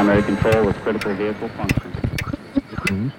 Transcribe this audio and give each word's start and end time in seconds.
primary 0.00 0.22
control 0.22 0.66
with 0.66 0.76
critical 0.82 1.14
vehicle 1.14 1.50
function. 1.50 3.12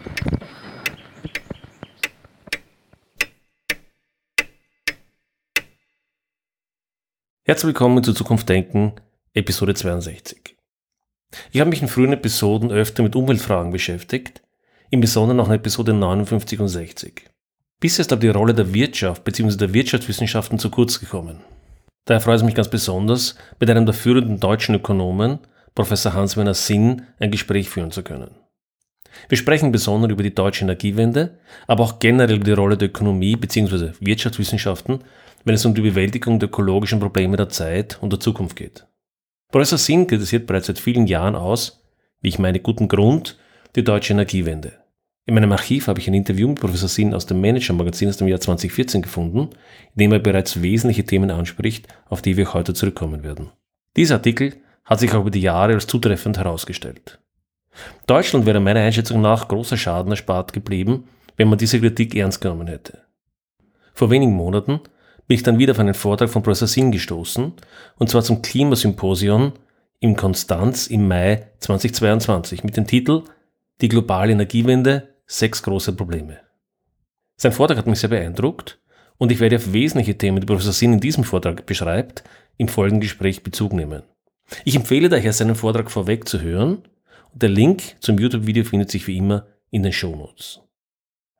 Herzlich 7.43 7.67
willkommen 7.67 8.03
zu 8.03 8.13
Zukunft 8.13 8.49
Denken, 8.49 8.93
Episode 9.35 9.75
62. 9.75 10.57
Ich 11.51 11.59
habe 11.59 11.69
mich 11.69 11.83
in 11.83 11.87
frühen 11.87 12.13
Episoden 12.13 12.71
öfter 12.71 13.03
mit 13.03 13.15
Umweltfragen 13.15 13.71
beschäftigt, 13.71 14.41
im 14.89 15.01
Besonderen 15.01 15.39
auch 15.39 15.49
in 15.49 15.53
Episode 15.53 15.93
59 15.93 16.59
und 16.61 16.69
60. 16.69 17.29
Bisher 17.79 18.01
ist 18.01 18.11
aber 18.11 18.21
die 18.21 18.29
Rolle 18.29 18.55
der 18.55 18.73
Wirtschaft 18.73 19.23
bzw. 19.23 19.55
der 19.55 19.73
Wirtschaftswissenschaften 19.75 20.57
zu 20.57 20.71
kurz 20.71 20.99
gekommen. 20.99 21.41
Daher 22.05 22.21
freut 22.21 22.37
es 22.37 22.43
mich 22.43 22.55
ganz 22.55 22.69
besonders, 22.69 23.35
mit 23.59 23.69
einem 23.69 23.85
der 23.85 23.93
führenden 23.93 24.39
deutschen 24.39 24.73
Ökonomen, 24.73 25.37
Professor 25.73 26.13
Hans-Werner 26.13 26.53
Sinn, 26.53 27.03
ein 27.19 27.31
Gespräch 27.31 27.69
führen 27.69 27.91
zu 27.91 28.03
können. 28.03 28.31
Wir 29.29 29.37
sprechen 29.37 29.71
besonders 29.71 30.11
über 30.11 30.23
die 30.23 30.35
deutsche 30.35 30.63
Energiewende, 30.63 31.39
aber 31.67 31.83
auch 31.83 31.99
generell 31.99 32.35
über 32.37 32.45
die 32.45 32.51
Rolle 32.51 32.77
der 32.77 32.89
Ökonomie 32.89 33.35
bzw. 33.35 33.91
Wirtschaftswissenschaften, 33.99 34.99
wenn 35.43 35.55
es 35.55 35.65
um 35.65 35.73
die 35.73 35.81
Bewältigung 35.81 36.39
der 36.39 36.49
ökologischen 36.49 36.99
Probleme 36.99 37.37
der 37.37 37.49
Zeit 37.49 37.97
und 38.01 38.11
der 38.11 38.19
Zukunft 38.19 38.55
geht. 38.55 38.85
Professor 39.51 39.77
Sinn 39.77 40.07
kritisiert 40.07 40.47
bereits 40.47 40.67
seit 40.67 40.79
vielen 40.79 41.07
Jahren 41.07 41.35
aus, 41.35 41.83
wie 42.21 42.29
ich 42.29 42.39
meine, 42.39 42.59
guten 42.59 42.87
Grund, 42.87 43.37
die 43.75 43.83
deutsche 43.83 44.13
Energiewende. 44.13 44.73
In 45.25 45.35
meinem 45.35 45.51
Archiv 45.51 45.87
habe 45.87 45.99
ich 45.99 46.07
ein 46.07 46.13
Interview 46.13 46.47
mit 46.47 46.59
Professor 46.59 46.89
Sinn 46.89 47.13
aus 47.13 47.25
dem 47.25 47.41
Manager-Magazin 47.41 48.09
aus 48.09 48.17
dem 48.17 48.27
Jahr 48.27 48.39
2014 48.39 49.01
gefunden, 49.01 49.49
in 49.95 49.99
dem 49.99 50.11
er 50.11 50.19
bereits 50.19 50.61
wesentliche 50.61 51.05
Themen 51.05 51.31
anspricht, 51.31 51.87
auf 52.09 52.21
die 52.21 52.37
wir 52.37 52.53
heute 52.53 52.73
zurückkommen 52.73 53.23
werden. 53.23 53.51
Dieser 53.95 54.15
Artikel 54.15 54.55
hat 54.85 54.99
sich 54.99 55.13
auch 55.13 55.21
über 55.21 55.31
die 55.31 55.41
Jahre 55.41 55.73
als 55.73 55.87
zutreffend 55.87 56.37
herausgestellt. 56.37 57.19
Deutschland 58.07 58.45
wäre 58.45 58.59
meiner 58.59 58.81
Einschätzung 58.81 59.21
nach 59.21 59.47
großer 59.47 59.77
Schaden 59.77 60.11
erspart 60.11 60.53
geblieben, 60.53 61.07
wenn 61.37 61.47
man 61.47 61.57
diese 61.57 61.79
Kritik 61.79 62.15
ernst 62.15 62.41
genommen 62.41 62.67
hätte. 62.67 62.99
Vor 63.93 64.09
wenigen 64.09 64.33
Monaten 64.33 64.81
bin 65.27 65.35
ich 65.35 65.43
dann 65.43 65.59
wieder 65.59 65.71
auf 65.71 65.79
einen 65.79 65.93
Vortrag 65.93 66.29
von 66.29 66.43
Professor 66.43 66.67
Singh 66.67 66.91
gestoßen, 66.91 67.53
und 67.97 68.09
zwar 68.09 68.23
zum 68.23 68.41
Klimasymposion 68.41 69.53
in 69.99 70.15
Konstanz 70.15 70.87
im 70.87 71.07
Mai 71.07 71.47
2022 71.59 72.63
mit 72.63 72.75
dem 72.75 72.87
Titel 72.87 73.23
Die 73.79 73.87
globale 73.87 74.33
Energiewende, 74.33 75.15
sechs 75.25 75.63
große 75.63 75.93
Probleme. 75.93 76.39
Sein 77.37 77.53
Vortrag 77.53 77.77
hat 77.77 77.87
mich 77.87 77.99
sehr 77.99 78.09
beeindruckt 78.09 78.79
und 79.17 79.31
ich 79.31 79.39
werde 79.39 79.55
auf 79.55 79.73
wesentliche 79.73 80.17
Themen, 80.17 80.41
die 80.41 80.45
Professor 80.45 80.73
Singh 80.73 80.95
in 80.95 80.99
diesem 80.99 81.23
Vortrag 81.23 81.65
beschreibt, 81.65 82.23
im 82.57 82.67
folgenden 82.67 83.01
Gespräch 83.01 83.43
Bezug 83.43 83.73
nehmen. 83.73 84.03
Ich 84.65 84.75
empfehle 84.75 85.09
daher, 85.09 85.33
seinen 85.33 85.55
Vortrag 85.55 85.89
vorweg 85.91 86.27
zu 86.27 86.41
hören 86.41 86.83
der 87.33 87.49
Link 87.49 87.95
zum 88.01 88.17
YouTube-Video 88.19 88.65
findet 88.65 88.91
sich 88.91 89.07
wie 89.07 89.17
immer 89.17 89.45
in 89.69 89.83
den 89.83 89.93
Shownotes. 89.93 90.59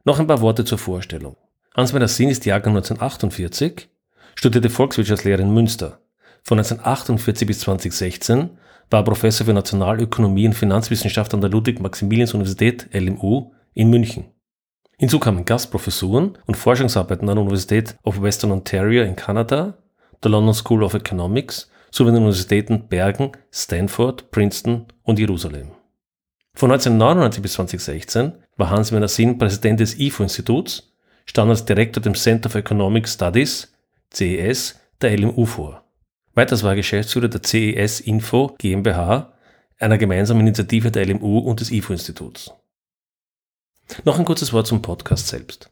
Noch 0.06 0.20
ein 0.20 0.28
paar 0.28 0.42
Worte 0.42 0.64
zur 0.64 0.78
Vorstellung. 0.78 1.36
Hans-Werner 1.76 2.08
Sinn 2.08 2.30
ist 2.30 2.46
Jahrgang 2.46 2.76
1948, 2.76 3.90
studierte 4.36 4.70
Volkswirtschaftslehre 4.70 5.42
in 5.42 5.54
Münster. 5.54 6.00
Von 6.44 6.58
1948 6.60 7.48
bis 7.48 7.60
2016 7.60 8.52
war 8.90 9.02
er 9.02 9.04
Professor 9.04 9.46
für 9.46 9.54
Nationalökonomie 9.54 10.48
und 10.48 10.54
Finanzwissenschaft 10.54 11.34
an 11.34 11.42
der 11.42 11.50
Ludwig-Maximilians-Universität 11.50 12.90
LMU 12.94 13.52
in 13.74 13.90
München. 13.90 14.26
Hinzu 14.98 15.20
kamen 15.20 15.46
Gastprofessuren 15.46 16.38
und 16.46 16.56
Forschungsarbeiten 16.56 17.30
an 17.30 17.36
der 17.36 17.44
Universität 17.44 17.96
of 18.04 18.22
Western 18.22 18.52
Ontario 18.52 19.04
in 19.04 19.16
Kanada, 19.16 19.78
der 20.24 20.32
London 20.32 20.54
School 20.54 20.84
of 20.84 20.94
Economics 20.94 21.70
sowie 21.92 22.12
den 22.12 22.24
Universitäten 22.24 22.88
Bergen, 22.88 23.34
Stanford, 23.52 24.32
Princeton 24.32 24.86
und 25.04 25.20
Jerusalem. 25.20 25.72
Von 26.54 26.72
1999 26.72 27.42
bis 27.42 27.54
2016 27.54 28.34
war 28.58 28.70
Hans-Werner 28.70 29.08
Sinn 29.08 29.38
Präsident 29.38 29.80
des 29.80 29.98
IFO-Instituts 30.00 30.92
stand 31.26 31.50
als 31.50 31.66
Direktor 31.66 32.02
dem 32.02 32.16
Center 32.16 32.50
for 32.50 32.60
Economic 32.60 33.08
Studies, 33.08 33.74
CES, 34.14 34.80
der 35.02 35.18
LMU 35.18 35.46
vor. 35.46 35.84
Weiters 36.34 36.64
war 36.64 36.72
er 36.72 36.78
Geschäftsführer 36.78 37.28
der 37.28 37.44
CES 37.44 38.00
Info 38.02 38.56
GmbH, 38.58 39.34
einer 39.80 39.98
gemeinsamen 39.98 40.42
Initiative 40.42 40.92
der 40.92 41.06
LMU 41.06 41.40
und 41.40 41.60
des 41.60 41.72
IFO-Instituts. 41.72 42.52
Noch 44.06 44.20
ein 44.20 44.26
kurzes 44.26 44.54
Wort 44.54 44.68
zum 44.68 44.82
Podcast 44.82 45.28
selbst. 45.28 45.70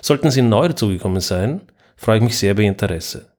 Sollten 0.00 0.30
Sie 0.30 0.42
neu 0.42 0.68
dazugekommen 0.68 1.20
sein, 1.20 1.62
freue 1.96 2.18
ich 2.18 2.22
mich 2.22 2.38
sehr 2.38 2.52
über 2.52 2.62
Ihr 2.62 2.68
Interesse. 2.68 3.32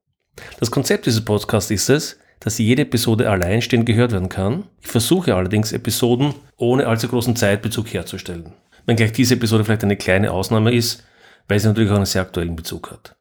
Das 0.60 0.72
Konzept 0.72 1.06
dieses 1.06 1.24
Podcasts 1.24 1.72
ist 1.72 1.90
es, 1.90 2.20
dass 2.40 2.58
jede 2.58 2.82
Episode 2.84 3.30
alleinstehend 3.30 3.86
gehört 3.86 4.12
werden 4.12 4.30
kann. 4.30 4.68
Ich 4.82 4.88
versuche 4.88 5.36
allerdings 5.36 5.72
Episoden 5.72 6.34
ohne 6.58 6.88
allzu 6.88 7.08
großen 7.08 7.36
Zeitbezug 7.36 7.94
herzustellen. 7.94 8.54
Wenngleich 8.86 9.12
diese 9.12 9.36
Episode 9.36 9.64
vielleicht 9.64 9.84
eine 9.84 9.98
kleine 9.98 10.32
Ausnahme 10.32 10.74
ist, 10.74 11.04
weil 11.48 11.60
sie 11.60 11.68
natürlich 11.68 11.92
auch 11.92 11.96
einen 11.96 12.06
sehr 12.06 12.24
aktuellen 12.24 12.56
Bezug 12.56 12.92
hat. 12.92 13.16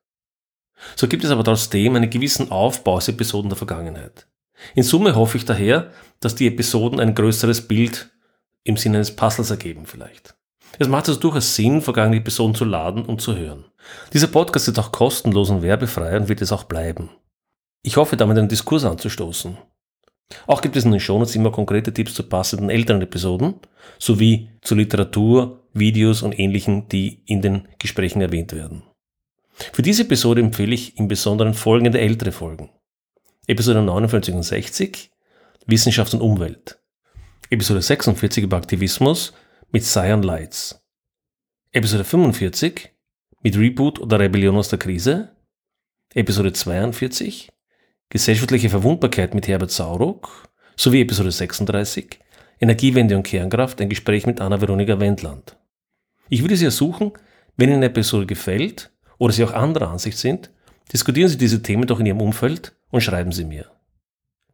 So 0.97 1.06
gibt 1.06 1.25
es 1.25 1.31
aber 1.31 1.44
trotzdem 1.44 1.97
einen 1.97 2.08
gewissen 2.08 2.50
Aufbau 2.50 2.94
aus 2.94 3.08
Episoden 3.08 3.50
der 3.50 3.58
Vergangenheit. 3.58 4.26
In 4.75 4.82
Summe 4.82 5.14
hoffe 5.14 5.37
ich 5.37 5.44
daher, 5.44 5.91
dass 6.20 6.34
die 6.34 6.47
Episoden 6.47 7.00
ein 7.00 7.14
größeres 7.14 7.69
Bild 7.69 8.10
im 8.64 8.76
Sinne 8.76 8.98
eines 8.98 9.14
Puzzles 9.14 9.50
ergeben 9.50 9.87
vielleicht. 9.87 10.34
Es 10.78 10.88
macht 10.88 11.08
also 11.08 11.20
durchaus 11.20 11.54
Sinn, 11.54 11.82
vergangene 11.82 12.19
Episoden 12.19 12.54
zu 12.54 12.64
laden 12.64 13.04
und 13.04 13.20
zu 13.20 13.36
hören. 13.36 13.64
Dieser 14.12 14.28
Podcast 14.28 14.69
ist 14.69 14.78
auch 14.78 14.92
kostenlos 14.92 15.50
und 15.50 15.62
werbefrei 15.62 16.16
und 16.16 16.28
wird 16.28 16.42
es 16.42 16.53
auch 16.53 16.64
bleiben. 16.64 17.10
Ich 17.82 17.97
hoffe 17.97 18.16
damit 18.16 18.38
einen 18.38 18.48
Diskurs 18.48 18.84
anzustoßen. 18.84 19.56
Auch 20.47 20.62
gibt 20.62 20.76
es 20.76 20.84
in 20.84 20.92
den 20.92 21.00
Shownotes 21.00 21.34
immer 21.34 21.50
konkrete 21.50 21.92
Tipps 21.92 22.14
zu 22.14 22.22
passenden 22.22 22.70
älteren 22.70 23.03
Episoden, 23.03 23.54
sowie 23.98 24.50
zu 24.62 24.75
Literatur, 24.75 25.64
Videos 25.72 26.22
und 26.22 26.38
ähnlichen, 26.38 26.88
die 26.88 27.22
in 27.26 27.42
den 27.42 27.69
Gesprächen 27.78 28.20
erwähnt 28.20 28.52
werden. 28.52 28.82
Für 29.72 29.82
diese 29.82 30.02
Episode 30.02 30.41
empfehle 30.41 30.75
ich 30.75 30.97
im 30.98 31.08
Besonderen 31.08 31.54
folgende 31.54 32.00
ältere 32.00 32.32
Folgen. 32.32 32.70
Episode 33.47 33.82
59 33.82 34.34
und 34.34 34.42
60 34.42 35.10
Wissenschaft 35.66 36.14
und 36.14 36.20
Umwelt. 36.20 36.78
Episode 37.50 37.82
46 37.82 38.44
über 38.44 38.56
Aktivismus 38.56 39.32
mit 39.72 39.84
Cyan 39.84 40.22
Lights. 40.22 40.82
Episode 41.70 42.03
45 42.03 42.91
mit 43.42 43.56
Reboot 43.56 44.00
oder 44.00 44.19
Rebellion 44.19 44.56
aus 44.56 44.69
der 44.69 44.81
Krise. 44.81 45.36
Episode 46.12 46.53
42 46.53 47.50
Gesellschaftliche 48.08 48.69
Verwundbarkeit 48.69 49.32
mit 49.32 49.47
Herbert 49.47 49.70
Sauruck 49.70 50.48
sowie 50.76 51.03
Episode 51.03 51.31
36 51.31 52.19
Energiewende 52.60 53.16
und 53.16 53.22
Kernkraft, 53.22 53.81
ein 53.81 53.88
Gespräch 53.88 54.26
mit 54.26 54.41
Anna-Veronika 54.41 54.98
Wendland. 54.98 55.56
Ich 56.28 56.42
würde 56.42 56.56
Sie 56.56 56.64
ersuchen, 56.64 57.12
wenn 57.56 57.69
Ihnen 57.69 57.76
eine 57.76 57.87
Episode 57.87 58.26
gefällt 58.26 58.91
oder 59.19 59.32
Sie 59.32 59.44
auch 59.44 59.52
anderer 59.52 59.91
Ansicht 59.91 60.19
sind, 60.19 60.50
diskutieren 60.92 61.28
Sie 61.28 61.38
diese 61.38 61.62
Themen 61.62 61.87
doch 61.87 62.00
in 62.00 62.06
Ihrem 62.06 62.20
Umfeld 62.20 62.76
und 62.91 63.02
schreiben 63.02 63.31
Sie 63.31 63.44
mir. 63.44 63.70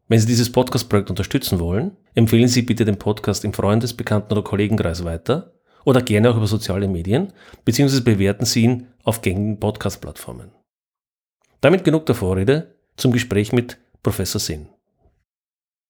Wenn 0.09 0.21
Sie 0.21 0.27
dieses 0.27 0.53
Podcast-Projekt 0.53 1.11
unterstützen 1.11 1.59
wollen, 1.59 1.97
empfehlen 2.15 2.47
Sie 2.47 2.63
bitte 2.63 2.85
den 2.85 2.97
Podcast 2.97 3.45
im 3.45 3.53
Freundes-, 3.53 3.95
Bekannten- 3.95 4.33
oder 4.33 4.43
Kollegenkreis 4.43 5.05
weiter 5.05 5.53
oder 5.85 6.01
gerne 6.01 6.31
auch 6.31 6.37
über 6.37 6.47
soziale 6.47 6.87
Medien, 6.87 7.33
beziehungsweise 7.65 8.03
bewerten 8.03 8.45
Sie 8.45 8.63
ihn 8.63 8.87
auf 9.03 9.21
gängigen 9.21 9.59
Podcast-Plattformen. 9.59 10.53
Damit 11.61 11.83
genug 11.83 12.07
der 12.07 12.15
Vorrede 12.15 12.77
zum 12.97 13.11
Gespräch 13.11 13.53
mit 13.53 13.79
Professor 14.05 14.41
Sinn. 14.41 14.69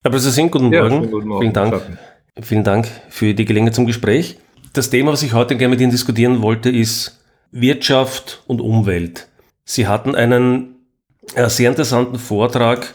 Herr 0.03 0.11
Professor 0.11 0.33
Sinn, 0.33 0.51
guten, 0.51 0.73
ja, 0.73 0.89
Morgen. 0.89 1.11
guten 1.11 1.29
Morgen. 1.29 1.43
Vielen 1.43 1.53
Dank, 1.53 1.83
vielen 2.41 2.65
Dank 2.65 2.89
für 3.11 3.35
die 3.35 3.45
Gelegenheit 3.45 3.75
zum 3.75 3.85
Gespräch. 3.85 4.39
Das 4.73 4.89
Thema, 4.89 5.13
was 5.13 5.23
ich 5.23 5.35
heute 5.35 5.57
gerne 5.57 5.73
mit 5.73 5.81
Ihnen 5.83 5.91
diskutieren 5.91 6.41
wollte, 6.41 6.71
ist 6.71 7.23
Wirtschaft 7.51 8.43
und 8.47 8.63
Umwelt. 8.63 9.29
Sie 9.65 9.87
hatten 9.87 10.15
einen 10.15 10.77
äh, 11.35 11.51
sehr 11.51 11.69
interessanten 11.69 12.19
Vortrag 12.19 12.95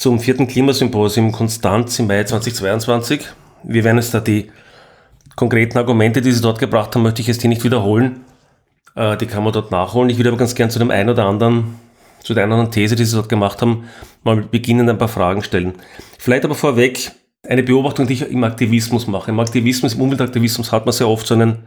zum 0.00 0.18
vierten 0.18 0.48
Klimasymposium 0.48 1.30
Konstanz 1.30 1.98
im 1.98 2.06
Mai 2.06 2.24
2022. 2.24 3.20
Wir 3.64 3.84
werden 3.84 3.98
jetzt 3.98 4.14
da 4.14 4.20
die 4.20 4.50
konkreten 5.36 5.76
Argumente, 5.76 6.22
die 6.22 6.32
Sie 6.32 6.40
dort 6.40 6.58
gebracht 6.58 6.94
haben, 6.94 7.02
möchte 7.02 7.20
ich 7.20 7.28
jetzt 7.28 7.42
hier 7.42 7.50
nicht 7.50 7.64
wiederholen. 7.64 8.22
Äh, 8.94 9.18
die 9.18 9.26
kann 9.26 9.44
man 9.44 9.52
dort 9.52 9.70
nachholen. 9.70 10.08
Ich 10.08 10.16
würde 10.16 10.30
aber 10.30 10.38
ganz 10.38 10.54
gern 10.54 10.70
zu 10.70 10.78
dem 10.78 10.90
einen 10.90 11.10
oder 11.10 11.26
anderen 11.26 11.74
zu 12.24 12.32
der 12.32 12.44
einen 12.44 12.70
These, 12.70 12.96
die 12.96 13.04
Sie 13.04 13.14
dort 13.14 13.28
gemacht 13.28 13.60
haben, 13.60 13.90
mal 14.24 14.40
beginnen 14.40 14.88
ein 14.88 14.96
paar 14.96 15.08
Fragen 15.08 15.42
stellen. 15.42 15.74
Vielleicht 16.18 16.46
aber 16.46 16.54
vorweg 16.54 17.12
eine 17.46 17.62
Beobachtung, 17.62 18.06
die 18.06 18.14
ich 18.14 18.22
im 18.22 18.42
Aktivismus 18.42 19.06
mache. 19.06 19.30
Im 19.30 19.38
Aktivismus, 19.38 19.92
im 19.92 20.00
Umweltaktivismus 20.00 20.72
hat 20.72 20.86
man 20.86 20.94
sehr 20.94 21.08
oft 21.08 21.26
so 21.26 21.34
einen 21.34 21.64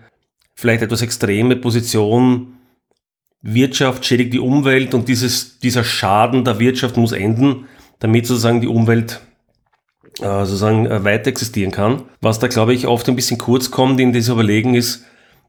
vielleicht 0.56 0.82
etwas 0.82 1.04
extreme 1.04 1.56
Position, 1.56 2.56
Wirtschaft 3.44 4.04
schädigt 4.06 4.34
die 4.34 4.40
Umwelt 4.40 4.96
und 4.96 5.08
dieses, 5.08 5.60
dieser 5.60 5.84
Schaden 5.84 6.44
der 6.44 6.58
Wirtschaft 6.58 6.98
muss 6.98 7.12
enden, 7.12 7.68
damit 8.04 8.28
sozusagen 8.28 8.60
die 8.60 8.68
Umwelt 8.68 9.22
äh, 10.20 10.46
sozusagen 10.46 10.86
äh, 10.86 11.06
weiter 11.06 11.28
existieren 11.28 11.72
kann. 11.72 12.04
Was 12.20 12.38
da, 12.38 12.48
glaube 12.48 12.74
ich, 12.74 12.86
oft 12.86 13.08
ein 13.08 13.16
bisschen 13.16 13.38
kurz 13.38 13.72
kommt 13.72 13.98
in 14.02 14.12
diese 14.12 14.34
Überlegen 14.34 14.76
ist 14.76 15.06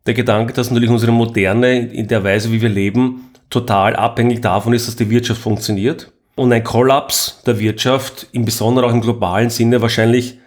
der 0.07 0.15
Gedanke, 0.15 0.53
dass 0.53 0.71
natürlich 0.71 0.91
unsere 0.91 1.11
Moderne 1.11 1.79
in 1.79 2.07
der 2.07 2.23
Weise, 2.23 2.53
wie 2.53 2.63
wir 2.63 2.69
leben, 2.69 3.31
total 3.51 3.97
abhängig 3.97 4.41
davon 4.41 4.73
ist, 4.73 4.87
dass 4.87 4.95
die 4.95 5.11
Wirtschaft 5.11 5.41
funktioniert. 5.41 6.13
Und 6.37 6.53
ein 6.53 6.63
Kollaps 6.63 7.43
der 7.45 7.59
Wirtschaft, 7.59 8.29
im 8.31 8.45
Besonderen 8.45 8.89
auch 8.89 8.95
im 8.95 9.01
globalen 9.01 9.51
Sinne, 9.51 9.83
wahrscheinlich 9.83 10.39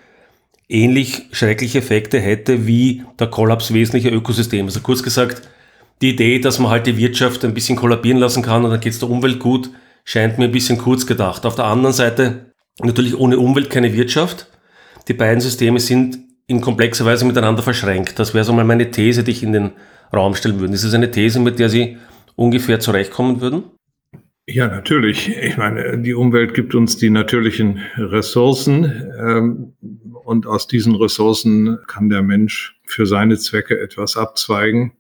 ähnlich 0.70 1.24
schreckliche 1.34 1.80
Effekte 1.80 2.22
hätte 2.22 2.68
wie 2.68 3.04
der 3.20 3.28
Kollaps 3.28 3.74
wesentlicher 3.74 4.14
Ökosysteme. 4.14 4.68
Also 4.68 4.80
kurz 4.80 5.04
gesagt, 5.04 5.42
die 6.02 6.12
Idee, 6.12 6.40
dass 6.40 6.60
man 6.60 6.72
halt 6.72 6.88
die 6.88 6.96
Wirtschaft 6.96 7.44
ein 7.44 7.54
bisschen 7.54 7.76
kollabieren 7.76 8.20
lassen 8.20 8.44
kann 8.44 8.64
und 8.64 8.72
dann 8.72 8.80
geht 8.80 8.94
es 8.94 9.00
der 9.00 9.10
Umwelt 9.10 9.40
gut, 9.40 9.72
scheint 10.08 10.38
mir 10.38 10.46
ein 10.46 10.52
bisschen 10.54 10.78
kurz 10.78 11.06
gedacht. 11.06 11.46
Auf 11.46 11.56
der 11.56 11.66
anderen 11.66 11.94
Seite, 11.94 12.54
natürlich 12.82 13.16
ohne 13.20 13.38
Umwelt 13.38 13.70
keine 13.70 13.94
Wirtschaft. 13.94 14.48
Die 15.10 15.14
beiden 15.14 15.42
Systeme 15.42 15.82
sind 15.82 16.18
in 16.48 16.62
komplexer 16.62 17.04
Weise 17.04 17.26
miteinander 17.26 17.62
verschränkt. 17.62 18.18
Das 18.18 18.34
wäre 18.34 18.46
so 18.46 18.54
mal 18.54 18.64
meine 18.64 18.90
These, 18.90 19.26
die 19.26 19.32
ich 19.32 19.44
in 19.44 19.52
den 19.52 19.72
Raum 20.14 20.34
stellen 20.34 20.62
würde. 20.62 20.74
Ist 20.74 20.86
das 20.86 20.94
eine 20.94 21.12
These, 21.12 21.42
mit 21.42 21.60
der 21.60 21.68
Sie 21.68 21.98
ungefähr 22.38 22.80
zurechtkommen 22.80 23.42
würden? 23.42 23.66
Ja, 24.46 24.70
natürlich. 24.70 25.28
Ich 25.28 25.58
meine, 25.58 26.00
die 26.00 26.14
Umwelt 26.14 26.54
gibt 26.54 26.74
uns 26.74 26.96
die 26.96 27.10
natürlichen 27.10 27.82
Ressourcen 27.98 28.86
ähm, 29.20 29.74
und 30.24 30.48
aus 30.48 30.68
diesen 30.68 30.96
Ressourcen 30.96 31.80
kann 31.86 32.08
der 32.08 32.22
Mensch 32.22 32.80
für 32.86 33.06
seine 33.06 33.38
Zwecke 33.38 33.78
etwas 33.78 34.16
abzweigen 34.16 34.94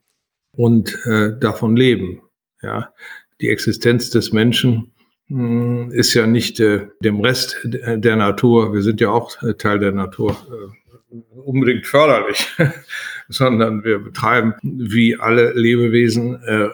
und 0.51 0.99
äh, 1.05 1.31
davon 1.39 1.77
leben. 1.77 2.23
Ja, 2.61 2.91
die 3.39 3.47
Existenz 3.47 4.09
des 4.09 4.33
Menschen 4.33 4.91
ist 5.29 6.13
ja 6.13 6.25
nicht 6.25 6.59
äh, 6.61 6.87
dem 7.01 7.19
Rest 7.19 7.59
der 7.63 8.15
Natur. 8.15 8.73
Wir 8.73 8.81
sind 8.81 9.01
ja 9.01 9.09
auch 9.09 9.41
äh, 9.43 9.55
Teil 9.55 9.79
der 9.79 9.91
Natur. 9.91 10.31
Äh, 10.31 11.17
unbedingt 11.45 11.85
förderlich, 11.85 12.47
sondern 13.29 13.83
wir 13.83 13.99
betreiben 13.99 14.53
wie 14.61 15.17
alle 15.17 15.53
Lebewesen 15.53 16.41
äh, 16.43 16.69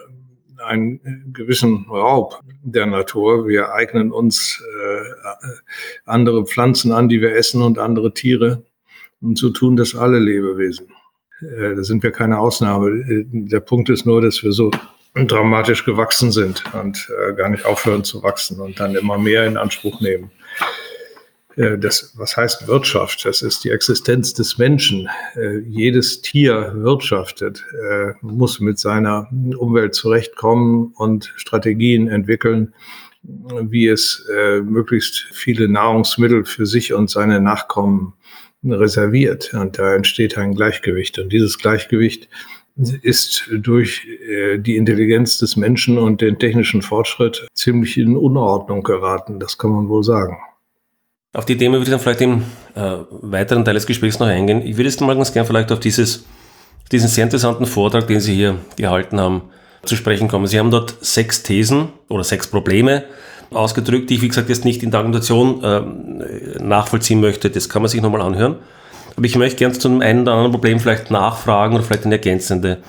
einen 0.64 1.32
gewissen 1.32 1.86
Raub 1.88 2.40
der 2.62 2.86
Natur. 2.86 3.46
Wir 3.46 3.72
eignen 3.72 4.12
uns 4.12 4.62
äh, 4.62 5.48
andere 6.04 6.46
Pflanzen 6.46 6.92
an, 6.92 7.08
die 7.08 7.20
wir 7.20 7.34
essen 7.34 7.62
und 7.62 7.78
andere 7.78 8.14
Tiere. 8.14 8.62
Und 9.20 9.38
so 9.38 9.50
tun 9.50 9.76
das 9.76 9.94
alle 9.94 10.18
Lebewesen. 10.18 10.88
Äh, 11.40 11.74
da 11.74 11.84
sind 11.84 12.02
wir 12.02 12.12
keine 12.12 12.38
Ausnahme. 12.38 13.04
Der 13.06 13.60
Punkt 13.60 13.88
ist 13.90 14.06
nur, 14.06 14.22
dass 14.22 14.42
wir 14.42 14.52
so 14.52 14.70
dramatisch 15.14 15.84
gewachsen 15.84 16.32
sind 16.32 16.64
und 16.74 17.08
äh, 17.10 17.34
gar 17.34 17.48
nicht 17.48 17.64
aufhören 17.64 18.04
zu 18.04 18.22
wachsen 18.22 18.60
und 18.60 18.80
dann 18.80 18.96
immer 18.96 19.16
mehr 19.16 19.46
in 19.46 19.56
Anspruch 19.56 20.00
nehmen. 20.00 20.30
Äh, 21.56 21.78
das, 21.78 22.12
was 22.16 22.36
heißt 22.36 22.66
Wirtschaft? 22.66 23.24
Das 23.24 23.42
ist 23.42 23.64
die 23.64 23.70
Existenz 23.70 24.34
des 24.34 24.58
Menschen. 24.58 25.08
Äh, 25.36 25.58
jedes 25.60 26.22
Tier 26.22 26.72
wirtschaftet, 26.74 27.64
äh, 27.90 28.12
muss 28.22 28.60
mit 28.60 28.78
seiner 28.78 29.28
Umwelt 29.56 29.94
zurechtkommen 29.94 30.92
und 30.96 31.32
Strategien 31.36 32.08
entwickeln, 32.08 32.74
wie 33.22 33.88
es 33.88 34.28
möglichst 34.64 35.16
viele 35.32 35.66
Nahrungsmittel 35.66 36.44
für 36.44 36.66
sich 36.66 36.92
und 36.92 37.08
seine 37.08 37.40
Nachkommen 37.40 38.12
reserviert. 38.62 39.54
Und 39.54 39.78
da 39.78 39.94
entsteht 39.94 40.36
ein 40.36 40.54
Gleichgewicht. 40.54 41.18
Und 41.18 41.32
dieses 41.32 41.56
Gleichgewicht 41.56 42.28
ist 42.76 43.48
durch 43.52 44.06
die 44.58 44.76
Intelligenz 44.76 45.38
des 45.38 45.56
Menschen 45.56 45.96
und 45.96 46.20
den 46.20 46.38
technischen 46.38 46.82
Fortschritt 46.82 47.46
ziemlich 47.54 47.96
in 47.96 48.16
Unordnung 48.16 48.82
geraten. 48.82 49.38
Das 49.38 49.58
kann 49.58 49.70
man 49.70 49.88
wohl 49.88 50.02
sagen. 50.02 50.36
Auf 51.34 51.44
die 51.44 51.56
Themen 51.56 51.74
würde 51.74 51.84
ich 51.84 51.90
dann 51.90 51.98
vielleicht 51.98 52.20
im 52.20 52.42
äh, 52.76 52.98
weiteren 53.10 53.64
Teil 53.64 53.74
des 53.74 53.86
Gesprächs 53.86 54.20
noch 54.20 54.28
eingehen. 54.28 54.62
Ich 54.62 54.76
würde 54.76 54.88
jetzt 54.88 55.00
mal 55.00 55.16
ganz 55.16 55.32
gerne 55.32 55.46
vielleicht 55.46 55.72
auf 55.72 55.80
dieses, 55.80 56.24
diesen 56.92 57.08
sehr 57.08 57.24
interessanten 57.24 57.66
Vortrag, 57.66 58.06
den 58.06 58.20
Sie 58.20 58.34
hier 58.34 58.56
gehalten 58.76 59.20
haben, 59.20 59.42
zu 59.84 59.96
sprechen 59.96 60.28
kommen. 60.28 60.46
Sie 60.46 60.60
haben 60.60 60.70
dort 60.70 60.96
sechs 61.04 61.42
Thesen 61.42 61.88
oder 62.08 62.22
sechs 62.22 62.46
Probleme 62.46 63.04
ausgedrückt, 63.50 64.10
die 64.10 64.14
ich, 64.14 64.22
wie 64.22 64.28
gesagt, 64.28 64.48
jetzt 64.48 64.64
nicht 64.64 64.84
in 64.84 64.92
der 64.92 65.00
Argumentation 65.00 65.62
äh, 65.64 66.62
nachvollziehen 66.62 67.20
möchte. 67.20 67.50
Das 67.50 67.68
kann 67.68 67.82
man 67.82 67.88
sich 67.88 68.00
nochmal 68.00 68.22
anhören. 68.22 68.56
Aber 69.16 69.26
ich 69.26 69.36
möchte 69.36 69.56
gerne 69.56 69.78
zu 69.78 69.88
einem 69.88 70.00
einen 70.00 70.22
oder 70.22 70.32
anderen 70.32 70.52
Problem 70.52 70.80
vielleicht 70.80 71.10
nachfragen 71.10 71.74
oder 71.74 71.84
vielleicht 71.84 72.04
eine 72.04 72.16
ergänzende 72.16 72.82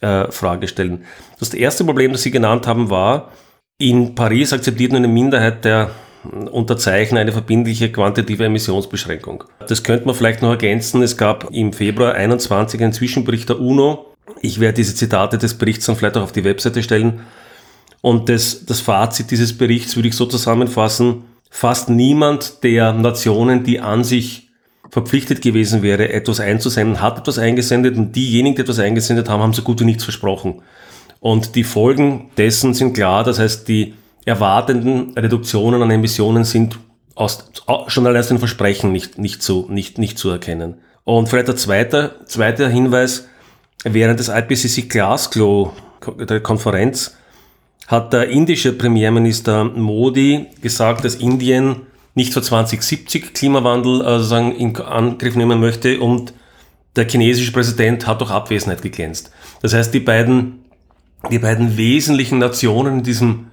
äh, 0.00 0.30
Frage 0.30 0.68
stellen. 0.68 1.04
Das 1.38 1.54
erste 1.54 1.84
Problem, 1.84 2.12
das 2.12 2.22
Sie 2.22 2.30
genannt 2.30 2.66
haben, 2.66 2.90
war, 2.90 3.32
in 3.78 4.14
Paris 4.14 4.52
akzeptiert 4.52 4.92
nur 4.92 4.98
eine 4.98 5.08
Minderheit 5.08 5.64
der 5.64 5.90
unterzeichnen 6.22 7.18
eine 7.18 7.32
verbindliche 7.32 7.90
quantitative 7.90 8.44
Emissionsbeschränkung. 8.44 9.44
Das 9.66 9.82
könnte 9.82 10.06
man 10.06 10.14
vielleicht 10.14 10.42
noch 10.42 10.50
ergänzen. 10.50 11.02
Es 11.02 11.16
gab 11.16 11.48
im 11.50 11.72
Februar 11.72 12.14
21 12.14 12.82
einen 12.82 12.92
Zwischenbericht 12.92 13.48
der 13.48 13.60
UNO. 13.60 14.14
Ich 14.42 14.60
werde 14.60 14.74
diese 14.74 14.94
Zitate 14.94 15.38
des 15.38 15.54
Berichts 15.54 15.86
dann 15.86 15.96
vielleicht 15.96 16.16
auch 16.16 16.22
auf 16.22 16.32
die 16.32 16.44
Webseite 16.44 16.82
stellen. 16.82 17.20
Und 18.02 18.28
das, 18.28 18.64
das 18.66 18.80
Fazit 18.80 19.30
dieses 19.30 19.56
Berichts 19.56 19.96
würde 19.96 20.08
ich 20.08 20.16
so 20.16 20.26
zusammenfassen. 20.26 21.24
Fast 21.50 21.88
niemand 21.88 22.62
der 22.64 22.92
Nationen, 22.92 23.64
die 23.64 23.80
an 23.80 24.04
sich 24.04 24.49
verpflichtet 24.90 25.40
gewesen 25.42 25.82
wäre, 25.82 26.12
etwas 26.12 26.40
einzusenden, 26.40 27.00
hat 27.00 27.18
etwas 27.18 27.38
eingesendet 27.38 27.96
und 27.96 28.14
diejenigen, 28.14 28.56
die 28.56 28.62
etwas 28.62 28.78
eingesendet 28.78 29.28
haben, 29.28 29.42
haben 29.42 29.52
so 29.52 29.62
gut 29.62 29.80
wie 29.80 29.84
nichts 29.84 30.04
versprochen. 30.04 30.62
Und 31.20 31.54
die 31.54 31.64
Folgen 31.64 32.30
dessen 32.36 32.74
sind 32.74 32.94
klar, 32.94 33.24
das 33.24 33.38
heißt, 33.38 33.68
die 33.68 33.94
erwartenden 34.24 35.16
Reduktionen 35.16 35.82
an 35.82 35.90
Emissionen 35.90 36.44
sind 36.44 36.78
aus, 37.14 37.50
schon 37.88 38.06
allein 38.06 38.20
aus 38.20 38.28
den 38.28 38.38
Versprechen 38.38 38.92
nicht, 38.92 39.18
nicht, 39.18 39.42
zu, 39.42 39.66
nicht, 39.68 39.98
nicht 39.98 40.18
zu 40.18 40.30
erkennen. 40.30 40.76
Und 41.04 41.28
vielleicht 41.28 41.48
der 41.48 41.56
zweite, 41.56 42.16
zweite 42.26 42.68
Hinweis, 42.68 43.28
während 43.84 44.20
des 44.20 44.28
IPCC 44.28 44.88
Glasgow 44.88 45.72
Konferenz 46.42 47.16
hat 47.86 48.12
der 48.12 48.28
indische 48.28 48.72
Premierminister 48.72 49.64
Modi 49.64 50.46
gesagt, 50.62 51.04
dass 51.04 51.16
Indien 51.16 51.82
nicht 52.14 52.32
vor 52.32 52.42
2070 52.42 53.34
Klimawandel 53.34 54.00
äh, 54.00 54.18
sozusagen 54.18 54.52
in 54.52 54.76
Angriff 54.76 55.36
nehmen 55.36 55.60
möchte 55.60 56.00
und 56.00 56.34
der 56.96 57.08
chinesische 57.08 57.52
Präsident 57.52 58.06
hat 58.06 58.20
durch 58.20 58.30
Abwesenheit 58.30 58.82
geglänzt. 58.82 59.30
Das 59.62 59.74
heißt, 59.74 59.94
die 59.94 60.00
beiden, 60.00 60.64
die 61.30 61.38
beiden 61.38 61.76
wesentlichen 61.76 62.38
Nationen 62.38 62.98
in 62.98 63.02
diesem 63.02 63.46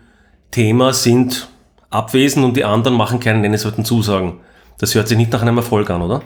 Thema 0.51 0.93
sind 0.93 1.49
abwesend 1.89 2.45
und 2.45 2.57
die 2.57 2.63
anderen 2.63 2.97
machen 2.97 3.19
keine 3.19 3.39
nennenswerten 3.39 3.85
Zusagen. 3.85 4.39
Das 4.79 4.95
hört 4.95 5.07
sich 5.07 5.17
nicht 5.17 5.31
nach 5.31 5.41
einem 5.41 5.57
Erfolg 5.57 5.89
an, 5.89 6.01
oder? 6.01 6.23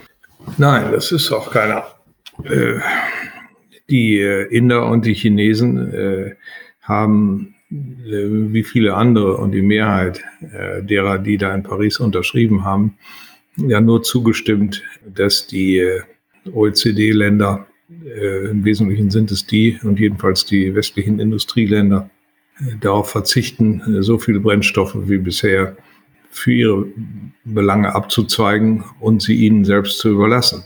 Nein, 0.58 0.92
das 0.92 1.12
ist 1.12 1.32
auch 1.32 1.52
keiner. 1.52 1.84
Äh, 2.44 2.80
die 3.90 4.20
äh, 4.20 4.48
Inder 4.56 4.86
und 4.86 5.06
die 5.06 5.14
Chinesen 5.14 5.94
äh, 5.94 6.36
haben 6.82 7.56
wie 7.72 8.64
viele 8.64 8.96
andere 8.96 9.38
und 9.38 9.52
die 9.54 9.62
Mehrheit 9.62 10.22
äh, 10.42 10.84
derer, 10.84 11.18
die 11.18 11.38
da 11.38 11.56
in 11.56 11.64
Paris 11.64 12.00
unterschrieben 12.00 12.66
haben, 12.66 12.98
ja 13.56 13.80
nur 13.80 14.04
zugestimmt, 14.04 14.84
dass 15.08 15.48
die 15.48 15.78
äh, 15.78 16.02
OECD-Länder, 16.52 17.68
im 18.50 18.64
Wesentlichen 18.64 19.12
sind 19.12 19.32
es 19.32 19.46
die 19.46 19.78
und 19.84 20.00
jedenfalls 20.00 20.46
die 20.46 20.74
westlichen 20.74 21.20
Industrieländer, 21.20 22.10
darauf 22.80 23.12
verzichten, 23.12 24.02
so 24.02 24.18
viele 24.18 24.40
Brennstoffe 24.40 24.96
wie 24.96 25.18
bisher 25.18 25.76
für 26.32 26.52
ihre 26.52 26.86
Belange 27.44 27.94
abzuzweigen 27.94 28.84
und 29.00 29.22
sie 29.22 29.36
ihnen 29.36 29.66
selbst 29.66 30.00
zu 30.00 30.10
überlassen. 30.10 30.64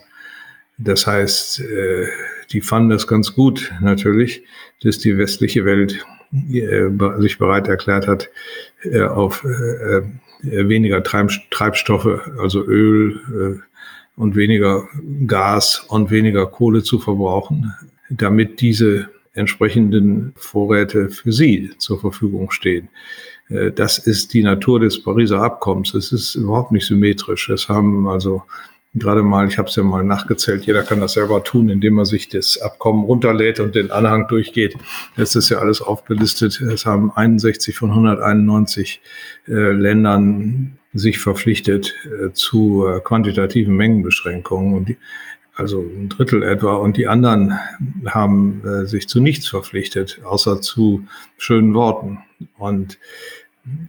Das 0.77 1.07
heißt, 1.07 1.61
äh, 1.61 2.07
die 2.51 2.61
fanden 2.61 2.89
das 2.89 3.07
ganz 3.07 3.33
gut 3.33 3.71
natürlich, 3.81 4.43
dass 4.81 4.99
die 4.99 5.17
westliche 5.17 5.65
Welt 5.65 5.93
äh, 5.93 6.24
sich 7.19 7.37
bereit 7.37 7.67
erklärt 7.67 8.07
hat, 8.07 8.29
äh, 8.83 9.01
auf 9.01 9.43
weniger 10.41 11.03
Treibstoffe, 11.03 12.19
also 12.39 12.63
Öl 12.63 13.63
und 14.15 14.35
weniger 14.35 14.87
Gas 15.25 15.85
und 15.87 16.11
weniger 16.11 16.45
Kohle 16.45 16.83
zu 16.83 16.99
verbrauchen, 16.99 17.73
damit 18.09 18.61
diese 18.61 19.09
entsprechenden 19.33 20.33
Vorräte 20.35 21.09
für 21.09 21.31
sie 21.31 21.71
zur 21.77 21.99
Verfügung 21.99 22.51
stehen. 22.51 22.89
Äh, 23.49 23.71
das 23.71 23.97
ist 23.97 24.33
die 24.33 24.43
Natur 24.43 24.79
des 24.79 25.01
Pariser 25.03 25.41
Abkommens. 25.41 25.93
Es 25.93 26.11
ist 26.11 26.35
überhaupt 26.35 26.71
nicht 26.71 26.85
symmetrisch. 26.85 27.49
Es 27.49 27.69
haben 27.69 28.07
also 28.07 28.43
gerade 28.95 29.23
mal, 29.23 29.47
ich 29.47 29.57
habe 29.57 29.67
es 29.67 29.75
ja 29.75 29.83
mal 29.83 30.03
nachgezählt, 30.03 30.65
jeder 30.65 30.83
kann 30.83 31.01
das 31.01 31.13
selber 31.13 31.43
tun, 31.43 31.69
indem 31.69 31.97
er 31.97 32.05
sich 32.05 32.29
das 32.29 32.57
Abkommen 32.57 33.03
runterlädt 33.05 33.59
und 33.59 33.75
den 33.75 33.91
Anhang 33.91 34.27
durchgeht. 34.27 34.75
Das 35.17 35.35
ist 35.35 35.49
ja 35.49 35.59
alles 35.59 35.81
aufgelistet. 35.81 36.61
Es 36.61 36.85
haben 36.85 37.11
61 37.11 37.75
von 37.75 37.89
191 37.89 39.01
äh, 39.47 39.51
Ländern 39.51 40.77
sich 40.93 41.19
verpflichtet 41.19 41.93
äh, 42.05 42.31
zu 42.31 42.87
äh, 42.87 43.01
quantitativen 43.01 43.75
Mengenbeschränkungen. 43.75 44.73
Und 44.73 44.89
die, 44.89 44.97
also 45.55 45.81
ein 45.81 46.09
Drittel 46.09 46.41
etwa. 46.43 46.75
Und 46.75 46.97
die 46.97 47.07
anderen 47.07 47.59
haben 48.05 48.63
äh, 48.65 48.85
sich 48.85 49.07
zu 49.09 49.19
nichts 49.19 49.47
verpflichtet, 49.47 50.21
außer 50.23 50.61
zu 50.61 51.05
schönen 51.37 51.73
Worten. 51.73 52.19
Und 52.57 52.97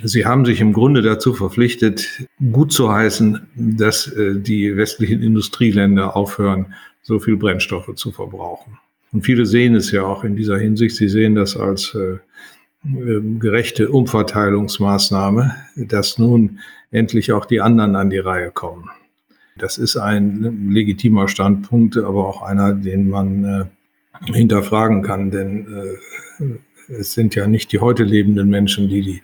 sie 0.03 0.25
haben 0.25 0.45
sich 0.45 0.61
im 0.61 0.73
Grunde 0.73 1.03
dazu 1.03 1.35
verpflichtet, 1.35 2.27
gut 2.53 2.73
zu 2.73 2.93
heißen, 2.93 3.47
dass 3.55 4.09
äh, 4.09 4.39
die 4.39 4.77
westlichen 4.77 5.23
Industrieländer 5.23 6.17
aufhören, 6.17 6.75
so 7.03 7.19
viel 7.19 7.37
Brennstoffe 7.37 7.95
zu 7.95 8.11
verbrauchen. 8.11 8.79
Und 9.13 9.23
viele 9.23 9.47
sehen 9.47 9.75
es 9.75 9.91
ja 9.91 10.03
auch 10.03 10.25
in 10.25 10.37
dieser 10.37 10.59
Hinsicht. 10.59 10.97
Sie 10.97 11.09
sehen 11.09 11.35
das 11.35 11.57
als 11.57 11.95
äh, 11.95 12.19
ähm, 12.85 13.39
gerechte 13.39 13.91
Umverteilungsmaßnahme, 13.91 15.55
dass 15.77 16.19
nun 16.19 16.59
endlich 16.91 17.33
auch 17.33 17.45
die 17.45 17.61
anderen 17.61 17.97
an 17.97 18.11
die 18.11 18.19
Reihe 18.19 18.51
kommen. 18.51 18.91
Das 19.59 19.79
ist 19.79 19.97
ein 19.97 20.71
legitimer 20.71 21.29
Standpunkt, 21.29 21.97
aber 21.97 22.27
auch 22.29 22.43
einer, 22.43 22.75
den 22.75 23.09
man 23.09 23.45
äh, 23.45 23.65
hinterfragen 24.33 25.03
kann, 25.03 25.31
denn 25.31 25.67
es 26.89 27.13
sind 27.13 27.35
ja 27.35 27.47
nicht 27.47 27.73
die 27.73 27.81
heute 27.81 28.05
lebenden 28.05 28.49
Menschen, 28.49 28.89
die 28.89 29.03
die 29.03 29.23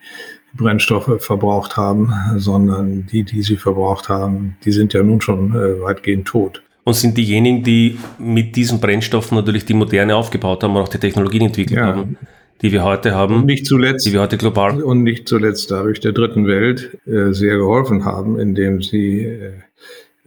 Brennstoffe 0.55 1.23
verbraucht 1.23 1.77
haben, 1.77 2.13
sondern 2.37 3.07
die, 3.07 3.25
die 3.25 3.43
sie 3.43 3.57
verbraucht 3.57 4.09
haben, 4.09 4.57
die 4.65 4.73
sind 4.73 4.93
ja 4.93 5.03
nun 5.03 5.21
schon 5.21 5.53
äh, 5.55 5.81
weitgehend 5.81 6.27
tot. 6.27 6.63
Und 6.85 6.95
sind 6.95 7.17
diejenigen, 7.17 7.63
die 7.63 7.99
mit 8.19 8.57
diesen 8.57 8.81
Brennstoffen 8.81 9.37
natürlich 9.37 9.65
die 9.65 9.75
Moderne 9.75 10.17
aufgebaut 10.17 10.65
haben 10.65 10.75
und 10.75 10.83
auch 10.83 10.89
die 10.89 10.99
Technologien 10.99 11.43
entwickelt 11.43 11.79
ja. 11.79 11.87
haben, 11.87 12.17
die 12.61 12.73
wir 12.73 12.83
heute 12.83 13.15
haben, 13.15 13.37
und 13.37 13.47
nicht 13.47 13.67
zuletzt, 13.67 14.07
die 14.07 14.13
wir 14.13 14.21
heute 14.21 14.37
global 14.37 14.83
und 14.83 15.03
nicht 15.03 15.29
zuletzt 15.29 15.71
dadurch 15.71 16.01
der 16.01 16.13
dritten 16.13 16.47
Welt 16.47 16.99
äh, 17.07 17.33
sehr 17.33 17.57
geholfen 17.57 18.05
haben, 18.05 18.39
indem 18.39 18.83
sie 18.83 19.21
äh, 19.21 19.53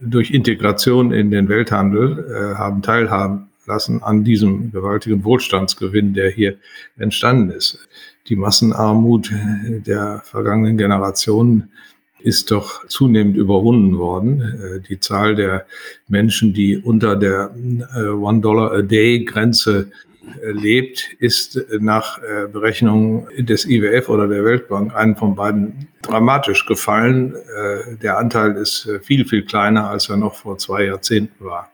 durch 0.00 0.30
Integration 0.30 1.12
in 1.12 1.30
den 1.30 1.48
Welthandel 1.48 2.26
äh, 2.28 2.54
haben 2.56 2.82
teilhaben 2.82 3.48
lassen 3.66 4.02
an 4.02 4.24
diesem 4.24 4.70
gewaltigen 4.72 5.24
Wohlstandsgewinn, 5.24 6.14
der 6.14 6.30
hier 6.30 6.56
entstanden 6.98 7.50
ist. 7.50 7.85
Die 8.28 8.36
Massenarmut 8.36 9.30
der 9.86 10.22
vergangenen 10.24 10.76
Generationen 10.76 11.70
ist 12.26 12.50
doch 12.50 12.86
zunehmend 12.88 13.36
überwunden 13.36 13.98
worden. 13.98 14.40
Äh, 14.40 14.80
die 14.80 14.98
Zahl 14.98 15.36
der 15.36 15.66
Menschen, 16.08 16.52
die 16.52 16.76
unter 16.76 17.14
der 17.14 17.54
äh, 17.96 18.08
One-Dollar-a-Day-Grenze 18.08 19.92
äh, 20.42 20.50
lebt, 20.50 21.12
ist 21.20 21.64
nach 21.78 22.18
Berechnungen 22.52 23.28
des 23.38 23.64
IWF 23.64 24.08
oder 24.08 24.26
der 24.26 24.44
Weltbank 24.44 24.94
einen 24.94 25.14
von 25.14 25.36
beiden 25.36 25.88
dramatisch 26.02 26.66
gefallen. 26.66 27.34
Der 28.02 28.18
Anteil 28.18 28.56
ist 28.56 28.88
viel, 29.02 29.24
viel 29.24 29.44
kleiner, 29.44 29.88
als 29.88 30.08
er 30.08 30.16
noch 30.16 30.34
vor 30.34 30.58
zwei 30.58 30.84
Jahrzehnten 30.84 31.44
war. 31.44 31.70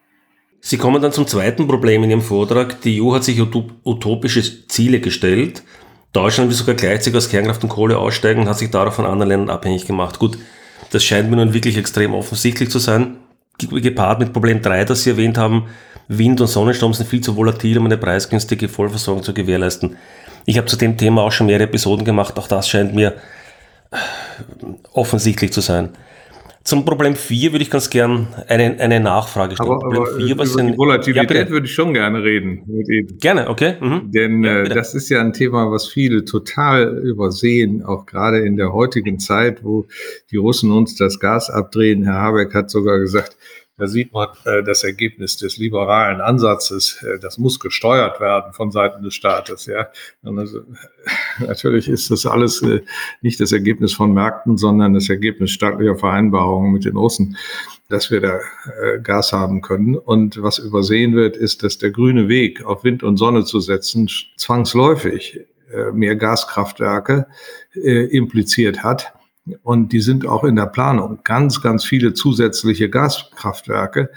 Sie 0.61 0.77
kommen 0.79 1.03
dann 1.03 1.13
zum 1.13 1.27
zweiten 1.27 1.67
Problem 1.67 2.05
in 2.05 2.11
Ihrem 2.11 2.23
Vortrag. 2.23 2.81
Die 2.83 3.03
EU 3.03 3.15
hat 3.15 3.25
sich 3.25 3.41
utopische 3.41 4.69
Ziele 4.69 5.01
gestellt. 5.01 5.63
Deutschland 6.13 6.51
will 6.51 6.57
sogar 6.57 6.75
gleichzeitig 6.75 7.17
aus 7.17 7.29
Kernkraft 7.29 7.63
und 7.63 7.71
Kohle 7.71 7.99
aussteigen 7.99 8.43
und 8.43 8.49
hat 8.49 8.59
sich 8.59 8.71
darauf 8.71 8.95
von 8.95 9.07
anderen 9.07 9.29
Ländern 9.29 9.51
abhängig 9.51 9.87
gemacht. 9.87 10.19
Gut, 10.19 10.39
das 10.91 11.05
scheint 11.05 11.31
mir 11.31 11.37
nun 11.37 11.55
wirklich 11.55 11.77
extrem 11.77 12.15
offensichtlich 12.15 12.71
zu 12.71 12.79
sein. 12.79 13.17
Gepaart 13.59 14.19
mit 14.19 14.33
Problem 14.33 14.61
3, 14.61 14.85
das 14.85 15.05
Sie 15.05 15.11
erwähnt 15.11 15.39
haben, 15.39 15.69
Wind- 16.09 16.41
und 16.41 16.47
Sonnenstrom 16.49 16.93
sind 16.95 17.09
viel 17.09 17.21
zu 17.21 17.37
volatil, 17.37 17.79
um 17.79 17.87
eine 17.87 17.97
preisgünstige 17.97 18.69
Vollversorgung 18.69 19.23
zu 19.23 19.33
gewährleisten. 19.33 19.97
Ich 20.45 20.59
habe 20.59 20.67
zu 20.67 20.77
dem 20.77 20.97
Thema 20.97 21.23
auch 21.23 21.33
schon 21.33 21.47
mehrere 21.47 21.65
Episoden 21.65 22.05
gemacht, 22.05 22.39
auch 22.39 22.49
das 22.49 22.69
scheint 22.69 22.95
mir 22.95 23.15
offensichtlich 24.93 25.53
zu 25.53 25.61
sein. 25.61 25.91
Zum 26.65 26.85
Problem 26.85 27.17
4 27.17 27.53
würde 27.53 27.63
ich 27.63 27.71
ganz 27.71 27.91
gern 27.91 28.29
eine, 28.47 28.79
eine 28.79 29.01
Nachfrage 29.01 29.55
stellen. 29.55 29.71
Aber, 29.71 29.85
aber 29.85 30.07
4, 30.17 30.39
was 30.39 30.53
über 30.53 30.63
die 30.63 30.79
Volatilität 30.79 31.49
ja, 31.49 31.51
würde 31.51 31.67
ich 31.67 31.75
schon 31.75 31.93
gerne 31.93 32.23
reden. 32.23 32.63
Gerne, 33.19 33.49
okay. 33.49 33.75
Mhm. 33.81 34.13
Denn 34.13 34.45
ja, 34.45 34.61
äh, 34.61 34.69
das 34.69 34.95
ist 34.95 35.09
ja 35.09 35.21
ein 35.21 35.33
Thema, 35.33 35.71
was 35.71 35.89
viele 35.89 36.25
total 36.25 36.99
übersehen, 36.99 37.83
auch 37.83 38.07
gerade 38.07 38.41
in 38.41 38.57
der 38.57 38.73
heutigen 38.73 39.19
Zeit, 39.19 39.65
wo 39.65 39.87
die 40.31 40.37
Russen 40.37 40.71
uns 40.71 40.95
das 40.95 41.19
Gas 41.19 41.51
abdrehen. 41.51 42.05
Herr 42.05 42.15
Habeck 42.15 42.55
hat 42.55 42.71
sogar 42.71 42.99
gesagt, 43.01 43.37
da 43.79 43.87
sieht 43.87 44.13
man 44.13 44.29
äh, 44.45 44.63
das 44.63 44.85
Ergebnis 44.85 45.37
des 45.39 45.57
liberalen 45.57 46.21
Ansatzes. 46.21 47.03
Äh, 47.03 47.19
das 47.19 47.39
muss 47.39 47.59
gesteuert 47.59 48.21
werden 48.21 48.53
von 48.53 48.71
Seiten 48.71 49.03
des 49.03 49.15
Staates. 49.15 49.67
Ja, 49.67 49.89
also, 50.23 50.61
natürlich 51.41 51.89
ist 51.89 52.11
das 52.11 52.27
alles 52.27 52.63
äh, 52.63 52.83
nicht 53.23 53.41
das 53.41 53.53
Ergebnis 53.53 53.95
von 53.95 54.13
Märkten, 54.13 54.59
sondern 54.59 54.95
das 54.95 55.09
Ergebnis 55.09 55.51
staatlicher 55.51 55.97
Vereinbarungen 55.97 56.73
mit 56.73 56.85
den 56.85 56.97
Russen, 56.97 57.37
dass 57.89 58.11
wir 58.11 58.21
da 58.21 58.39
äh, 58.39 59.01
Gas 59.01 59.33
haben 59.33 59.63
können. 59.63 59.97
Und 59.97 60.43
was 60.43 60.59
übersehen 60.59 61.15
wird, 61.15 61.37
ist, 61.37 61.63
dass 61.63 61.79
der 61.79 61.91
grüne 61.91 62.29
Weg 62.29 62.65
auf 62.65 62.85
Wind 62.85 63.03
und 63.03 63.17
Sonne 63.17 63.45
zu 63.45 63.61
setzen 63.61 64.09
zwangsläufig 64.37 65.41
äh, 65.73 65.93
mehr 65.93 66.17
Gaskraftwerke 66.17 67.27
äh, 67.75 68.05
impliziert 68.17 68.83
hat 68.83 69.15
und 69.63 69.93
die 69.93 70.01
sind 70.01 70.27
auch 70.27 70.45
in 70.45 70.55
der 70.55 70.67
Planung. 70.67 71.19
Ganz, 71.25 71.61
ganz 71.61 71.85
viele 71.85 72.15
zusätzliche 72.15 72.89
Gaskraftwerke. 72.89 74.11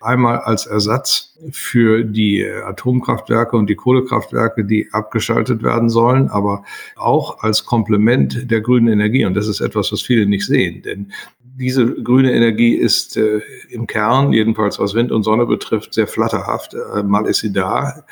Einmal 0.00 0.40
als 0.40 0.66
Ersatz 0.66 1.38
für 1.52 2.02
die 2.02 2.44
Atomkraftwerke 2.44 3.56
und 3.56 3.68
die 3.68 3.76
Kohlekraftwerke, 3.76 4.64
die 4.64 4.88
abgeschaltet 4.92 5.62
werden 5.62 5.88
sollen, 5.88 6.28
aber 6.28 6.64
auch 6.96 7.42
als 7.42 7.64
Komplement 7.64 8.50
der 8.50 8.60
grünen 8.60 8.92
Energie. 8.92 9.24
Und 9.24 9.34
das 9.34 9.46
ist 9.46 9.60
etwas, 9.60 9.92
was 9.92 10.02
viele 10.02 10.26
nicht 10.26 10.46
sehen. 10.46 10.82
Denn 10.82 11.12
diese 11.54 11.86
grüne 12.02 12.32
Energie 12.32 12.74
ist 12.74 13.16
äh, 13.16 13.40
im 13.70 13.86
Kern, 13.86 14.32
jedenfalls 14.32 14.78
was 14.78 14.94
Wind 14.94 15.12
und 15.12 15.22
Sonne 15.22 15.46
betrifft, 15.46 15.94
sehr 15.94 16.06
flatterhaft. 16.06 16.74
Äh, 16.74 17.02
mal 17.02 17.26
ist 17.26 17.40
sie 17.40 17.52
da, 17.52 18.04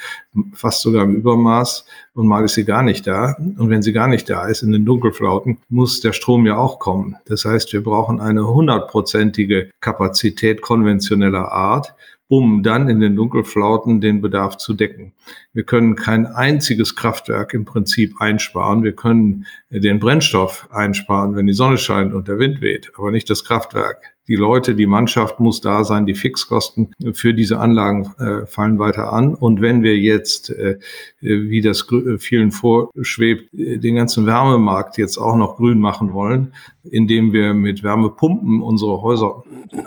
fast 0.53 0.83
sogar 0.83 1.05
im 1.05 1.17
Übermaß, 1.17 1.85
und 2.15 2.27
mal 2.27 2.45
ist 2.45 2.55
sie 2.55 2.65
gar 2.65 2.83
nicht 2.83 3.07
da. 3.07 3.37
Und 3.39 3.71
wenn 3.71 3.83
sie 3.83 3.93
gar 3.93 4.09
nicht 4.09 4.29
da 4.29 4.47
ist, 4.47 4.63
in 4.63 4.73
den 4.73 4.85
Dunkelflauten, 4.85 5.59
muss 5.69 6.01
der 6.01 6.13
Strom 6.13 6.47
ja 6.47 6.57
auch 6.57 6.79
kommen. 6.79 7.17
Das 7.27 7.45
heißt, 7.45 7.73
wir 7.73 7.83
brauchen 7.83 8.21
eine 8.21 8.47
hundertprozentige 8.47 9.71
Kapazität 9.81 10.61
konventioneller 10.61 11.51
Art, 11.51 11.95
um 12.29 12.63
dann 12.63 12.89
in 12.89 13.01
den 13.01 13.17
Dunkelflauten 13.17 14.01
den 14.01 14.21
Bedarf 14.21 14.57
zu 14.57 14.75
decken. 14.75 15.13
Wir 15.53 15.65
können 15.65 15.97
kein 15.97 16.27
einziges 16.27 16.95
Kraftwerk 16.95 17.55
im 17.55 17.65
Prinzip 17.65 18.21
einsparen. 18.21 18.83
Wir 18.83 18.95
können 18.95 19.47
den 19.71 19.99
Brennstoff 19.99 20.69
einsparen, 20.71 21.35
wenn 21.35 21.47
die 21.47 21.53
Sonne 21.53 21.79
scheint 21.79 22.15
und 22.15 22.29
der 22.29 22.39
Wind 22.39 22.61
weht, 22.61 22.93
aber 22.97 23.11
nicht 23.11 23.29
das 23.29 23.45
Kraftwerk 23.45 24.15
die 24.31 24.37
Leute, 24.37 24.77
die 24.77 24.87
Mannschaft 24.87 25.41
muss 25.41 25.61
da 25.61 25.83
sein, 25.83 26.07
die 26.07 26.15
Fixkosten 26.15 26.95
für 27.15 27.35
diese 27.35 27.59
Anlagen 27.59 28.13
äh, 28.21 28.47
fallen 28.47 28.79
weiter 28.79 29.13
an. 29.13 29.35
Und 29.35 29.61
wenn 29.61 29.83
wir 29.83 29.97
jetzt, 29.97 30.51
äh, 30.51 30.79
wie 31.21 31.61
das 31.61 31.89
vielen 32.19 32.53
vorschwebt, 32.53 33.49
den 33.53 33.97
ganzen 33.97 34.27
Wärmemarkt 34.27 34.99
jetzt 34.99 35.19
auch 35.19 35.35
noch 35.35 35.57
grün 35.57 35.81
machen 35.81 36.13
wollen, 36.13 36.55
indem 36.85 37.33
wir 37.33 37.55
mit 37.55 37.83
Wärmepumpen 37.83 38.63
unsere 38.63 39.03
Häuser 39.03 39.43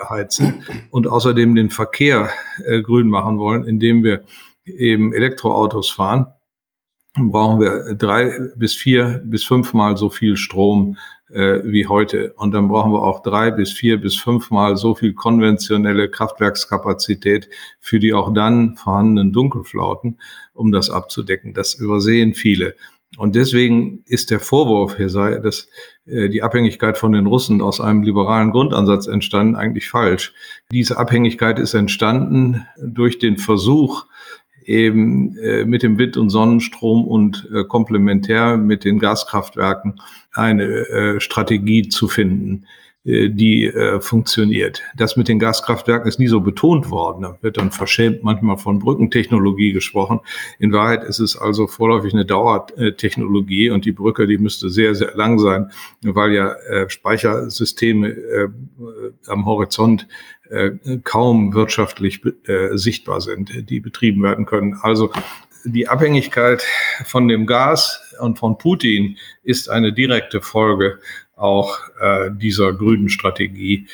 heizen 0.10 0.66
und 0.92 1.08
außerdem 1.08 1.56
den 1.56 1.70
Verkehr 1.70 2.30
äh, 2.66 2.82
grün 2.82 3.08
machen 3.08 3.38
wollen, 3.40 3.64
indem 3.64 4.04
wir 4.04 4.24
eben 4.66 5.14
Elektroautos 5.14 5.90
fahren, 5.90 6.28
brauchen 7.16 7.60
wir 7.60 7.96
drei 7.96 8.40
bis 8.56 8.74
vier 8.74 9.22
bis 9.24 9.44
fünfmal 9.44 9.98
so 9.98 10.10
viel 10.10 10.36
Strom 10.36 10.98
äh, 11.30 11.62
wie 11.64 11.88
heute. 11.88 12.34
Und 12.38 12.54
dann 12.54 12.68
brauchen 12.68 12.92
wir 12.92 13.04
auch 13.04 13.22
drei 13.22 13.52
bis 13.52 13.72
vier 13.72 13.98
bis 13.98 14.18
fünfmal 14.18 14.78
so 14.78 14.96
viel 14.96 15.14
konventionelle 15.14 16.10
Kraftwerkskapazität 16.10 17.50
für 17.80 18.00
die 18.00 18.14
auch 18.14 18.34
dann 18.34 18.76
vorhandenen 18.78 19.32
Dunkelflauten, 19.32 20.20
um 20.54 20.72
das 20.72 20.90
abzudecken. 20.90 21.54
Das 21.54 21.76
übersehen 21.76 22.34
viele. 22.34 22.76
Und 23.18 23.36
deswegen 23.36 24.04
ist 24.08 24.32
der 24.32 24.40
Vorwurf, 24.40 24.98
hier 24.98 25.10
sei, 25.10 25.38
dass 25.38 25.68
äh, 26.06 26.30
die 26.30 26.42
Abhängigkeit 26.42 26.98
von 26.98 27.12
den 27.12 27.28
Russen 27.28 27.62
aus 27.62 27.80
einem 27.80 28.02
liberalen 28.02 28.50
Grundansatz 28.52 29.06
entstanden, 29.06 29.56
eigentlich 29.56 29.88
falsch. 29.88 30.34
Diese 30.72 30.98
Abhängigkeit 30.98 31.60
ist 31.60 31.76
entstanden 31.76 32.66
durch 32.82 33.20
den 33.20 33.38
Versuch, 33.38 34.06
eben 34.66 35.38
äh, 35.38 35.66
mit 35.66 35.84
dem 35.84 35.98
Wind- 35.98 36.18
und 36.18 36.30
Sonnenstrom 36.30 37.06
und 37.06 37.50
äh, 37.54 37.64
komplementär 37.64 38.58
mit 38.58 38.84
den 38.84 39.00
Gaskraftwerken 39.00 40.00
eine 40.32 40.64
äh, 40.64 41.20
Strategie 41.20 41.90
zu 41.90 42.08
finden, 42.08 42.66
äh, 43.06 43.30
die 43.30 43.66
äh, 43.66 44.00
funktioniert. 44.00 44.82
Das 44.96 45.18
mit 45.18 45.28
den 45.28 45.38
Gaskraftwerken 45.38 46.08
ist 46.08 46.20
nie 46.20 46.28
so 46.28 46.40
betont 46.40 46.90
worden. 46.90 47.24
Da 47.24 47.38
wird 47.42 47.58
dann 47.58 47.72
verschämt 47.72 48.24
manchmal 48.24 48.58
von 48.58 48.80
Brückentechnologie 48.80 49.74
gesprochen. 49.74 50.22
In 50.58 50.72
Wahrheit 50.72 51.04
ist 51.04 51.20
es 51.20 51.36
also 51.36 51.68
vorläufig 51.68 52.14
eine 52.14 52.26
Dauertechnologie 52.26 53.70
und 53.70 53.84
die 53.84 53.92
Brücke, 53.92 54.26
die 54.26 54.38
müsste 54.38 54.70
sehr, 54.70 54.96
sehr 54.96 55.16
lang 55.16 55.38
sein, 55.38 55.72
weil 56.02 56.32
ja 56.32 56.54
äh, 56.54 56.90
Speichersysteme 56.90 58.16
am 59.28 59.46
Horizont 59.46 60.08
kaum 61.04 61.54
wirtschaftlich 61.54 62.22
äh, 62.48 62.78
sichtbar 62.78 63.22
sind, 63.22 63.70
die 63.70 63.80
betrieben 63.80 64.22
werden 64.24 64.46
können. 64.46 64.78
Also 64.82 65.12
die 65.66 65.88
Abhängigkeit 65.88 66.64
von 67.06 67.28
dem 67.28 67.46
Gas 67.46 68.14
und 68.20 68.38
von 68.40 68.58
Putin 68.58 69.18
ist 69.44 69.70
eine 69.70 69.94
direkte 69.94 70.42
Folge 70.42 71.00
auch 71.36 71.80
äh, 72.00 72.30
dieser 72.32 72.74
grünen 72.74 73.10
Strategie, 73.10 73.88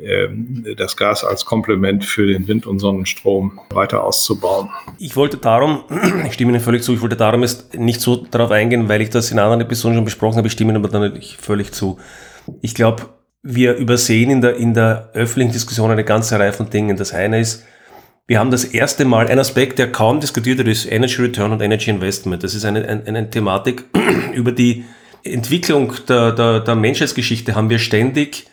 äh, 0.00 0.28
das 0.76 0.96
Gas 0.96 1.24
als 1.24 1.44
Komplement 1.44 2.04
für 2.04 2.26
den 2.26 2.46
Wind- 2.46 2.66
und 2.66 2.78
Sonnenstrom 2.78 3.60
weiter 3.70 4.04
auszubauen. 4.04 4.70
Ich 4.98 5.16
wollte 5.16 5.38
darum, 5.38 5.84
ich 6.26 6.34
stimme 6.34 6.52
Ihnen 6.52 6.60
völlig 6.60 6.82
zu, 6.82 6.92
ich 6.92 7.00
wollte 7.00 7.16
darum 7.16 7.42
jetzt 7.42 7.74
nicht 7.74 8.00
so 8.00 8.16
darauf 8.16 8.50
eingehen, 8.50 8.88
weil 8.88 9.00
ich 9.00 9.10
das 9.10 9.30
in 9.30 9.38
anderen 9.38 9.62
Episoden 9.62 9.96
schon 9.96 10.04
besprochen 10.04 10.36
habe, 10.36 10.46
ich 10.46 10.52
stimme 10.52 10.72
Ihnen 10.72 10.84
aber 10.84 10.98
natürlich 10.98 11.36
völlig 11.36 11.72
zu. 11.72 11.98
Ich 12.60 12.74
glaube, 12.74 13.13
wir 13.44 13.74
übersehen 13.76 14.30
in 14.30 14.40
der, 14.40 14.56
in 14.56 14.72
der 14.72 15.10
öffentlichen 15.12 15.52
Diskussion 15.52 15.90
eine 15.90 16.02
ganze 16.02 16.38
Reihe 16.38 16.54
von 16.54 16.70
Dingen. 16.70 16.96
Das 16.96 17.12
eine 17.12 17.40
ist, 17.40 17.62
wir 18.26 18.38
haben 18.38 18.50
das 18.50 18.64
erste 18.64 19.04
Mal, 19.04 19.28
ein 19.28 19.38
Aspekt, 19.38 19.78
der 19.78 19.92
kaum 19.92 20.18
diskutiert 20.18 20.56
wird, 20.56 20.68
ist 20.68 20.90
Energy 20.90 21.20
Return 21.20 21.52
und 21.52 21.60
Energy 21.60 21.90
Investment. 21.90 22.42
Das 22.42 22.54
ist 22.54 22.64
eine, 22.64 22.88
eine, 22.88 23.02
eine 23.06 23.30
Thematik, 23.30 23.84
über 24.32 24.50
die 24.50 24.84
Entwicklung 25.22 25.92
der, 26.08 26.32
der, 26.32 26.60
der 26.60 26.74
Menschheitsgeschichte 26.74 27.54
haben 27.54 27.68
wir 27.68 27.78
ständig 27.78 28.46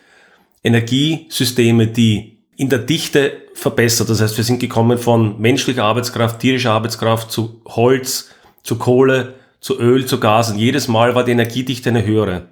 Energiesysteme, 0.61 1.87
die 1.87 2.37
in 2.57 2.67
der 2.67 2.79
Dichte 2.79 3.31
verbessert. 3.53 4.09
Das 4.09 4.21
heißt, 4.21 4.35
wir 4.35 4.43
sind 4.43 4.59
gekommen 4.59 4.97
von 4.97 5.39
menschlicher 5.39 5.85
Arbeitskraft, 5.85 6.39
tierischer 6.39 6.71
Arbeitskraft 6.71 7.31
zu 7.31 7.61
Holz, 7.65 8.29
zu 8.63 8.77
Kohle, 8.77 9.35
zu 9.61 9.79
Öl, 9.79 10.05
zu 10.05 10.19
Gas. 10.19 10.51
Und 10.51 10.59
jedes 10.59 10.89
Mal 10.89 11.15
war 11.15 11.23
die 11.23 11.31
Energiedichte 11.31 11.89
eine 11.89 12.05
höhere. 12.05 12.47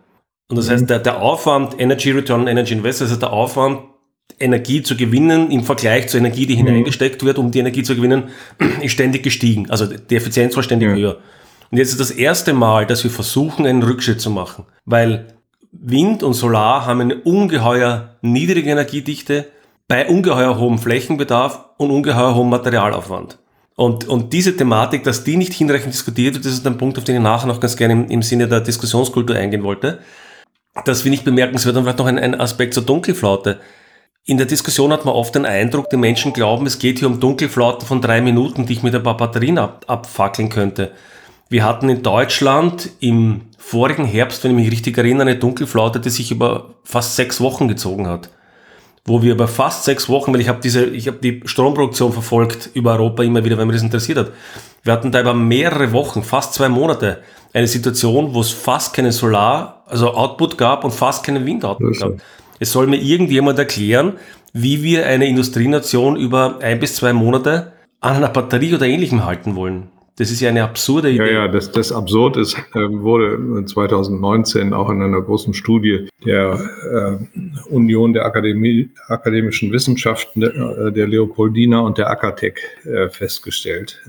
Und 0.49 0.57
das 0.57 0.67
mhm. 0.67 0.71
heißt, 0.71 0.89
der, 0.89 0.99
der 0.99 1.21
Aufwand, 1.21 1.79
Energy 1.79 2.11
Return, 2.11 2.47
Energy 2.47 2.73
Invest, 2.73 3.01
also 3.01 3.15
der 3.15 3.31
Aufwand, 3.31 3.79
Energie 4.39 4.83
zu 4.83 4.95
gewinnen 4.95 5.51
im 5.51 5.63
Vergleich 5.63 6.07
zur 6.07 6.19
Energie, 6.19 6.45
die 6.45 6.55
mhm. 6.55 6.67
hineingesteckt 6.67 7.23
wird, 7.23 7.37
um 7.37 7.51
die 7.51 7.59
Energie 7.59 7.83
zu 7.83 7.95
gewinnen, 7.95 8.29
ist 8.81 8.91
ständig 8.91 9.23
gestiegen. 9.23 9.69
Also 9.69 9.85
die 9.85 10.15
Effizienz 10.15 10.55
war 10.55 10.63
ständig 10.63 10.89
ja. 10.89 10.95
höher. 10.95 11.17
Und 11.71 11.77
jetzt 11.77 11.91
ist 11.91 11.99
das 11.99 12.11
erste 12.11 12.53
Mal, 12.53 12.85
dass 12.85 13.03
wir 13.03 13.11
versuchen, 13.11 13.65
einen 13.65 13.83
Rückschritt 13.83 14.21
zu 14.21 14.31
machen. 14.31 14.65
Weil 14.85 15.27
Wind 15.71 16.23
und 16.23 16.33
Solar 16.33 16.85
haben 16.85 17.01
eine 17.01 17.15
ungeheuer 17.15 18.15
niedrige 18.21 18.71
Energiedichte 18.71 19.47
bei 19.87 20.07
ungeheuer 20.07 20.57
hohem 20.57 20.79
Flächenbedarf 20.79 21.65
und 21.77 21.91
ungeheuer 21.91 22.35
hohem 22.35 22.49
Materialaufwand. 22.49 23.37
Und, 23.75 24.07
und 24.07 24.33
diese 24.33 24.57
Thematik, 24.57 25.03
dass 25.03 25.23
die 25.23 25.37
nicht 25.37 25.53
hinreichend 25.53 25.93
diskutiert 25.93 26.35
wird, 26.35 26.45
das 26.45 26.53
ist 26.53 26.67
ein 26.67 26.77
Punkt, 26.77 26.97
auf 26.97 27.03
den 27.03 27.15
ich 27.15 27.21
nachher 27.21 27.47
noch 27.47 27.59
ganz 27.59 27.77
gerne 27.77 27.93
im, 27.93 28.07
im 28.07 28.21
Sinne 28.21 28.47
der 28.47 28.61
Diskussionskultur 28.61 29.35
eingehen 29.35 29.63
wollte. 29.63 29.99
Das 30.85 31.01
finde 31.01 31.17
ich 31.17 31.23
bemerkenswert 31.23 31.75
und 31.75 31.83
vielleicht 31.83 31.99
noch 31.99 32.05
ein, 32.05 32.19
ein 32.19 32.39
Aspekt 32.39 32.73
zur 32.73 32.83
Dunkelflaute. 32.83 33.59
In 34.25 34.37
der 34.37 34.45
Diskussion 34.45 34.93
hat 34.93 35.05
man 35.05 35.15
oft 35.15 35.33
den 35.33 35.45
Eindruck, 35.45 35.89
die 35.89 35.97
Menschen 35.97 36.33
glauben, 36.33 36.65
es 36.67 36.77
geht 36.77 36.99
hier 36.99 37.07
um 37.07 37.19
Dunkelflauten 37.19 37.87
von 37.87 38.01
drei 38.01 38.21
Minuten, 38.21 38.65
die 38.65 38.73
ich 38.73 38.83
mit 38.83 38.93
ein 38.93 39.03
paar 39.03 39.17
Batterien 39.17 39.57
ab, 39.57 39.85
abfackeln 39.87 40.49
könnte. 40.49 40.91
Wir 41.49 41.65
hatten 41.65 41.89
in 41.89 42.03
Deutschland 42.03 42.91
im 42.99 43.41
vorigen 43.57 44.05
Herbst, 44.05 44.43
wenn 44.43 44.51
ich 44.51 44.57
mich 44.57 44.71
richtig 44.71 44.97
erinnere, 44.97 45.29
eine 45.29 45.35
Dunkelflaute, 45.39 45.99
die 45.99 46.11
sich 46.11 46.29
über 46.29 46.75
fast 46.83 47.15
sechs 47.15 47.41
Wochen 47.41 47.67
gezogen 47.67 48.07
hat. 48.07 48.29
Wo 49.05 49.23
wir 49.23 49.31
über 49.31 49.47
fast 49.47 49.85
sechs 49.85 50.09
Wochen, 50.09 50.31
weil 50.31 50.41
ich 50.41 50.47
habe 50.47 50.59
diese, 50.61 50.85
ich 50.85 51.07
habe 51.07 51.17
die 51.17 51.41
Stromproduktion 51.45 52.13
verfolgt 52.13 52.69
über 52.75 52.93
Europa 52.93 53.23
immer 53.23 53.43
wieder, 53.43 53.57
weil 53.57 53.65
mir 53.65 53.73
das 53.73 53.81
interessiert 53.81 54.19
hat. 54.19 54.31
Wir 54.83 54.93
hatten 54.93 55.11
da 55.11 55.21
über 55.21 55.33
mehrere 55.33 55.91
Wochen, 55.91 56.21
fast 56.21 56.53
zwei 56.53 56.69
Monate, 56.69 57.23
eine 57.51 57.67
Situation, 57.67 58.35
wo 58.35 58.41
es 58.41 58.51
fast 58.51 58.93
keine 58.93 59.11
Solar, 59.11 59.78
also 59.89 60.13
Output 60.13 60.57
gab 60.57 60.83
und 60.83 60.91
fast 60.91 61.25
keinen 61.25 61.45
Windoutput 61.45 61.99
gab. 61.99 62.11
Es 62.59 62.71
soll 62.71 62.87
mir 62.87 62.97
irgendjemand 62.97 63.57
erklären, 63.57 64.13
wie 64.53 64.83
wir 64.83 65.05
eine 65.05 65.27
Industrienation 65.27 66.15
über 66.15 66.59
ein 66.61 66.79
bis 66.79 66.95
zwei 66.95 67.13
Monate 67.13 67.73
an 67.99 68.15
einer 68.17 68.29
Batterie 68.29 68.73
oder 68.73 68.85
ähnlichem 68.85 69.25
halten 69.25 69.55
wollen. 69.55 69.89
Das 70.19 70.31
ist 70.31 70.41
ja 70.41 70.49
eine 70.49 70.63
absurde 70.63 71.09
Idee. 71.09 71.19
Ja, 71.19 71.31
ja, 71.31 71.47
das, 71.47 71.71
das 71.71 71.93
absurd 71.93 72.35
ist, 72.35 72.57
äh, 72.75 72.89
wurde 72.89 73.63
2019 73.65 74.73
auch 74.73 74.89
in 74.89 75.01
einer 75.01 75.21
großen 75.21 75.53
Studie 75.53 76.09
der 76.25 76.59
äh, 76.91 77.73
Union 77.73 78.11
der 78.11 78.25
Akademie, 78.25 78.89
akademischen 79.07 79.71
Wissenschaften 79.71 80.43
äh, 80.43 80.91
der 80.91 81.07
Leopoldina 81.07 81.79
und 81.79 81.97
der 81.97 82.09
Akatec 82.09 82.59
äh, 82.83 83.07
festgestellt. 83.07 84.01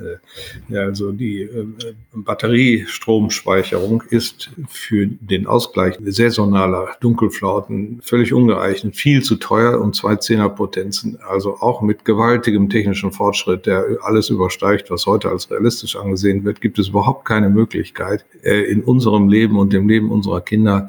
Äh, 0.68 0.76
also 0.76 1.12
die 1.12 1.42
äh, 1.42 1.66
Batteriestromspeicherung 2.12 4.02
ist 4.10 4.50
für 4.68 5.06
den 5.06 5.46
Ausgleich 5.46 5.96
saisonaler 6.04 6.88
Dunkelflauten 7.00 8.00
völlig 8.02 8.32
ungeeignet, 8.32 8.96
viel 8.96 9.22
zu 9.22 9.36
teuer 9.36 9.80
und 9.80 9.94
zwei 9.94 10.16
Zehnerpotenzen, 10.16 11.20
also 11.28 11.58
auch 11.60 11.82
mit 11.82 12.04
gewaltigem 12.04 12.68
technischen 12.68 13.12
Fortschritt, 13.12 13.66
der 13.66 13.84
alles 14.02 14.28
übersteigt, 14.28 14.90
was 14.90 15.06
heute 15.06 15.28
als 15.28 15.48
realistisch 15.48 15.99
angesehen 16.00 16.44
wird, 16.44 16.60
gibt 16.60 16.78
es 16.78 16.88
überhaupt 16.88 17.24
keine 17.24 17.50
Möglichkeit, 17.50 18.24
äh, 18.42 18.62
in 18.70 18.82
unserem 18.82 19.28
Leben 19.28 19.58
und 19.58 19.72
dem 19.72 19.88
Leben 19.88 20.10
unserer 20.10 20.40
Kinder 20.40 20.88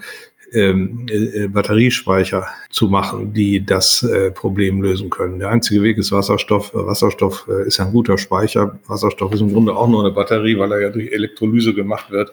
ähm, 0.53 1.05
äh, 1.09 1.47
Batteriespeicher 1.47 2.45
zu 2.69 2.87
machen, 2.87 3.33
die 3.33 3.65
das 3.65 4.03
äh, 4.03 4.31
Problem 4.31 4.81
lösen 4.81 5.09
können. 5.09 5.39
Der 5.39 5.49
einzige 5.49 5.81
Weg 5.81 5.97
ist 5.97 6.11
Wasserstoff. 6.11 6.71
Wasserstoff 6.73 7.47
äh, 7.47 7.67
ist 7.67 7.79
ein 7.79 7.91
guter 7.91 8.17
Speicher. 8.17 8.77
Wasserstoff 8.87 9.33
ist 9.33 9.41
im 9.41 9.53
Grunde 9.53 9.75
auch 9.75 9.87
nur 9.87 10.03
eine 10.03 10.13
Batterie, 10.13 10.57
weil 10.57 10.71
er 10.73 10.81
ja 10.81 10.89
durch 10.89 11.11
Elektrolyse 11.11 11.73
gemacht 11.73 12.11
wird 12.11 12.31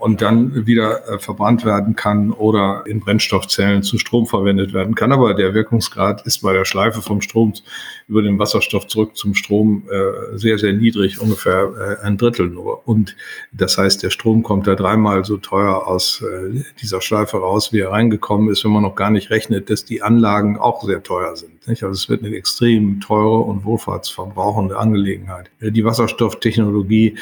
und 0.00 0.22
dann 0.22 0.66
wieder 0.66 1.06
äh, 1.08 1.18
verbrannt 1.18 1.66
werden 1.66 1.94
kann 1.94 2.32
oder 2.32 2.84
in 2.86 3.00
Brennstoffzellen 3.00 3.82
zu 3.82 3.98
Strom 3.98 4.26
verwendet 4.26 4.72
werden 4.72 4.94
kann. 4.94 5.12
Aber 5.12 5.34
der 5.34 5.52
Wirkungsgrad 5.52 6.26
ist 6.26 6.38
bei 6.40 6.54
der 6.54 6.64
Schleife 6.64 7.02
vom 7.02 7.20
Strom 7.20 7.52
über 8.08 8.22
den 8.22 8.38
Wasserstoff 8.38 8.86
zurück 8.86 9.14
zum 9.16 9.34
Strom 9.34 9.84
äh, 9.90 10.38
sehr, 10.38 10.58
sehr 10.58 10.72
niedrig, 10.72 11.20
ungefähr 11.20 11.98
äh, 12.02 12.06
ein 12.06 12.16
Drittel 12.16 12.48
nur. 12.48 12.88
Und 12.88 13.14
das 13.52 13.76
heißt, 13.76 14.02
der 14.02 14.08
Strom 14.08 14.42
kommt 14.42 14.66
da 14.66 14.74
dreimal 14.74 15.24
so 15.26 15.36
teuer 15.36 15.86
aus 15.86 16.22
äh, 16.22 16.64
dieser 16.80 17.02
Schleife 17.02 17.36
raus, 17.36 17.70
wie 17.74 17.80
er 17.80 17.90
reingekommen 17.90 18.48
ist, 18.48 18.64
wenn 18.64 18.72
man 18.72 18.82
noch 18.82 18.94
gar 18.94 19.10
nicht 19.10 19.28
rechnet, 19.28 19.68
dass 19.68 19.84
die 19.84 20.00
Anlagen 20.00 20.58
auch 20.58 20.82
sehr 20.82 21.02
teuer 21.02 21.36
sind. 21.36 21.66
Nicht? 21.68 21.82
Also 21.82 21.92
es 21.92 22.08
wird 22.08 22.24
eine 22.24 22.34
extrem 22.34 23.00
teure 23.00 23.40
und 23.40 23.64
wohlfahrtsverbrauchende 23.64 24.78
Angelegenheit. 24.78 25.50
Die 25.60 25.84
Wasserstofftechnologie 25.84 27.16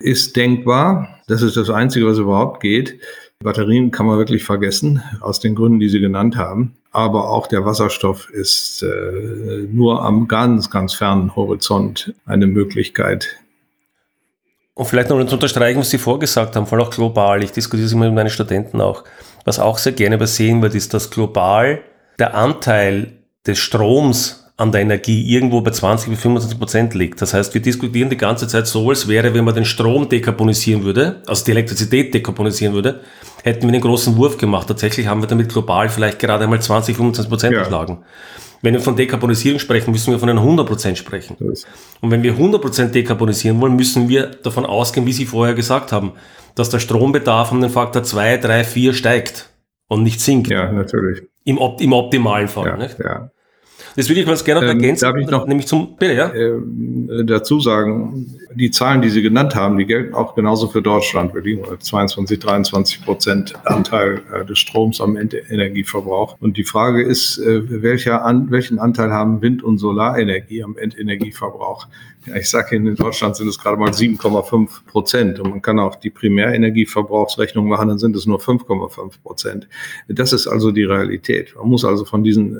ist 0.00 0.36
denkbar. 0.36 1.20
Das 1.26 1.42
ist 1.42 1.56
das 1.56 1.70
Einzige, 1.70 2.06
was 2.06 2.18
überhaupt 2.18 2.60
geht. 2.60 2.98
Batterien 3.42 3.90
kann 3.90 4.06
man 4.06 4.18
wirklich 4.18 4.44
vergessen, 4.44 5.02
aus 5.20 5.40
den 5.40 5.54
Gründen, 5.54 5.80
die 5.80 5.88
Sie 5.88 6.00
genannt 6.00 6.36
haben. 6.36 6.76
Aber 6.92 7.30
auch 7.30 7.46
der 7.46 7.64
Wasserstoff 7.64 8.30
ist 8.30 8.82
äh, 8.82 9.66
nur 9.70 10.02
am 10.02 10.28
ganz, 10.28 10.70
ganz 10.70 10.94
fernen 10.94 11.34
Horizont 11.34 12.14
eine 12.24 12.46
Möglichkeit. 12.46 13.38
Und 14.74 14.86
vielleicht 14.86 15.10
noch 15.10 15.24
zu 15.26 15.34
unterstreichen, 15.34 15.80
was 15.80 15.90
Sie 15.90 15.98
vorgesagt 15.98 16.56
haben, 16.56 16.66
vor 16.66 16.78
allem 16.78 16.86
auch 16.86 16.94
global. 16.94 17.42
Ich 17.42 17.52
diskutiere 17.52 17.86
es 17.86 17.92
immer 17.92 18.06
mit 18.06 18.14
meinen 18.14 18.30
Studenten 18.30 18.80
auch. 18.80 19.04
Was 19.44 19.58
auch 19.58 19.78
sehr 19.78 19.92
gerne 19.92 20.16
übersehen 20.16 20.62
wird, 20.62 20.74
ist, 20.74 20.94
dass 20.94 21.10
global 21.10 21.82
der 22.18 22.34
Anteil 22.34 23.12
des 23.46 23.58
Stroms 23.58 24.43
an 24.56 24.70
der 24.70 24.82
Energie 24.82 25.34
irgendwo 25.34 25.60
bei 25.62 25.72
20 25.72 26.10
bis 26.10 26.20
25 26.20 26.58
Prozent 26.58 26.94
liegt. 26.94 27.20
Das 27.20 27.34
heißt, 27.34 27.54
wir 27.54 27.60
diskutieren 27.60 28.08
die 28.08 28.16
ganze 28.16 28.46
Zeit 28.46 28.68
so, 28.68 28.88
als 28.88 29.08
wäre, 29.08 29.34
wenn 29.34 29.44
man 29.44 29.54
den 29.54 29.64
Strom 29.64 30.08
dekarbonisieren 30.08 30.84
würde, 30.84 31.22
also 31.26 31.44
die 31.44 31.50
Elektrizität 31.50 32.14
dekarbonisieren 32.14 32.72
würde, 32.72 33.00
hätten 33.42 33.62
wir 33.62 33.70
einen 33.70 33.80
großen 33.80 34.16
Wurf 34.16 34.38
gemacht. 34.38 34.68
Tatsächlich 34.68 35.08
haben 35.08 35.20
wir 35.20 35.26
damit 35.26 35.48
global 35.48 35.88
vielleicht 35.88 36.20
gerade 36.20 36.44
einmal 36.44 36.62
20, 36.62 36.96
25 36.96 37.28
Prozent 37.28 37.52
ja. 37.54 37.98
Wenn 38.62 38.72
wir 38.72 38.80
von 38.80 38.96
Dekarbonisierung 38.96 39.58
sprechen, 39.58 39.90
müssen 39.90 40.10
wir 40.10 40.18
von 40.18 40.30
einer 40.30 40.40
100 40.40 40.66
Prozent 40.66 40.96
sprechen. 40.96 41.36
Und 42.00 42.10
wenn 42.10 42.22
wir 42.22 42.32
100 42.32 42.62
Prozent 42.62 42.94
dekarbonisieren 42.94 43.60
wollen, 43.60 43.76
müssen 43.76 44.08
wir 44.08 44.28
davon 44.42 44.64
ausgehen, 44.64 45.04
wie 45.04 45.12
Sie 45.12 45.26
vorher 45.26 45.54
gesagt 45.54 45.92
haben, 45.92 46.12
dass 46.54 46.70
der 46.70 46.78
Strombedarf 46.78 47.52
um 47.52 47.60
den 47.60 47.68
Faktor 47.68 48.04
2, 48.04 48.38
3, 48.38 48.64
4 48.64 48.94
steigt 48.94 49.50
und 49.88 50.02
nicht 50.02 50.20
sinkt. 50.20 50.48
Ja, 50.48 50.72
natürlich. 50.72 51.24
Im, 51.44 51.58
im 51.58 51.92
optimalen 51.92 52.48
Fall. 52.48 52.88
Ja, 52.98 53.04
ja. 53.04 53.30
Das 53.96 54.08
würde 54.08 54.20
ich 54.20 54.26
ganz 54.26 54.44
gerne 54.44 54.60
noch 54.60 54.72
ähm, 54.72 54.80
ergänzen. 54.80 55.04
Darf 55.04 55.16
ich 55.16 55.28
noch 55.28 55.46
nämlich 55.46 55.66
zum, 55.66 55.96
bitte, 55.96 56.14
ja? 56.14 56.28
Äh, 56.30 57.24
dazu 57.24 57.60
sagen, 57.60 58.36
die 58.54 58.70
Zahlen, 58.70 59.02
die 59.02 59.08
Sie 59.08 59.22
genannt 59.22 59.54
haben, 59.54 59.78
die 59.78 59.86
gelten 59.86 60.14
auch 60.14 60.34
genauso 60.34 60.68
für 60.68 60.82
Deutschland. 60.82 61.34
Wir 61.34 61.42
liegen 61.42 61.62
bei 61.62 61.76
22, 61.76 62.38
23 62.38 63.04
Prozent 63.04 63.54
Anteil 63.64 64.22
äh, 64.32 64.44
des 64.44 64.58
Stroms 64.58 65.00
am 65.00 65.16
Endenergieverbrauch. 65.16 66.36
Und 66.40 66.56
die 66.56 66.64
Frage 66.64 67.02
ist, 67.02 67.38
äh, 67.38 67.82
welcher 67.82 68.24
an, 68.24 68.50
welchen 68.50 68.78
Anteil 68.78 69.12
haben 69.12 69.42
Wind- 69.42 69.62
und 69.62 69.78
Solarenergie 69.78 70.62
am 70.64 70.76
Endenergieverbrauch? 70.76 71.86
Ich 72.34 72.48
sage 72.48 72.76
Ihnen, 72.76 72.86
in 72.86 72.94
Deutschland 72.94 73.36
sind 73.36 73.48
es 73.48 73.58
gerade 73.58 73.76
mal 73.76 73.90
7,5 73.90 74.86
Prozent. 74.86 75.40
Und 75.40 75.50
man 75.50 75.62
kann 75.62 75.78
auch 75.78 75.96
die 75.96 76.10
Primärenergieverbrauchsrechnung 76.10 77.68
machen, 77.68 77.88
dann 77.88 77.98
sind 77.98 78.16
es 78.16 78.26
nur 78.26 78.40
5,5 78.40 79.22
Prozent. 79.22 79.68
Das 80.08 80.32
ist 80.32 80.46
also 80.46 80.70
die 80.70 80.84
Realität. 80.84 81.54
Man 81.56 81.68
muss 81.68 81.84
also 81.84 82.04
von 82.04 82.24
diesen 82.24 82.58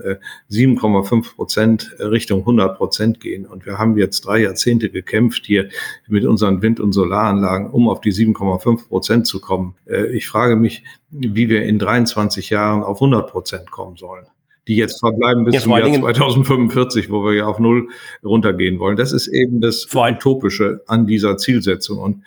7,5 0.50 1.35
Prozent 1.35 1.96
Richtung 1.98 2.40
100 2.40 2.77
Prozent 2.77 3.20
gehen. 3.20 3.46
Und 3.46 3.64
wir 3.64 3.79
haben 3.79 3.96
jetzt 3.96 4.27
drei 4.27 4.42
Jahrzehnte 4.42 4.90
gekämpft 4.90 5.46
hier 5.46 5.68
mit 6.09 6.24
unseren 6.24 6.61
Wind- 6.61 6.81
und 6.81 6.92
Solaranlagen, 6.92 7.70
um 7.70 7.88
auf 7.88 8.00
die 8.00 8.12
7,5 8.12 8.88
Prozent 8.88 9.27
zu 9.27 9.40
kommen. 9.40 9.77
Äh, 9.87 10.09
ich 10.09 10.27
frage 10.27 10.57
mich, 10.57 10.85
wie 11.11 11.48
wir 11.48 11.62
in 11.62 11.79
23 11.79 12.50
Jahren 12.50 12.83
auf 12.83 12.98
100 12.98 13.31
Prozent 13.31 13.70
kommen 13.70 13.96
sollen 13.96 14.27
die 14.68 14.77
jetzt 14.77 15.00
verbleiben 15.00 15.44
bis 15.44 15.55
ja, 15.55 15.61
zum 15.61 15.72
Jahr 15.72 15.87
2045, 15.87 17.11
wo 17.11 17.24
wir 17.24 17.35
ja 17.35 17.46
auf 17.46 17.59
Null 17.59 17.88
runtergehen 18.24 18.79
wollen. 18.79 18.96
Das 18.96 19.12
ist 19.12 19.29
eben 19.29 19.61
das 19.61 19.87
Utopische 19.94 20.83
an 20.87 21.07
dieser 21.07 21.37
Zielsetzung. 21.37 21.98
Und 21.98 22.22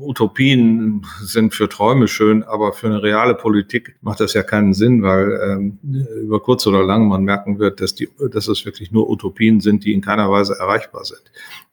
Utopien 0.00 1.06
sind 1.22 1.54
für 1.54 1.68
Träume 1.68 2.08
schön, 2.08 2.42
aber 2.42 2.72
für 2.72 2.88
eine 2.88 3.02
reale 3.02 3.34
Politik 3.34 3.96
macht 4.00 4.18
das 4.18 4.34
ja 4.34 4.42
keinen 4.42 4.74
Sinn, 4.74 5.02
weil 5.02 5.40
ähm, 5.40 5.78
über 6.20 6.40
kurz 6.40 6.66
oder 6.66 6.82
lang 6.82 7.06
man 7.06 7.22
merken 7.22 7.60
wird, 7.60 7.80
dass, 7.80 7.94
die, 7.94 8.08
dass 8.32 8.48
es 8.48 8.64
wirklich 8.64 8.90
nur 8.90 9.08
Utopien 9.08 9.60
sind, 9.60 9.84
die 9.84 9.92
in 9.92 10.00
keiner 10.00 10.30
Weise 10.30 10.56
erreichbar 10.58 11.04
sind. 11.04 11.22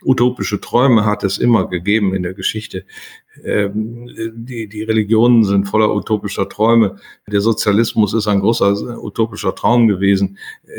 Utopische 0.04 0.62
Träume 0.62 1.06
hat 1.06 1.24
es 1.24 1.40
immer 1.40 1.68
gegeben 1.68 2.14
in 2.14 2.22
der 2.22 2.36
Geschichte. 2.36 2.86
Ähm, 3.44 4.08
die, 4.36 4.68
die 4.68 4.84
Religionen 4.84 5.44
sind 5.44 5.66
voller 5.66 5.94
utopischer 5.94 6.48
Träume. 6.48 6.98
Der 7.28 7.42
Sozialismus 7.42 8.14
ist 8.14 8.28
ein 8.28 8.42
großer 8.42 9.04
utopischer 9.04 9.56
Traum 9.56 9.88
gewesen. 9.88 10.38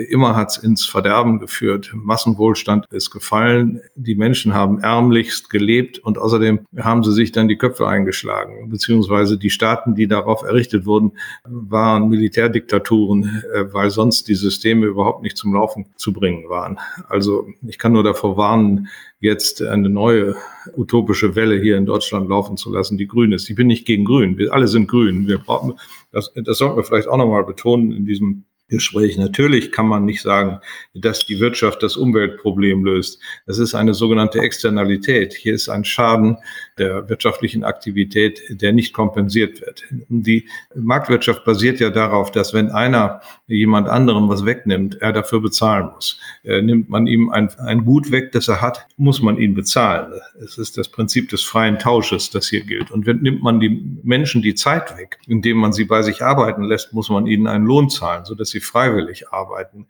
Immer 0.09 0.37
hat 0.37 0.51
es 0.51 0.57
ins 0.59 0.87
Verderben 0.87 1.41
geführt. 1.41 1.91
Massenwohlstand 1.95 2.87
ist 2.93 3.11
gefallen. 3.11 3.81
Die 3.97 4.15
Menschen 4.15 4.55
haben 4.55 4.79
ärmlichst 4.79 5.51
gelebt 5.51 5.99
und 5.99 6.19
außerdem 6.19 6.61
haben 6.85 7.03
sie 7.03 7.13
sich 7.13 7.33
dann 7.33 7.49
die 7.49 7.57
Köpfe 7.57 7.87
eingeschlagen, 7.89 8.69
beziehungsweise 8.69 9.39
die 9.39 9.51
Staaten, 9.51 9.95
die 9.95 10.07
darauf 10.07 10.43
errichtet 10.43 10.87
wurden, 10.87 11.13
waren 11.45 12.09
Militärdiktaturen, 12.09 13.43
äh, 13.55 13.73
weil 13.73 13.91
sonst 13.91 14.29
die 14.29 14.35
Systeme 14.35 14.87
überhaupt 14.87 15.23
nicht 15.23 15.37
zum 15.37 15.55
Laufen 15.55 15.87
zu 15.97 16.13
bringen 16.13 16.49
waren. 16.49 16.79
Also 17.09 17.47
ich 17.67 17.79
kann 17.79 17.93
nur 17.93 18.05
davor 18.05 18.37
warnen, 18.37 18.89
jetzt 19.21 19.63
eine 19.63 19.89
neue 19.89 20.37
utopische 20.77 21.35
Welle 21.35 21.59
hier 21.61 21.79
in 21.79 21.87
Deutschland 21.87 22.29
laufen 22.29 22.57
zu 22.57 22.71
lassen, 22.71 22.99
die 22.99 23.09
grün 23.09 23.33
ist. 23.33 23.49
Ich 23.49 23.57
bin 23.57 23.67
nicht 23.67 23.87
gegen 23.87 24.05
grün. 24.05 24.37
Wir 24.37 24.53
alle 24.53 24.69
sind 24.69 24.87
grün. 24.87 25.27
Wir 25.27 25.39
brauchen, 25.39 25.75
das, 26.13 26.33
das 26.35 26.59
sollten 26.59 26.77
wir 26.77 26.85
vielleicht 26.85 27.09
auch 27.09 27.17
nochmal 27.17 27.45
betonen 27.45 27.93
in 27.93 28.05
diesem 28.05 28.45
Gespräch. 28.75 29.17
Natürlich 29.17 29.73
kann 29.73 29.87
man 29.87 30.05
nicht 30.05 30.23
sagen, 30.23 30.61
dass 30.95 31.27
die 31.27 31.41
Wirtschaft 31.41 31.83
das 31.83 31.97
Umweltproblem 31.97 32.85
löst. 32.85 33.21
Das 33.47 33.59
ist 33.59 33.75
eine 33.75 33.95
sogenannte 33.95 34.41
Externalität. 34.41 35.35
Hier 35.35 35.55
ist 35.55 35.69
ein 35.69 35.85
Schaden 35.85 36.39
der 36.79 37.09
wirtschaftlichen 37.09 37.65
Aktivität, 37.65 38.41
der 38.49 38.73
nicht 38.73 38.93
kompensiert 38.93 39.61
wird. 39.61 39.85
Die 40.09 40.49
Marktwirtschaft 40.75 41.45
basiert 41.45 41.81
ja 41.81 41.91
darauf, 41.91 42.31
dass 42.31 42.53
wenn 42.53 42.71
einer 42.71 43.21
jemand 43.47 43.89
anderem 43.89 44.29
was 44.29 44.45
wegnimmt, 44.45 45.01
er 45.01 45.13
dafür 45.13 45.41
bezahlen 45.41 45.91
muss. 45.95 46.19
Äh, 46.43 46.63
nimmt 46.63 46.89
man 46.89 47.07
ihm 47.07 47.31
ein, 47.31 47.49
ein 47.59 47.85
Gut 47.85 48.11
weg, 48.11 48.33
das 48.33 48.49
er 48.49 48.61
hat, 48.61 48.87
muss 48.97 49.21
man 49.21 49.39
ihn 49.39 49.55
bezahlen. 49.55 50.13
Es 50.43 50.59
ist 50.59 50.77
das 50.79 50.89
Prinzip 50.89 51.29
des 51.29 51.43
freien 51.43 51.79
Tausches, 51.79 52.31
das 52.31 52.49
hier 52.49 52.63
gilt. 52.63 52.91
Und 52.91 53.07
wenn 53.07 53.21
nimmt 53.21 53.43
man 53.43 53.61
die 53.61 54.01
Menschen 54.03 54.43
die 54.43 54.55
Zeit 54.55 54.97
weg, 54.99 55.19
indem 55.27 55.59
man 55.59 55.73
sie 55.73 55.85
bei 55.85 56.03
sich 56.03 56.23
arbeiten 56.23 56.65
lässt, 56.65 56.93
muss 56.93 57.09
man 57.09 57.27
ihnen 57.27 57.47
einen 57.47 57.67
Lohn 57.67 57.89
zahlen, 57.89 58.25
sodass 58.25 58.51
sie 58.51 58.61
freiwillig 58.67 59.29
arbeiten. 59.29 59.87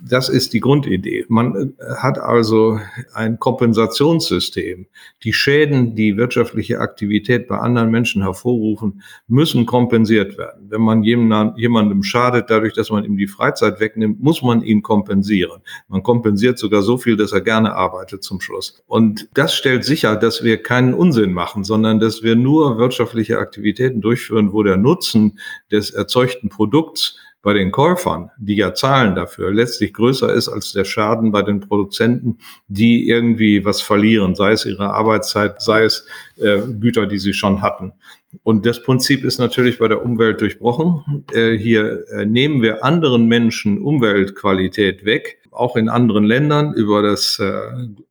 Das 0.00 0.28
ist 0.28 0.52
die 0.52 0.60
Grundidee. 0.60 1.24
Man 1.28 1.74
äh, 1.78 1.94
hat 1.96 2.18
also 2.18 2.80
ein 3.14 3.38
Kompensationssystem. 3.38 4.86
Die 5.24 5.32
Schäden, 5.32 5.94
die 5.94 6.16
wirtschaftliche 6.16 6.80
Aktivität 6.80 7.48
bei 7.48 7.58
anderen 7.58 7.90
Menschen 7.90 8.22
hervorrufen, 8.22 9.02
müssen 9.26 9.66
kompensiert 9.66 10.38
werden. 10.38 10.66
Wenn 10.70 10.82
man 10.82 11.02
jemandem 11.02 12.02
schadet, 12.02 12.50
dadurch, 12.50 12.74
dass 12.74 12.90
man 12.90 13.04
ihm 13.04 13.16
die 13.16 13.26
Freizeit 13.26 13.80
wegnimmt, 13.80 14.20
muss 14.20 14.42
man 14.42 14.62
ihn 14.62 14.82
kompensieren. 14.82 15.62
Man 15.88 16.02
kompensiert 16.02 16.58
sogar 16.58 16.82
so 16.82 16.98
viel, 16.98 17.16
dass 17.16 17.32
er 17.32 17.40
gerne 17.40 17.74
arbeitet 17.74 18.22
zum 18.22 18.40
Schluss. 18.40 18.82
Und 18.86 19.28
das 19.34 19.54
stellt 19.54 19.84
sicher, 19.84 20.16
dass 20.16 20.44
wir 20.44 20.62
keinen 20.62 20.94
Unsinn 20.94 21.32
machen, 21.32 21.64
sondern 21.64 21.98
dass 21.98 22.22
wir 22.22 22.36
nur 22.36 22.78
wirtschaftliche 22.78 23.38
Aktivitäten 23.38 24.00
durchführen, 24.00 24.52
wo 24.52 24.62
der 24.62 24.76
Nutzen 24.76 25.38
des 25.70 25.90
erzeugten 25.90 26.48
Produkts 26.48 27.18
bei 27.48 27.54
den 27.54 27.72
Käufern, 27.72 28.30
die 28.36 28.56
ja 28.56 28.74
zahlen 28.74 29.14
dafür, 29.14 29.50
letztlich 29.50 29.94
größer 29.94 30.30
ist 30.30 30.50
als 30.50 30.72
der 30.72 30.84
Schaden 30.84 31.32
bei 31.32 31.40
den 31.40 31.60
Produzenten, 31.60 32.36
die 32.66 33.08
irgendwie 33.08 33.64
was 33.64 33.80
verlieren, 33.80 34.34
sei 34.34 34.52
es 34.52 34.66
ihre 34.66 34.92
Arbeitszeit, 34.92 35.62
sei 35.62 35.84
es 35.84 36.06
äh, 36.36 36.58
Güter, 36.78 37.06
die 37.06 37.18
sie 37.18 37.32
schon 37.32 37.62
hatten. 37.62 37.94
Und 38.42 38.66
das 38.66 38.82
Prinzip 38.82 39.24
ist 39.24 39.38
natürlich 39.38 39.78
bei 39.78 39.88
der 39.88 40.04
Umwelt 40.04 40.42
durchbrochen. 40.42 41.24
Äh, 41.32 41.56
hier 41.56 42.06
äh, 42.10 42.26
nehmen 42.26 42.60
wir 42.60 42.84
anderen 42.84 43.28
Menschen 43.28 43.80
Umweltqualität 43.80 45.06
weg, 45.06 45.38
auch 45.50 45.74
in 45.76 45.88
anderen 45.88 46.24
Ländern 46.24 46.74
über 46.74 47.00
das 47.00 47.38
äh, 47.38 47.50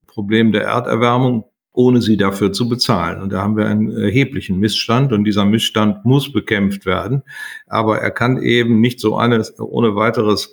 Problem 0.07 0.51
der 0.51 0.63
Erderwärmung 0.63 1.45
ohne 1.77 2.01
sie 2.01 2.17
dafür 2.17 2.51
zu 2.51 2.67
bezahlen. 2.67 3.21
Und 3.21 3.31
da 3.31 3.43
haben 3.43 3.55
wir 3.55 3.67
einen 3.67 3.91
erheblichen 3.91 4.57
Missstand 4.57 5.13
und 5.13 5.25
dieser 5.25 5.45
Missstand 5.45 6.05
muss 6.05 6.31
bekämpft 6.31 6.87
werden. 6.87 7.21
Aber 7.67 7.99
er 7.99 8.09
kann 8.09 8.41
eben 8.41 8.81
nicht 8.81 8.99
so 8.99 9.15
eine, 9.15 9.45
ohne 9.59 9.95
weiteres 9.95 10.51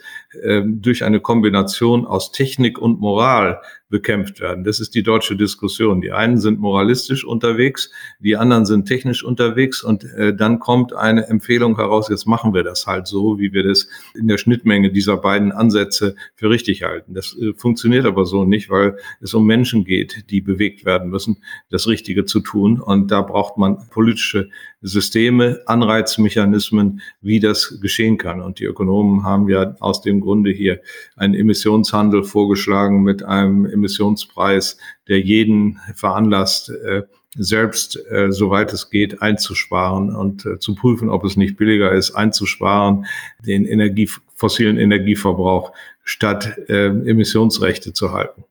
durch 0.64 1.04
eine 1.04 1.20
Kombination 1.20 2.06
aus 2.06 2.32
Technik 2.32 2.78
und 2.78 3.00
Moral 3.00 3.60
bekämpft 3.94 4.40
werden. 4.40 4.64
Das 4.64 4.80
ist 4.80 4.96
die 4.96 5.04
deutsche 5.04 5.36
Diskussion. 5.36 6.00
Die 6.00 6.10
einen 6.10 6.38
sind 6.38 6.58
moralistisch 6.58 7.24
unterwegs, 7.24 7.92
die 8.18 8.36
anderen 8.36 8.66
sind 8.66 8.86
technisch 8.86 9.22
unterwegs 9.22 9.84
und 9.84 10.02
äh, 10.02 10.34
dann 10.34 10.58
kommt 10.58 10.92
eine 10.94 11.28
Empfehlung 11.28 11.76
heraus, 11.76 12.08
jetzt 12.08 12.26
machen 12.26 12.54
wir 12.54 12.64
das 12.64 12.88
halt 12.88 13.06
so, 13.06 13.38
wie 13.38 13.52
wir 13.52 13.62
das 13.62 13.86
in 14.16 14.26
der 14.26 14.38
Schnittmenge 14.38 14.90
dieser 14.90 15.16
beiden 15.18 15.52
Ansätze 15.52 16.16
für 16.34 16.50
richtig 16.50 16.82
halten. 16.82 17.14
Das 17.14 17.36
äh, 17.40 17.52
funktioniert 17.54 18.04
aber 18.04 18.24
so 18.24 18.44
nicht, 18.44 18.68
weil 18.68 18.96
es 19.20 19.32
um 19.32 19.46
Menschen 19.46 19.84
geht, 19.84 20.28
die 20.28 20.40
bewegt 20.40 20.84
werden 20.84 21.08
müssen, 21.08 21.36
das 21.70 21.86
Richtige 21.86 22.24
zu 22.24 22.40
tun. 22.40 22.80
Und 22.80 23.12
da 23.12 23.22
braucht 23.22 23.58
man 23.58 23.78
politische 23.90 24.48
Systeme, 24.84 25.60
Anreizmechanismen, 25.66 27.00
wie 27.22 27.40
das 27.40 27.80
geschehen 27.80 28.18
kann. 28.18 28.42
Und 28.42 28.58
die 28.58 28.64
Ökonomen 28.64 29.24
haben 29.24 29.48
ja 29.48 29.74
aus 29.80 30.02
dem 30.02 30.20
Grunde 30.24 30.50
hier 30.50 30.80
einen 31.16 31.34
Emissionshandel 31.34 32.24
vorgeschlagen 32.24 33.02
mit 33.02 33.22
einem 33.22 33.66
Emissionspreis, 33.66 34.78
der 35.08 35.20
jeden 35.20 35.78
veranlasst, 35.94 36.70
äh, 36.70 37.02
selbst, 37.36 37.98
äh, 38.10 38.30
soweit 38.30 38.72
es 38.72 38.90
geht, 38.90 39.22
einzusparen 39.22 40.14
und 40.14 40.46
äh, 40.46 40.58
zu 40.58 40.74
prüfen, 40.74 41.08
ob 41.08 41.24
es 41.24 41.36
nicht 41.36 41.56
billiger 41.56 41.92
ist, 41.92 42.12
einzusparen, 42.12 43.06
den 43.44 43.64
Energie, 43.64 44.08
fossilen 44.34 44.78
Energieverbrauch 44.78 45.72
statt 46.02 46.58
Emissionsrechte 46.68 47.94
zu 47.94 48.12
halten. 48.12 48.44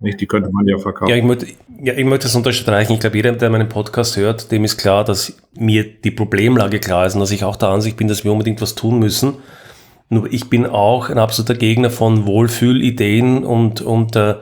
Nicht? 0.00 0.18
Die 0.20 0.26
könnte 0.26 0.50
man 0.50 0.66
ja 0.66 0.78
verkaufen. 0.78 1.10
Ja 1.10 1.16
ich, 1.16 1.22
möchte, 1.22 1.46
ja, 1.82 1.92
ich 1.92 2.04
möchte 2.06 2.24
das 2.24 2.34
unterstreichen. 2.34 2.94
Ich 2.94 3.00
glaube, 3.00 3.16
jeder, 3.16 3.32
der 3.32 3.50
meinen 3.50 3.68
Podcast 3.68 4.16
hört, 4.16 4.50
dem 4.50 4.64
ist 4.64 4.78
klar, 4.78 5.04
dass 5.04 5.36
mir 5.54 5.84
die 5.84 6.10
Problemlage 6.10 6.80
klar 6.80 7.04
ist 7.04 7.14
und 7.14 7.20
dass 7.20 7.30
ich 7.30 7.44
auch 7.44 7.56
der 7.56 7.68
Ansicht 7.68 7.98
bin, 7.98 8.08
dass 8.08 8.24
wir 8.24 8.32
unbedingt 8.32 8.62
was 8.62 8.74
tun 8.74 8.98
müssen. 8.98 9.34
Nur 10.10 10.30
ich 10.30 10.50
bin 10.50 10.66
auch 10.66 11.08
ein 11.08 11.18
absoluter 11.18 11.54
Gegner 11.54 11.88
von 11.88 12.26
Wohlfühlideen 12.26 13.44
und, 13.44 13.80
und, 13.80 14.16
äh, 14.16 14.34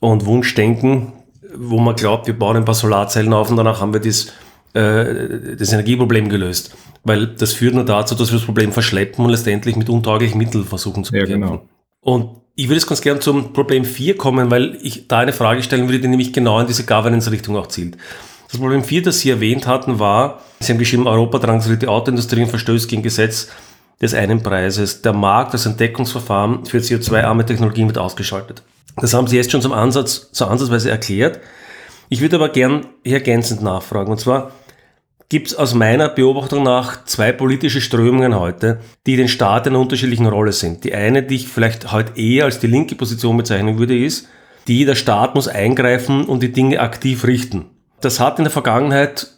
und 0.00 0.26
Wunschdenken, 0.26 1.12
wo 1.56 1.78
man 1.78 1.94
glaubt, 1.94 2.26
wir 2.26 2.36
bauen 2.36 2.56
ein 2.56 2.64
paar 2.64 2.74
Solarzellen 2.74 3.32
auf 3.32 3.48
und 3.48 3.56
danach 3.56 3.80
haben 3.80 3.92
wir 3.92 4.00
das, 4.00 4.32
äh, 4.74 5.56
das 5.56 5.72
Energieproblem 5.72 6.28
gelöst. 6.28 6.76
Weil 7.04 7.28
das 7.28 7.52
führt 7.52 7.74
nur 7.74 7.84
dazu, 7.84 8.16
dass 8.16 8.32
wir 8.32 8.38
das 8.38 8.44
Problem 8.44 8.72
verschleppen 8.72 9.24
und 9.24 9.30
letztendlich 9.30 9.76
mit 9.76 9.88
untauglichen 9.88 10.38
Mitteln 10.38 10.64
versuchen 10.64 11.04
zu 11.04 11.12
bekämpfen. 11.12 11.40
Ja, 11.40 11.46
genau. 11.46 11.62
Und 12.00 12.40
ich 12.56 12.66
würde 12.66 12.76
jetzt 12.76 12.88
ganz 12.88 13.00
gerne 13.00 13.20
zum 13.20 13.52
Problem 13.52 13.84
4 13.84 14.16
kommen, 14.16 14.50
weil 14.50 14.76
ich 14.82 15.06
da 15.06 15.20
eine 15.20 15.32
Frage 15.32 15.62
stellen 15.62 15.86
würde, 15.86 16.00
die 16.00 16.08
nämlich 16.08 16.32
genau 16.32 16.58
in 16.58 16.66
diese 16.66 16.84
Governance-Richtung 16.84 17.56
auch 17.56 17.68
zielt. 17.68 17.96
Das 18.50 18.58
Problem 18.58 18.82
4, 18.82 19.02
das 19.02 19.20
Sie 19.20 19.30
erwähnt 19.30 19.68
hatten, 19.68 20.00
war, 20.00 20.40
Sie 20.58 20.72
haben 20.72 20.78
geschrieben, 20.78 21.06
Europa 21.06 21.38
drangsaliert 21.38 21.82
die 21.82 21.88
Autoindustrie 21.88 22.42
und 22.42 22.48
verstößt 22.48 22.88
gegen 22.88 23.02
Gesetz 23.02 23.50
des 24.00 24.14
einen 24.14 24.42
Preises. 24.42 25.02
Der 25.02 25.12
Markt, 25.12 25.54
das 25.54 25.66
Entdeckungsverfahren 25.66 26.66
für 26.66 26.78
CO2-arme 26.78 27.46
Technologien 27.46 27.88
wird 27.88 27.98
ausgeschaltet. 27.98 28.62
Das 28.96 29.14
haben 29.14 29.26
Sie 29.26 29.36
jetzt 29.36 29.50
schon 29.50 29.62
zum 29.62 29.72
Ansatz, 29.72 30.30
zur 30.32 30.50
Ansatzweise 30.50 30.90
erklärt. 30.90 31.40
Ich 32.08 32.20
würde 32.20 32.36
aber 32.36 32.48
gern 32.50 32.86
ergänzend 33.04 33.62
nachfragen. 33.62 34.10
Und 34.10 34.20
zwar 34.20 34.52
gibt 35.28 35.48
es 35.48 35.54
aus 35.54 35.74
meiner 35.74 36.08
Beobachtung 36.08 36.62
nach 36.62 37.04
zwei 37.04 37.32
politische 37.32 37.80
Strömungen 37.80 38.38
heute, 38.38 38.80
die 39.06 39.16
den 39.16 39.28
Staat 39.28 39.66
in 39.66 39.72
einer 39.72 39.82
unterschiedlichen 39.82 40.26
Rolle 40.26 40.52
sind. 40.52 40.84
Die 40.84 40.94
eine, 40.94 41.22
die 41.22 41.36
ich 41.36 41.48
vielleicht 41.48 41.92
heute 41.92 42.18
eher 42.18 42.44
als 42.44 42.60
die 42.60 42.68
linke 42.68 42.94
Position 42.94 43.36
bezeichnen 43.36 43.78
würde, 43.78 43.98
ist, 43.98 44.28
die 44.68 44.84
der 44.84 44.94
Staat 44.94 45.34
muss 45.34 45.48
eingreifen 45.48 46.24
und 46.24 46.42
die 46.42 46.52
Dinge 46.52 46.80
aktiv 46.80 47.24
richten. 47.24 47.66
Das 48.00 48.20
hat 48.20 48.38
in 48.38 48.44
der 48.44 48.52
Vergangenheit 48.52 49.35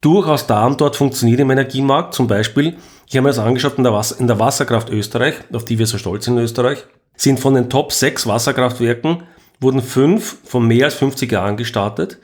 durchaus 0.00 0.46
da 0.46 0.66
und 0.66 0.80
dort 0.80 0.96
funktioniert 0.96 1.40
im 1.40 1.50
Energiemarkt. 1.50 2.14
Zum 2.14 2.26
Beispiel, 2.26 2.76
ich 3.06 3.16
habe 3.16 3.24
mir 3.24 3.30
das 3.30 3.38
angeschaut 3.38 3.76
in 3.76 3.84
der, 3.84 3.92
Wasser, 3.92 4.18
in 4.18 4.26
der 4.26 4.38
Wasserkraft 4.38 4.90
Österreich, 4.90 5.34
auf 5.52 5.64
die 5.64 5.78
wir 5.78 5.86
so 5.86 5.98
stolz 5.98 6.24
sind 6.24 6.36
in 6.36 6.44
Österreich, 6.44 6.84
sind 7.16 7.40
von 7.40 7.54
den 7.54 7.68
Top 7.68 7.92
6 7.92 8.26
Wasserkraftwerken, 8.26 9.24
wurden 9.60 9.82
fünf 9.82 10.38
von 10.44 10.66
mehr 10.66 10.86
als 10.86 10.94
50 10.94 11.30
Jahren 11.30 11.56
gestartet 11.56 12.18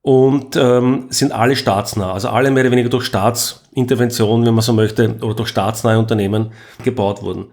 und 0.00 0.56
ähm, 0.56 1.06
sind 1.10 1.32
alle 1.32 1.54
staatsnah, 1.54 2.14
also 2.14 2.28
alle 2.28 2.50
mehr 2.50 2.62
oder 2.62 2.72
weniger 2.72 2.88
durch 2.88 3.04
Staatsintervention, 3.04 4.46
wenn 4.46 4.54
man 4.54 4.62
so 4.62 4.72
möchte, 4.72 5.16
oder 5.20 5.34
durch 5.34 5.50
staatsnahe 5.50 5.98
Unternehmen 5.98 6.52
gebaut 6.82 7.22
wurden. 7.22 7.46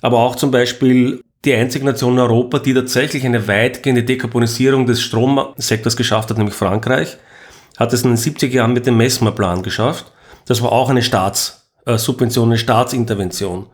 Aber 0.00 0.20
auch 0.20 0.36
zum 0.36 0.50
Beispiel 0.50 1.22
die 1.44 1.54
einzige 1.54 1.84
Nation 1.84 2.14
in 2.14 2.20
Europa, 2.20 2.60
die 2.60 2.72
tatsächlich 2.72 3.26
eine 3.26 3.46
weitgehende 3.46 4.04
Dekarbonisierung 4.04 4.86
des 4.86 5.02
Stromsektors 5.02 5.96
geschafft 5.96 6.30
hat, 6.30 6.38
nämlich 6.38 6.54
Frankreich, 6.54 7.18
hat 7.76 7.92
es 7.92 8.02
in 8.02 8.10
den 8.10 8.18
70er 8.18 8.48
Jahren 8.48 8.72
mit 8.72 8.86
dem 8.86 8.96
Messmer-Plan 8.96 9.62
geschafft. 9.62 10.12
Das 10.46 10.62
war 10.62 10.72
auch 10.72 10.90
eine 10.90 11.02
Staatssubvention, 11.02 12.48
eine 12.48 12.58
Staatsintervention. 12.58 13.66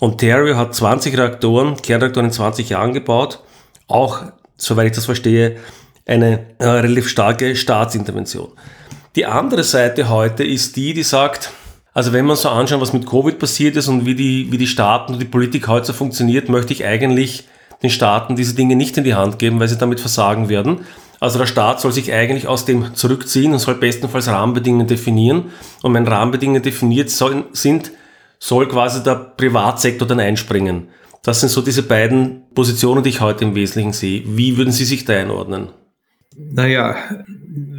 Ontario 0.00 0.56
hat 0.56 0.74
20 0.74 1.16
Reaktoren, 1.16 1.76
Kernreaktoren 1.76 2.26
in 2.26 2.32
20 2.32 2.68
Jahren 2.68 2.92
gebaut. 2.92 3.40
Auch, 3.88 4.22
soweit 4.56 4.86
ich 4.88 4.92
das 4.92 5.06
verstehe, 5.06 5.56
eine 6.06 6.46
äh, 6.58 6.66
relativ 6.66 7.08
starke 7.08 7.56
Staatsintervention. 7.56 8.48
Die 9.16 9.26
andere 9.26 9.64
Seite 9.64 10.08
heute 10.08 10.44
ist 10.44 10.76
die, 10.76 10.92
die 10.92 11.02
sagt, 11.02 11.50
also 11.94 12.12
wenn 12.12 12.26
man 12.26 12.36
so 12.36 12.50
anschaut, 12.50 12.80
was 12.80 12.92
mit 12.92 13.06
Covid 13.06 13.38
passiert 13.38 13.76
ist 13.76 13.88
und 13.88 14.04
wie 14.04 14.14
die, 14.14 14.52
wie 14.52 14.58
die 14.58 14.66
Staaten 14.66 15.14
und 15.14 15.18
die 15.18 15.26
Politik 15.26 15.66
heute 15.68 15.86
so 15.86 15.92
funktioniert, 15.94 16.48
möchte 16.50 16.74
ich 16.74 16.84
eigentlich 16.84 17.44
den 17.82 17.90
Staaten 17.90 18.36
diese 18.36 18.54
Dinge 18.54 18.76
nicht 18.76 18.96
in 18.98 19.04
die 19.04 19.14
Hand 19.14 19.38
geben, 19.38 19.58
weil 19.60 19.68
sie 19.68 19.78
damit 19.78 20.00
versagen 20.00 20.48
werden. 20.48 20.84
Also 21.20 21.38
der 21.38 21.46
Staat 21.46 21.80
soll 21.80 21.92
sich 21.92 22.12
eigentlich 22.12 22.46
aus 22.46 22.64
dem 22.64 22.94
zurückziehen 22.94 23.52
und 23.52 23.58
soll 23.58 23.76
bestenfalls 23.76 24.28
Rahmenbedingungen 24.28 24.86
definieren. 24.86 25.46
Und 25.82 25.94
wenn 25.94 26.06
Rahmenbedingungen 26.06 26.62
definiert 26.62 27.10
sind, 27.10 27.92
soll 28.38 28.68
quasi 28.68 29.02
der 29.02 29.14
Privatsektor 29.14 30.06
dann 30.06 30.20
einspringen. 30.20 30.88
Das 31.22 31.40
sind 31.40 31.48
so 31.48 31.62
diese 31.62 31.82
beiden 31.82 32.42
Positionen, 32.54 33.02
die 33.02 33.10
ich 33.10 33.20
heute 33.20 33.44
im 33.44 33.54
Wesentlichen 33.54 33.92
sehe. 33.92 34.22
Wie 34.26 34.56
würden 34.56 34.72
Sie 34.72 34.84
sich 34.84 35.04
da 35.04 35.14
einordnen? 35.14 35.68
Naja, 36.36 36.94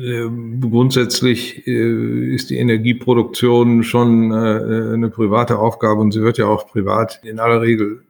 äh, 0.01 0.27
grundsätzlich 0.59 1.67
äh, 1.67 2.33
ist 2.33 2.49
die 2.49 2.57
Energieproduktion 2.57 3.83
schon 3.83 4.31
äh, 4.31 4.93
eine 4.93 5.09
private 5.09 5.59
Aufgabe 5.59 6.01
und 6.01 6.11
sie 6.11 6.21
wird 6.21 6.39
ja 6.39 6.47
auch 6.47 6.67
privat 6.67 7.21
in 7.23 7.39
aller 7.39 7.61
Regel 7.61 8.01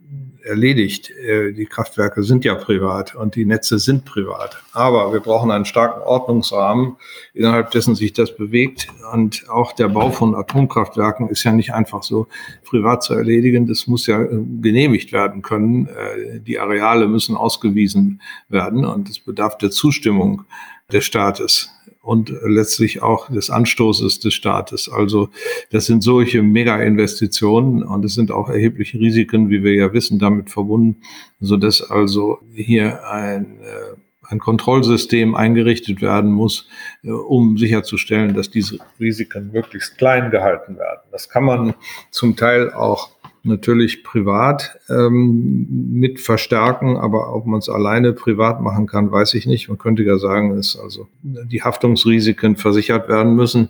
erledigt. 0.47 1.11
Äh, 1.11 1.53
die 1.53 1.65
Kraftwerke 1.65 2.23
sind 2.23 2.45
ja 2.45 2.55
privat 2.55 3.15
und 3.15 3.35
die 3.35 3.45
Netze 3.45 3.79
sind 3.79 4.05
privat. 4.05 4.57
Aber 4.73 5.13
wir 5.13 5.19
brauchen 5.19 5.51
einen 5.51 5.65
starken 5.65 6.01
Ordnungsrahmen, 6.01 6.95
innerhalb 7.33 7.71
dessen 7.71 7.95
sich 7.95 8.13
das 8.13 8.35
bewegt. 8.35 8.87
Und 9.13 9.45
auch 9.49 9.73
der 9.73 9.89
Bau 9.89 10.11
von 10.11 10.35
Atomkraftwerken 10.35 11.29
ist 11.29 11.43
ja 11.43 11.51
nicht 11.51 11.73
einfach 11.73 12.03
so 12.03 12.27
privat 12.63 13.03
zu 13.03 13.13
erledigen. 13.13 13.67
Das 13.67 13.87
muss 13.87 14.07
ja 14.07 14.21
äh, 14.21 14.29
genehmigt 14.61 15.11
werden 15.11 15.41
können. 15.41 15.87
Äh, 15.87 16.39
die 16.39 16.59
Areale 16.59 17.07
müssen 17.07 17.35
ausgewiesen 17.35 18.21
werden 18.49 18.85
und 18.85 19.09
es 19.09 19.19
bedarf 19.19 19.57
der 19.57 19.71
Zustimmung 19.71 20.43
des 20.91 21.05
Staates 21.05 21.71
und 22.07 22.31
letztlich 22.41 23.03
auch 23.03 23.29
des 23.29 23.49
Anstoßes 23.49 24.21
des 24.21 24.33
Staates. 24.33 24.87
Also 24.87 25.27
das 25.71 25.87
sind 25.87 26.01
solche 26.01 26.41
Mega-Investitionen 26.41 27.83
und 27.83 28.05
es 28.05 28.13
sind 28.13 28.31
auch 28.31 28.47
erhebliche 28.47 28.97
Risiken, 28.97 29.49
wie 29.49 29.61
wir 29.61 29.73
ja 29.73 29.91
wissen, 29.91 30.17
damit 30.17 30.49
verbunden, 30.49 31.01
so 31.41 31.57
dass 31.57 31.81
also 31.81 32.39
hier 32.53 33.05
ein 33.11 33.59
äh, 33.59 33.97
ein 34.29 34.39
Kontrollsystem 34.39 35.35
eingerichtet 35.35 36.01
werden 36.01 36.31
muss, 36.31 36.67
äh, 37.03 37.11
um 37.11 37.57
sicherzustellen, 37.57 38.33
dass 38.33 38.49
diese 38.49 38.79
Risiken 38.99 39.51
möglichst 39.51 39.97
klein 39.97 40.31
gehalten 40.31 40.77
werden. 40.77 41.01
Das 41.11 41.29
kann 41.29 41.43
man 41.43 41.73
zum 42.11 42.35
Teil 42.35 42.73
auch 42.73 43.09
natürlich 43.47 44.03
privat 44.03 44.77
ähm, 44.89 45.67
mit 45.91 46.19
verstärken, 46.19 46.97
aber 46.97 47.33
ob 47.33 47.45
man 47.45 47.59
es 47.59 47.69
alleine 47.69 48.13
privat 48.13 48.61
machen 48.61 48.87
kann, 48.87 49.11
weiß 49.11 49.33
ich 49.33 49.45
nicht. 49.45 49.69
Man 49.69 49.77
könnte 49.77 50.03
ja 50.03 50.17
sagen, 50.17 50.55
dass 50.55 50.77
also 50.77 51.07
die 51.23 51.63
Haftungsrisiken 51.63 52.55
versichert 52.55 53.09
werden 53.09 53.35
müssen. 53.35 53.69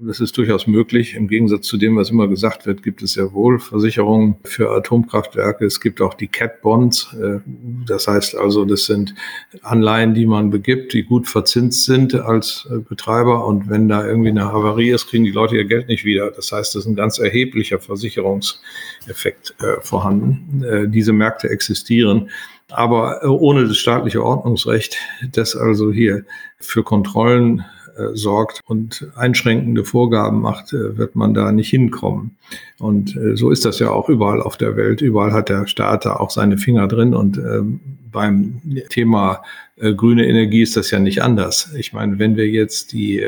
Das 0.00 0.20
ist 0.20 0.36
durchaus 0.38 0.68
möglich. 0.68 1.14
Im 1.14 1.26
Gegensatz 1.26 1.66
zu 1.66 1.76
dem, 1.76 1.96
was 1.96 2.10
immer 2.10 2.28
gesagt 2.28 2.66
wird, 2.66 2.84
gibt 2.84 3.02
es 3.02 3.16
ja 3.16 3.32
wohl 3.32 3.58
Versicherungen 3.58 4.36
für 4.44 4.70
Atomkraftwerke. 4.70 5.64
Es 5.64 5.80
gibt 5.80 6.00
auch 6.00 6.14
die 6.14 6.28
Cat 6.28 6.62
Bonds. 6.62 7.16
Äh, 7.20 7.40
das 7.84 8.06
heißt 8.06 8.36
also, 8.36 8.64
das 8.64 8.86
sind 8.86 9.14
Anleihen, 9.62 10.14
die 10.14 10.26
man 10.26 10.50
begibt, 10.50 10.92
die 10.92 11.02
gut 11.02 11.28
verzinst 11.28 11.84
sind 11.84 12.14
als 12.14 12.68
äh, 12.70 12.78
Betreiber. 12.78 13.44
Und 13.44 13.68
wenn 13.68 13.88
da 13.88 14.06
irgendwie 14.06 14.28
eine 14.28 14.44
Havarie 14.44 14.90
ist, 14.90 15.08
kriegen 15.08 15.24
die 15.24 15.32
Leute 15.32 15.56
ihr 15.56 15.64
Geld 15.64 15.88
nicht 15.88 16.04
wieder. 16.04 16.30
Das 16.30 16.52
heißt, 16.52 16.76
das 16.76 16.84
ist 16.84 16.86
ein 16.86 16.94
ganz 16.94 17.18
erheblicher 17.18 17.80
Versicherungseffekt 17.80 19.56
äh, 19.60 19.80
vorhanden. 19.80 20.92
Diese 20.92 21.12
Märkte 21.12 21.48
existieren. 21.50 22.30
Aber 22.70 23.22
ohne 23.24 23.66
das 23.66 23.78
staatliche 23.78 24.22
Ordnungsrecht, 24.22 24.96
das 25.32 25.56
also 25.56 25.90
hier 25.90 26.24
für 26.58 26.82
Kontrollen 26.82 27.64
äh, 27.98 28.16
sorgt 28.16 28.60
und 28.66 29.08
einschränkende 29.16 29.84
Vorgaben 29.84 30.40
macht, 30.40 30.72
äh, 30.72 30.96
wird 30.96 31.16
man 31.16 31.34
da 31.34 31.50
nicht 31.50 31.68
hinkommen. 31.68 32.36
Und 32.78 33.16
äh, 33.16 33.36
so 33.36 33.50
ist 33.50 33.64
das 33.64 33.80
ja 33.80 33.90
auch 33.90 34.08
überall 34.08 34.40
auf 34.40 34.56
der 34.56 34.76
Welt. 34.76 35.00
Überall 35.00 35.32
hat 35.32 35.48
der 35.48 35.66
Staat 35.66 36.04
da 36.04 36.16
auch 36.16 36.30
seine 36.30 36.58
Finger 36.58 36.86
drin. 36.86 37.14
Und 37.14 37.38
ähm, 37.38 37.80
beim 38.10 38.62
Thema 38.88 39.42
grüne 39.76 40.26
Energie 40.26 40.62
ist 40.62 40.76
das 40.76 40.90
ja 40.90 40.98
nicht 40.98 41.22
anders. 41.22 41.72
Ich 41.76 41.92
meine, 41.92 42.18
wenn 42.18 42.36
wir 42.36 42.48
jetzt 42.48 42.92
die 42.92 43.22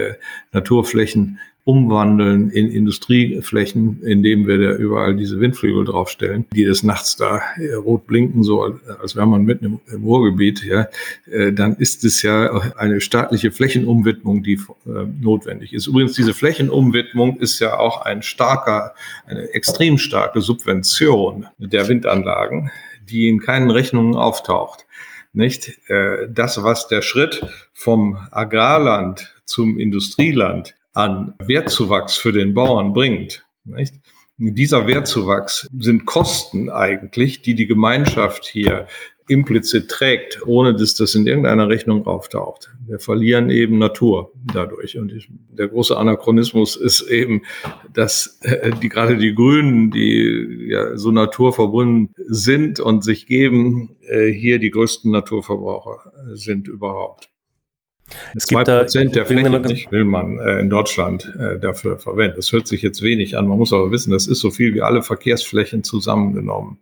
Naturflächen 0.53 1.39
umwandeln 1.65 2.51
in 2.51 2.71
Industrieflächen, 2.71 4.03
indem 4.03 4.47
wir 4.47 4.59
da 4.59 4.77
überall 4.77 5.15
diese 5.15 5.41
Windflügel 5.41 5.85
draufstellen, 5.85 6.47
die 6.55 6.65
des 6.65 6.83
Nachts 6.83 7.17
da 7.17 7.43
äh, 7.57 7.75
rot 7.75 8.07
blinken, 8.07 8.43
so 8.43 8.79
als 9.01 9.15
wäre 9.15 9.27
man 9.27 9.45
mitten 9.45 9.81
im, 9.87 10.05
Ruhrgebiet, 10.05 10.65
ja, 10.65 10.89
äh, 11.31 11.53
dann 11.53 11.77
ist 11.77 12.05
es 12.05 12.23
ja 12.23 12.73
eine 12.77 13.01
staatliche 13.01 13.53
Flächenumwidmung, 13.53 14.43
die 14.43 14.55
äh, 14.55 15.07
notwendig 15.21 15.75
ist. 15.75 15.87
Übrigens, 15.87 16.15
diese 16.15 16.33
Flächenumwidmung 16.33 17.39
ist 17.39 17.61
ja 17.61 17.79
auch 17.79 18.03
ein 18.03 18.23
starker, 18.23 18.95
eine 19.27 19.53
extrem 19.53 19.99
starke 19.99 20.41
Subvention 20.41 21.47
der 21.59 21.89
Windanlagen, 21.89 22.71
die 23.09 23.29
in 23.29 23.39
keinen 23.41 23.71
Rechnungen 23.71 24.15
auftaucht. 24.15 24.87
Nicht? 25.33 25.79
Das, 26.29 26.65
was 26.65 26.89
der 26.89 27.03
Schritt 27.03 27.47
vom 27.73 28.19
Agrarland 28.33 29.33
zum 29.45 29.79
Industrieland 29.79 30.75
an 30.93 31.35
Wertzuwachs 31.39 32.17
für 32.17 32.33
den 32.33 32.55
Bauern 32.55 32.93
bringt. 32.93 33.45
Nicht? 33.65 33.95
Dieser 34.39 34.87
Wertzuwachs 34.87 35.69
sind 35.79 36.07
Kosten 36.07 36.71
eigentlich, 36.71 37.43
die 37.43 37.55
die 37.55 37.67
Gemeinschaft 37.67 38.47
hier 38.47 38.87
implizit 39.31 39.89
trägt, 39.89 40.45
ohne 40.47 40.75
dass 40.75 40.95
das 40.95 41.15
in 41.15 41.27
irgendeiner 41.27 41.69
Rechnung 41.69 42.07
auftaucht. 42.07 42.71
Wir 42.87 42.99
verlieren 42.99 43.49
eben 43.49 43.79
Natur 43.79 44.33
dadurch. 44.53 44.99
Und 44.99 45.13
der 45.51 45.69
große 45.69 45.97
Anachronismus 45.97 46.75
ist 46.75 47.03
eben, 47.03 47.43
dass 47.93 48.41
äh, 48.43 48.73
die, 48.83 48.89
gerade 48.89 49.17
die 49.17 49.35
Grünen, 49.35 49.93
die 49.93 50.67
ja 50.69 50.97
so 50.97 51.13
naturverbunden 51.13 52.13
sind 52.17 52.81
und 52.81 53.05
sich 53.05 53.27
geben, 53.27 53.97
äh, 54.09 54.33
hier 54.33 54.59
die 54.59 54.71
größten 54.71 55.13
Naturverbraucher 55.13 56.13
sind 56.33 56.67
überhaupt. 56.67 57.31
Es 58.35 58.47
gibt 58.47 58.67
da 58.69 58.81
Prozent 58.81 59.15
der 59.15 59.27
Fläche 59.27 59.51
nicht 59.51 59.91
will 59.93 60.05
man 60.05 60.39
äh, 60.39 60.61
in 60.61 60.71
Deutschland 60.71 61.33
äh, 61.39 61.59
dafür 61.59 61.99
verwenden. 61.99 62.37
Das 62.37 62.53
hört 62.53 62.67
sich 62.67 62.83
jetzt 62.83 63.03
wenig 63.03 63.37
an. 63.37 63.47
Man 63.47 63.59
muss 63.59 63.73
aber 63.73 63.91
wissen, 63.91 64.11
das 64.11 64.27
ist 64.27 64.41
so 64.41 64.51
viel 64.51 64.75
wie 64.75 64.83
alle 64.83 65.03
Verkehrsflächen 65.03 65.85
zusammengenommen 65.85 66.79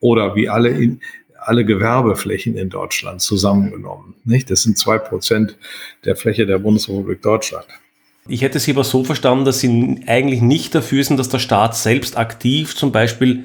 oder 0.00 0.34
wie 0.34 0.48
alle 0.48 0.70
in, 0.70 1.00
alle 1.38 1.64
Gewerbeflächen 1.64 2.56
in 2.56 2.70
Deutschland 2.70 3.20
zusammengenommen. 3.20 4.14
Nicht? 4.24 4.50
Das 4.50 4.62
sind 4.62 4.78
zwei 4.78 4.98
Prozent 4.98 5.56
der 6.04 6.16
Fläche 6.16 6.46
der 6.46 6.58
Bundesrepublik 6.58 7.22
Deutschland. 7.22 7.66
Ich 8.28 8.42
hätte 8.42 8.60
Sie 8.60 8.72
aber 8.72 8.84
so 8.84 9.02
verstanden, 9.02 9.44
dass 9.44 9.60
Sie 9.60 10.00
eigentlich 10.06 10.42
nicht 10.42 10.74
dafür 10.74 11.02
sind, 11.02 11.16
dass 11.18 11.28
der 11.28 11.40
Staat 11.40 11.76
selbst 11.76 12.16
aktiv 12.16 12.76
zum 12.76 12.92
Beispiel 12.92 13.44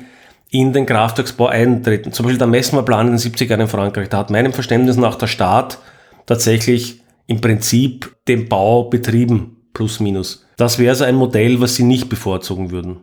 in 0.50 0.72
den 0.72 0.86
Kraftwerksbau 0.86 1.48
eintreten. 1.48 2.12
Zum 2.12 2.26
Beispiel 2.26 2.38
der 2.38 2.48
Messmerplan 2.48 3.08
in 3.08 3.18
den 3.18 3.20
70er 3.20 3.48
Jahren 3.48 3.62
in 3.62 3.68
Frankreich. 3.68 4.10
Da 4.10 4.18
hat 4.20 4.30
meinem 4.30 4.54
Verständnis 4.54 4.96
nach 4.96 5.16
der 5.16 5.28
Staat 5.28 5.80
tatsächlich 6.26 7.02
im 7.28 7.42
Prinzip 7.42 8.16
den 8.28 8.50
Bau 8.50 8.90
betrieben, 8.90 9.58
plus 9.74 10.00
minus. 10.00 10.46
Das 10.58 10.80
wäre 10.80 10.96
so 10.96 11.04
ein 11.04 11.16
Modell, 11.16 11.62
was 11.62 11.76
Sie 11.76 11.84
nicht 11.84 12.10
bevorzugen 12.10 12.72
würden. 12.72 13.02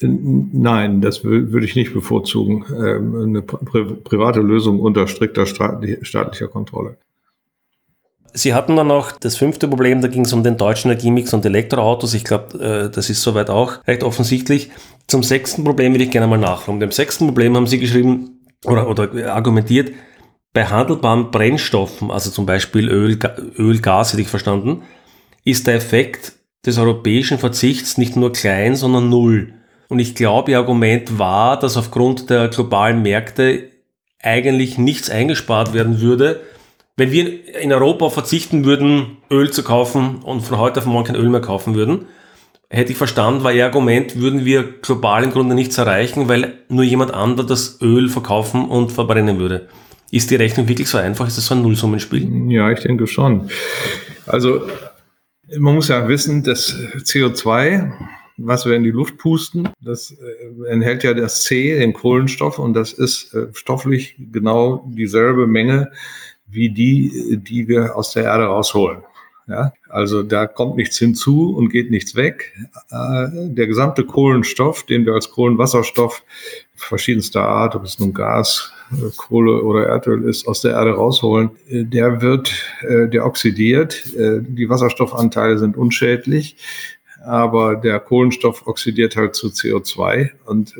Nein, 0.00 1.00
das 1.00 1.24
würde 1.24 1.64
ich 1.64 1.74
nicht 1.74 1.92
bevorzugen. 1.92 2.64
Ähm, 2.70 3.16
eine 3.16 3.42
private 3.42 4.40
Lösung 4.40 4.78
unter 4.78 5.08
strikter 5.08 5.44
staatlicher 5.46 6.48
Kontrolle. 6.48 6.98
Sie 8.32 8.54
hatten 8.54 8.76
dann 8.76 8.86
noch 8.86 9.12
das 9.12 9.36
fünfte 9.36 9.66
Problem, 9.66 10.00
da 10.00 10.08
ging 10.08 10.24
es 10.24 10.32
um 10.32 10.44
den 10.44 10.56
deutschen 10.56 10.90
Energiemix 10.90 11.32
und 11.34 11.44
Elektroautos. 11.44 12.14
Ich 12.14 12.24
glaube, 12.24 12.58
äh, 12.62 12.90
das 12.90 13.10
ist 13.10 13.22
soweit 13.22 13.50
auch 13.50 13.84
recht 13.88 14.04
offensichtlich. 14.04 14.70
Zum 15.08 15.22
sechsten 15.22 15.64
Problem 15.64 15.94
will 15.94 16.02
ich 16.02 16.10
gerne 16.10 16.28
mal 16.28 16.38
nachfragen. 16.38 16.78
Dem 16.78 16.92
sechsten 16.92 17.26
Problem 17.26 17.56
haben 17.56 17.66
Sie 17.66 17.80
geschrieben 17.80 18.40
oder, 18.64 18.88
oder 18.88 19.34
argumentiert, 19.34 19.92
bei 20.58 20.64
handelbaren 20.64 21.30
Brennstoffen, 21.30 22.10
also 22.10 22.30
zum 22.30 22.44
Beispiel 22.44 22.88
Öl, 22.88 23.16
Öl, 23.56 23.78
Gas 23.78 24.10
hätte 24.10 24.22
ich 24.22 24.28
verstanden, 24.28 24.82
ist 25.44 25.68
der 25.68 25.76
Effekt 25.76 26.32
des 26.66 26.78
europäischen 26.78 27.38
Verzichts 27.38 27.96
nicht 27.96 28.16
nur 28.16 28.32
klein, 28.32 28.74
sondern 28.74 29.08
null. 29.08 29.54
Und 29.88 30.00
ich 30.00 30.16
glaube, 30.16 30.50
Ihr 30.50 30.58
Argument 30.58 31.16
war, 31.16 31.60
dass 31.60 31.76
aufgrund 31.76 32.28
der 32.28 32.48
globalen 32.48 33.02
Märkte 33.02 33.68
eigentlich 34.20 34.78
nichts 34.78 35.10
eingespart 35.10 35.74
werden 35.74 36.00
würde, 36.00 36.40
wenn 36.96 37.12
wir 37.12 37.56
in 37.62 37.72
Europa 37.72 38.10
verzichten 38.10 38.64
würden, 38.64 39.18
Öl 39.30 39.52
zu 39.52 39.62
kaufen 39.62 40.22
und 40.24 40.40
von 40.40 40.58
heute 40.58 40.80
auf 40.80 40.86
morgen 40.86 41.06
kein 41.06 41.14
Öl 41.14 41.28
mehr 41.28 41.40
kaufen 41.40 41.76
würden. 41.76 42.06
Hätte 42.68 42.90
ich 42.90 42.98
verstanden, 42.98 43.44
war 43.44 43.52
Ihr 43.52 43.64
Argument, 43.64 44.16
würden 44.16 44.44
wir 44.44 44.64
global 44.80 45.22
im 45.22 45.30
Grunde 45.30 45.54
nichts 45.54 45.78
erreichen, 45.78 46.28
weil 46.28 46.54
nur 46.68 46.82
jemand 46.82 47.14
anderes 47.14 47.46
das 47.46 47.80
Öl 47.80 48.08
verkaufen 48.08 48.68
und 48.68 48.90
verbrennen 48.90 49.38
würde. 49.38 49.68
Ist 50.10 50.30
die 50.30 50.36
Rechnung 50.36 50.68
wirklich 50.68 50.88
so 50.88 50.98
einfach? 50.98 51.26
Ist 51.26 51.36
das 51.36 51.46
so 51.46 51.54
ein 51.54 51.62
Nullsummenspiel? 51.62 52.50
Ja, 52.50 52.70
ich 52.70 52.80
denke 52.80 53.06
schon. 53.06 53.50
Also 54.26 54.62
man 55.58 55.74
muss 55.74 55.88
ja 55.88 56.08
wissen, 56.08 56.42
dass 56.42 56.74
CO2, 56.96 57.92
was 58.38 58.66
wir 58.66 58.74
in 58.74 58.84
die 58.84 58.90
Luft 58.90 59.18
pusten, 59.18 59.68
das 59.80 60.12
äh, 60.12 60.68
enthält 60.70 61.02
ja 61.02 61.14
das 61.14 61.44
C, 61.44 61.78
den 61.78 61.92
Kohlenstoff, 61.92 62.58
und 62.58 62.74
das 62.74 62.92
ist 62.92 63.34
äh, 63.34 63.48
stofflich 63.52 64.16
genau 64.32 64.84
dieselbe 64.88 65.46
Menge 65.46 65.90
wie 66.46 66.70
die, 66.70 67.38
die 67.42 67.68
wir 67.68 67.96
aus 67.96 68.12
der 68.12 68.24
Erde 68.24 68.44
rausholen. 68.44 69.02
Ja, 69.48 69.72
also 69.88 70.22
da 70.22 70.46
kommt 70.46 70.76
nichts 70.76 70.98
hinzu 70.98 71.56
und 71.56 71.70
geht 71.70 71.90
nichts 71.90 72.14
weg. 72.14 72.54
Äh, 72.90 73.28
der 73.48 73.66
gesamte 73.66 74.04
Kohlenstoff, 74.04 74.84
den 74.84 75.06
wir 75.06 75.14
als 75.14 75.30
Kohlenwasserstoff 75.30 76.22
verschiedenster 76.74 77.42
Art, 77.42 77.74
ob 77.74 77.84
es 77.84 77.98
nun 77.98 78.12
Gas, 78.12 78.72
Kohle 79.16 79.62
oder 79.62 79.86
Erdöl 79.86 80.24
ist, 80.24 80.46
aus 80.46 80.62
der 80.62 80.72
Erde 80.72 80.92
rausholen, 80.92 81.50
äh, 81.68 81.84
der 81.84 82.22
wird, 82.22 82.52
äh, 82.82 83.08
der 83.08 83.26
oxidiert. 83.26 84.04
Die 84.14 84.68
Wasserstoffanteile 84.68 85.58
sind 85.58 85.76
unschädlich, 85.76 86.56
aber 87.24 87.76
der 87.76 88.00
Kohlenstoff 88.00 88.66
oxidiert 88.66 89.16
halt 89.16 89.34
zu 89.34 89.48
CO2 89.48 90.30
und 90.46 90.74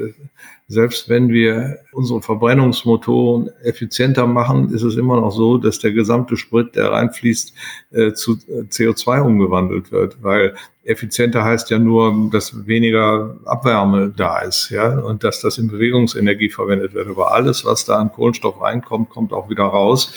selbst 0.71 1.09
wenn 1.09 1.31
wir 1.31 1.79
unsere 1.93 2.21
Verbrennungsmotoren 2.21 3.49
effizienter 3.63 4.27
machen, 4.27 4.71
ist 4.71 4.83
es 4.83 4.97
immer 4.97 5.19
noch 5.19 5.31
so, 5.31 5.57
dass 5.57 5.79
der 5.79 5.93
gesamte 5.93 6.37
Sprit, 6.37 6.77
der 6.77 6.93
reinfließt, 6.93 7.55
äh, 7.93 8.13
zu 8.13 8.33
äh, 8.49 8.65
CO2 8.69 9.23
umgewandelt 9.23 9.91
wird, 9.91 10.23
weil 10.23 10.55
effizienter 10.89 11.45
heißt 11.45 11.71
ja 11.71 11.79
nur, 11.79 12.31
dass 12.33 12.67
weniger 12.67 13.37
Abwärme 13.45 14.13
da 14.17 14.41
ist, 14.41 14.71
ja, 14.71 14.99
und 14.99 15.23
dass 15.23 15.41
das 15.41 15.59
in 15.59 15.69
Bewegungsenergie 15.69 16.49
verwendet 16.49 16.95
wird. 16.95 17.09
Aber 17.09 17.33
alles, 17.33 17.65
was 17.65 17.85
da 17.85 17.97
an 17.97 18.11
Kohlenstoff 18.11 18.61
reinkommt, 18.61 19.11
kommt 19.11 19.33
auch 19.33 19.51
wieder 19.51 19.65
raus 19.65 20.15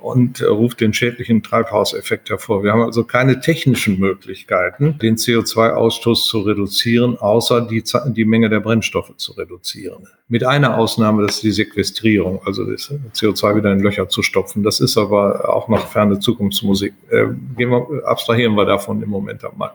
und 0.00 0.40
äh, 0.40 0.46
ruft 0.46 0.80
den 0.80 0.92
schädlichen 0.94 1.42
Treibhauseffekt 1.42 2.30
hervor. 2.30 2.62
Wir 2.62 2.72
haben 2.72 2.82
also 2.82 3.04
keine 3.04 3.40
technischen 3.40 3.98
Möglichkeiten, 3.98 4.98
den 4.98 5.16
CO2-Ausstoß 5.16 6.26
zu 6.26 6.40
reduzieren, 6.42 7.18
außer 7.18 7.62
die, 7.62 7.82
die 8.08 8.24
Menge 8.24 8.48
der 8.48 8.60
Brennstoffe 8.60 9.16
zu 9.16 9.32
reduzieren. 9.32 10.06
Mit 10.28 10.44
einer 10.44 10.78
Ausnahme, 10.78 11.22
das 11.22 11.36
ist 11.36 11.42
die 11.42 11.50
Sequestrierung, 11.50 12.40
also 12.44 12.64
das 12.64 12.92
CO2 13.14 13.56
wieder 13.56 13.72
in 13.72 13.80
Löcher 13.80 14.08
zu 14.08 14.22
stopfen. 14.22 14.62
Das 14.62 14.80
ist 14.80 14.96
aber 14.96 15.48
auch 15.48 15.68
noch 15.68 15.88
ferne 15.88 16.18
Zukunftsmusik. 16.18 16.94
Äh, 17.10 17.26
gehen 17.56 17.70
wir, 17.70 18.06
abstrahieren 18.06 18.54
wir 18.54 18.64
davon 18.64 19.02
im 19.02 19.10
Moment 19.10 19.44
einmal. 19.44 19.72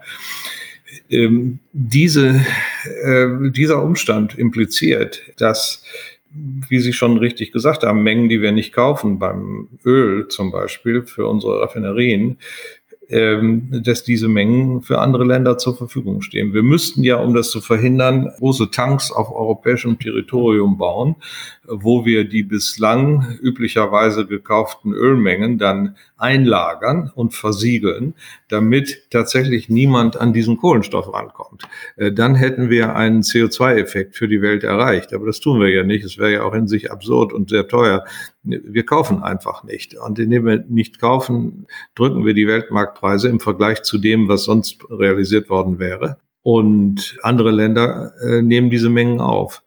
Ähm, 1.10 1.60
diese, 1.72 2.46
äh, 3.04 3.28
dieser 3.52 3.84
Umstand 3.84 4.38
impliziert, 4.38 5.22
dass 5.38 5.84
wie 6.32 6.80
Sie 6.80 6.94
schon 6.94 7.18
richtig 7.18 7.52
gesagt 7.52 7.84
haben, 7.84 8.04
Mengen, 8.04 8.30
die 8.30 8.42
wir 8.42 8.52
nicht 8.52 8.74
kaufen, 8.74 9.18
beim 9.18 9.68
Öl 9.84 10.28
zum 10.28 10.52
Beispiel 10.52 11.04
für 11.04 11.28
unsere 11.28 11.62
Raffinerien, 11.62 12.38
dass 13.12 14.04
diese 14.04 14.28
Mengen 14.28 14.84
für 14.84 15.00
andere 15.00 15.26
Länder 15.26 15.58
zur 15.58 15.76
Verfügung 15.76 16.22
stehen. 16.22 16.54
Wir 16.54 16.62
müssten 16.62 17.04
ja, 17.04 17.16
um 17.16 17.34
das 17.34 17.50
zu 17.50 17.60
verhindern, 17.60 18.32
große 18.38 18.70
Tanks 18.70 19.12
auf 19.12 19.32
europäischem 19.32 19.98
Territorium 19.98 20.78
bauen, 20.78 21.16
wo 21.68 22.06
wir 22.06 22.26
die 22.28 22.44
bislang 22.44 23.38
üblicherweise 23.42 24.28
gekauften 24.28 24.94
Ölmengen 24.94 25.58
dann 25.58 25.96
einlagern 26.18 27.12
und 27.16 27.34
versiegeln, 27.34 28.14
damit 28.50 29.10
tatsächlich 29.10 29.70
niemand 29.70 30.20
an 30.20 30.34
diesen 30.34 30.58
Kohlenstoff 30.58 31.12
rankommt. 31.14 31.64
Äh, 31.96 32.12
dann 32.12 32.36
hätten 32.36 32.70
wir 32.70 32.96
einen 32.96 33.22
CO2-Effekt 33.22 34.16
für 34.16 34.28
die 34.28 34.42
Welt 34.42 34.64
erreicht. 34.64 35.14
Aber 35.14 35.26
das 35.26 35.40
tun 35.40 35.60
wir 35.60 35.70
ja 35.70 35.84
nicht. 35.84 36.04
Es 36.04 36.18
wäre 36.18 36.34
ja 36.34 36.44
auch 36.44 36.54
in 36.54 36.68
sich 36.68 36.92
absurd 36.92 37.34
und 37.34 37.50
sehr 37.50 37.68
teuer. 37.68 38.04
Wir 38.44 38.86
kaufen 38.86 39.22
einfach 39.22 39.64
nicht. 39.64 39.96
Und 39.96 40.18
indem 40.20 40.46
wir 40.46 40.64
nicht 40.68 41.00
kaufen, 41.00 41.68
drücken 41.96 42.26
wir 42.26 42.34
die 42.34 42.48
Weltmarktpreise 42.48 43.28
im 43.28 43.40
Vergleich 43.40 43.82
zu 43.84 43.98
dem, 43.98 44.28
was 44.28 44.46
sonst 44.46 44.78
realisiert 44.90 45.50
worden 45.50 45.80
wäre. 45.80 46.18
Und 46.42 47.18
andere 47.22 47.52
Länder 47.52 48.14
äh, 48.22 48.42
nehmen 48.42 48.70
diese 48.70 48.90
Mengen 48.90 49.20
auf 49.20 49.62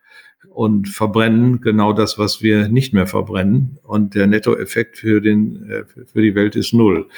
und 0.55 0.89
verbrennen 0.89 1.61
genau 1.61 1.93
das, 1.93 2.19
was 2.19 2.43
wir 2.43 2.69
nicht 2.69 2.93
mehr 2.93 3.07
verbrennen. 3.07 3.79
Und 3.83 4.15
der 4.15 4.27
Nettoeffekt 4.27 4.99
für, 4.99 5.21
den, 5.21 5.71
äh, 5.71 5.85
für 6.07 6.23
die 6.23 6.35
Welt 6.35 6.57
ist 6.57 6.73
null. 6.73 7.09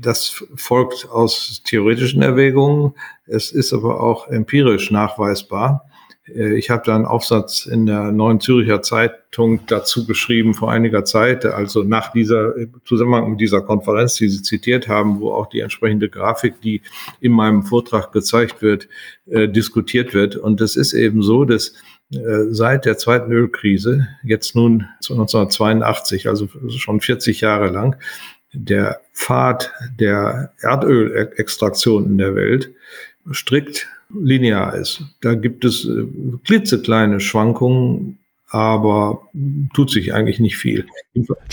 Das 0.00 0.44
folgt 0.54 1.08
aus 1.10 1.62
theoretischen 1.64 2.22
Erwägungen. 2.22 2.94
Es 3.26 3.50
ist 3.50 3.72
aber 3.72 4.00
auch 4.00 4.28
empirisch 4.28 4.90
nachweisbar. 4.90 5.84
Äh, 6.34 6.56
ich 6.56 6.70
habe 6.70 6.82
da 6.84 6.94
einen 6.94 7.06
Aufsatz 7.06 7.66
in 7.66 7.86
der 7.86 8.12
Neuen 8.12 8.40
Züricher 8.40 8.82
Zeitung 8.82 9.60
dazu 9.66 10.06
geschrieben 10.06 10.54
vor 10.54 10.70
einiger 10.70 11.04
Zeit, 11.04 11.44
also 11.46 11.82
nach 11.82 12.12
dieser 12.12 12.54
Zusammenhang 12.84 13.30
mit 13.30 13.40
dieser 13.40 13.60
Konferenz, 13.60 14.14
die 14.14 14.28
Sie 14.28 14.42
zitiert 14.42 14.88
haben, 14.88 15.20
wo 15.20 15.32
auch 15.32 15.48
die 15.48 15.60
entsprechende 15.60 16.08
Grafik, 16.08 16.60
die 16.60 16.82
in 17.20 17.32
meinem 17.32 17.62
Vortrag 17.62 18.12
gezeigt 18.12 18.62
wird, 18.62 18.88
äh, 19.26 19.48
diskutiert 19.48 20.14
wird. 20.14 20.36
Und 20.36 20.60
es 20.60 20.76
ist 20.76 20.92
eben 20.92 21.22
so, 21.22 21.44
dass 21.44 21.74
äh, 22.12 22.46
seit 22.50 22.86
der 22.86 22.96
zweiten 22.96 23.32
Ölkrise, 23.32 24.08
jetzt 24.22 24.54
nun 24.54 24.86
1982, 25.02 26.28
also 26.28 26.48
schon 26.68 27.00
40 27.00 27.40
Jahre 27.40 27.68
lang, 27.68 27.96
der 28.54 29.00
Pfad 29.12 29.72
der 29.98 30.52
Erdölextraktion 30.60 32.06
in 32.06 32.18
der 32.18 32.34
Welt 32.34 32.72
strikt 33.32 33.86
linear 34.14 34.74
ist. 34.74 35.02
Da 35.20 35.34
gibt 35.34 35.64
es 35.64 35.84
äh, 35.84 36.04
klitzekleine 36.44 37.20
Schwankungen, 37.20 38.18
aber 38.50 39.28
tut 39.74 39.90
sich 39.90 40.14
eigentlich 40.14 40.40
nicht 40.40 40.56
viel. 40.56 40.86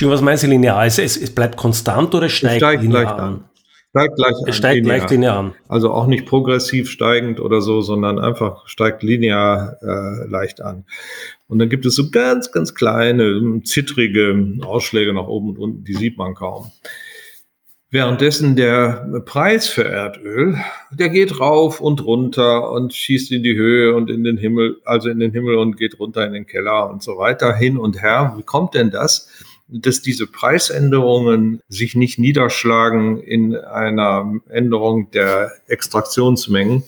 Was 0.02 0.22
meinst 0.22 0.44
du 0.44 0.48
linear? 0.48 0.86
Es, 0.86 0.98
es, 0.98 1.34
bleibt 1.34 1.58
konstant 1.58 2.16
oder 2.16 2.30
steigt, 2.30 2.58
steigt 2.58 2.84
linear 2.84 3.20
an? 3.20 3.44
Steigt 3.90 4.16
gleich 4.16 4.36
es 4.48 4.56
steigt 4.58 4.76
linear. 4.76 4.98
leicht 4.98 5.12
linear 5.12 5.38
an. 5.38 5.54
Also 5.68 5.92
auch 5.92 6.08
nicht 6.08 6.26
progressiv 6.26 6.90
steigend 6.90 7.40
oder 7.40 7.62
so, 7.62 7.82
sondern 7.82 8.20
einfach 8.20 8.68
steigt 8.68 9.04
linear 9.04 9.78
äh, 9.82 10.28
leicht 10.30 10.62
an. 10.62 10.86
Und 11.48 11.60
dann 11.60 11.70
gibt 11.70 11.86
es 11.86 11.96
so 11.96 12.10
ganz, 12.12 12.52
ganz 12.52 12.76
kleine, 12.76 13.62
zittrige 13.64 14.60
Ausschläge 14.64 15.14
nach 15.14 15.28
oben 15.28 15.50
und 15.52 15.58
unten, 15.58 15.84
die 15.84 15.94
sieht 15.94 16.18
man 16.18 16.34
kaum. 16.34 16.72
Währenddessen 17.92 18.56
der 18.56 19.22
Preis 19.26 19.68
für 19.68 19.86
Erdöl, 19.86 20.58
der 20.92 21.10
geht 21.10 21.40
rauf 21.40 21.80
und 21.80 22.04
runter 22.04 22.72
und 22.72 22.94
schießt 22.94 23.32
in 23.32 23.44
die 23.44 23.56
Höhe 23.56 23.96
und 23.96 24.10
in 24.10 24.24
den 24.24 24.38
Himmel, 24.38 24.82
also 24.86 25.10
in 25.10 25.20
den 25.20 25.32
Himmel 25.32 25.56
und 25.56 25.78
geht 25.78 26.00
runter 26.00 26.26
in 26.26 26.34
den 26.34 26.46
Keller 26.46 26.90
und 26.90 27.04
so 27.04 27.18
weiter, 27.18 27.56
hin 27.56 27.78
und 27.78 28.02
her. 28.02 28.34
Wie 28.38 28.44
kommt 28.44 28.74
denn 28.74 28.92
das? 28.92 29.30
dass 29.68 30.02
diese 30.02 30.28
Preisänderungen 30.28 31.62
sich 31.70 31.96
nicht 31.96 32.20
niederschlagen 32.20 33.20
in 33.20 33.56
einer 33.56 34.40
Änderung 34.50 35.10
der 35.12 35.52
Extraktionsmengen. 35.68 36.84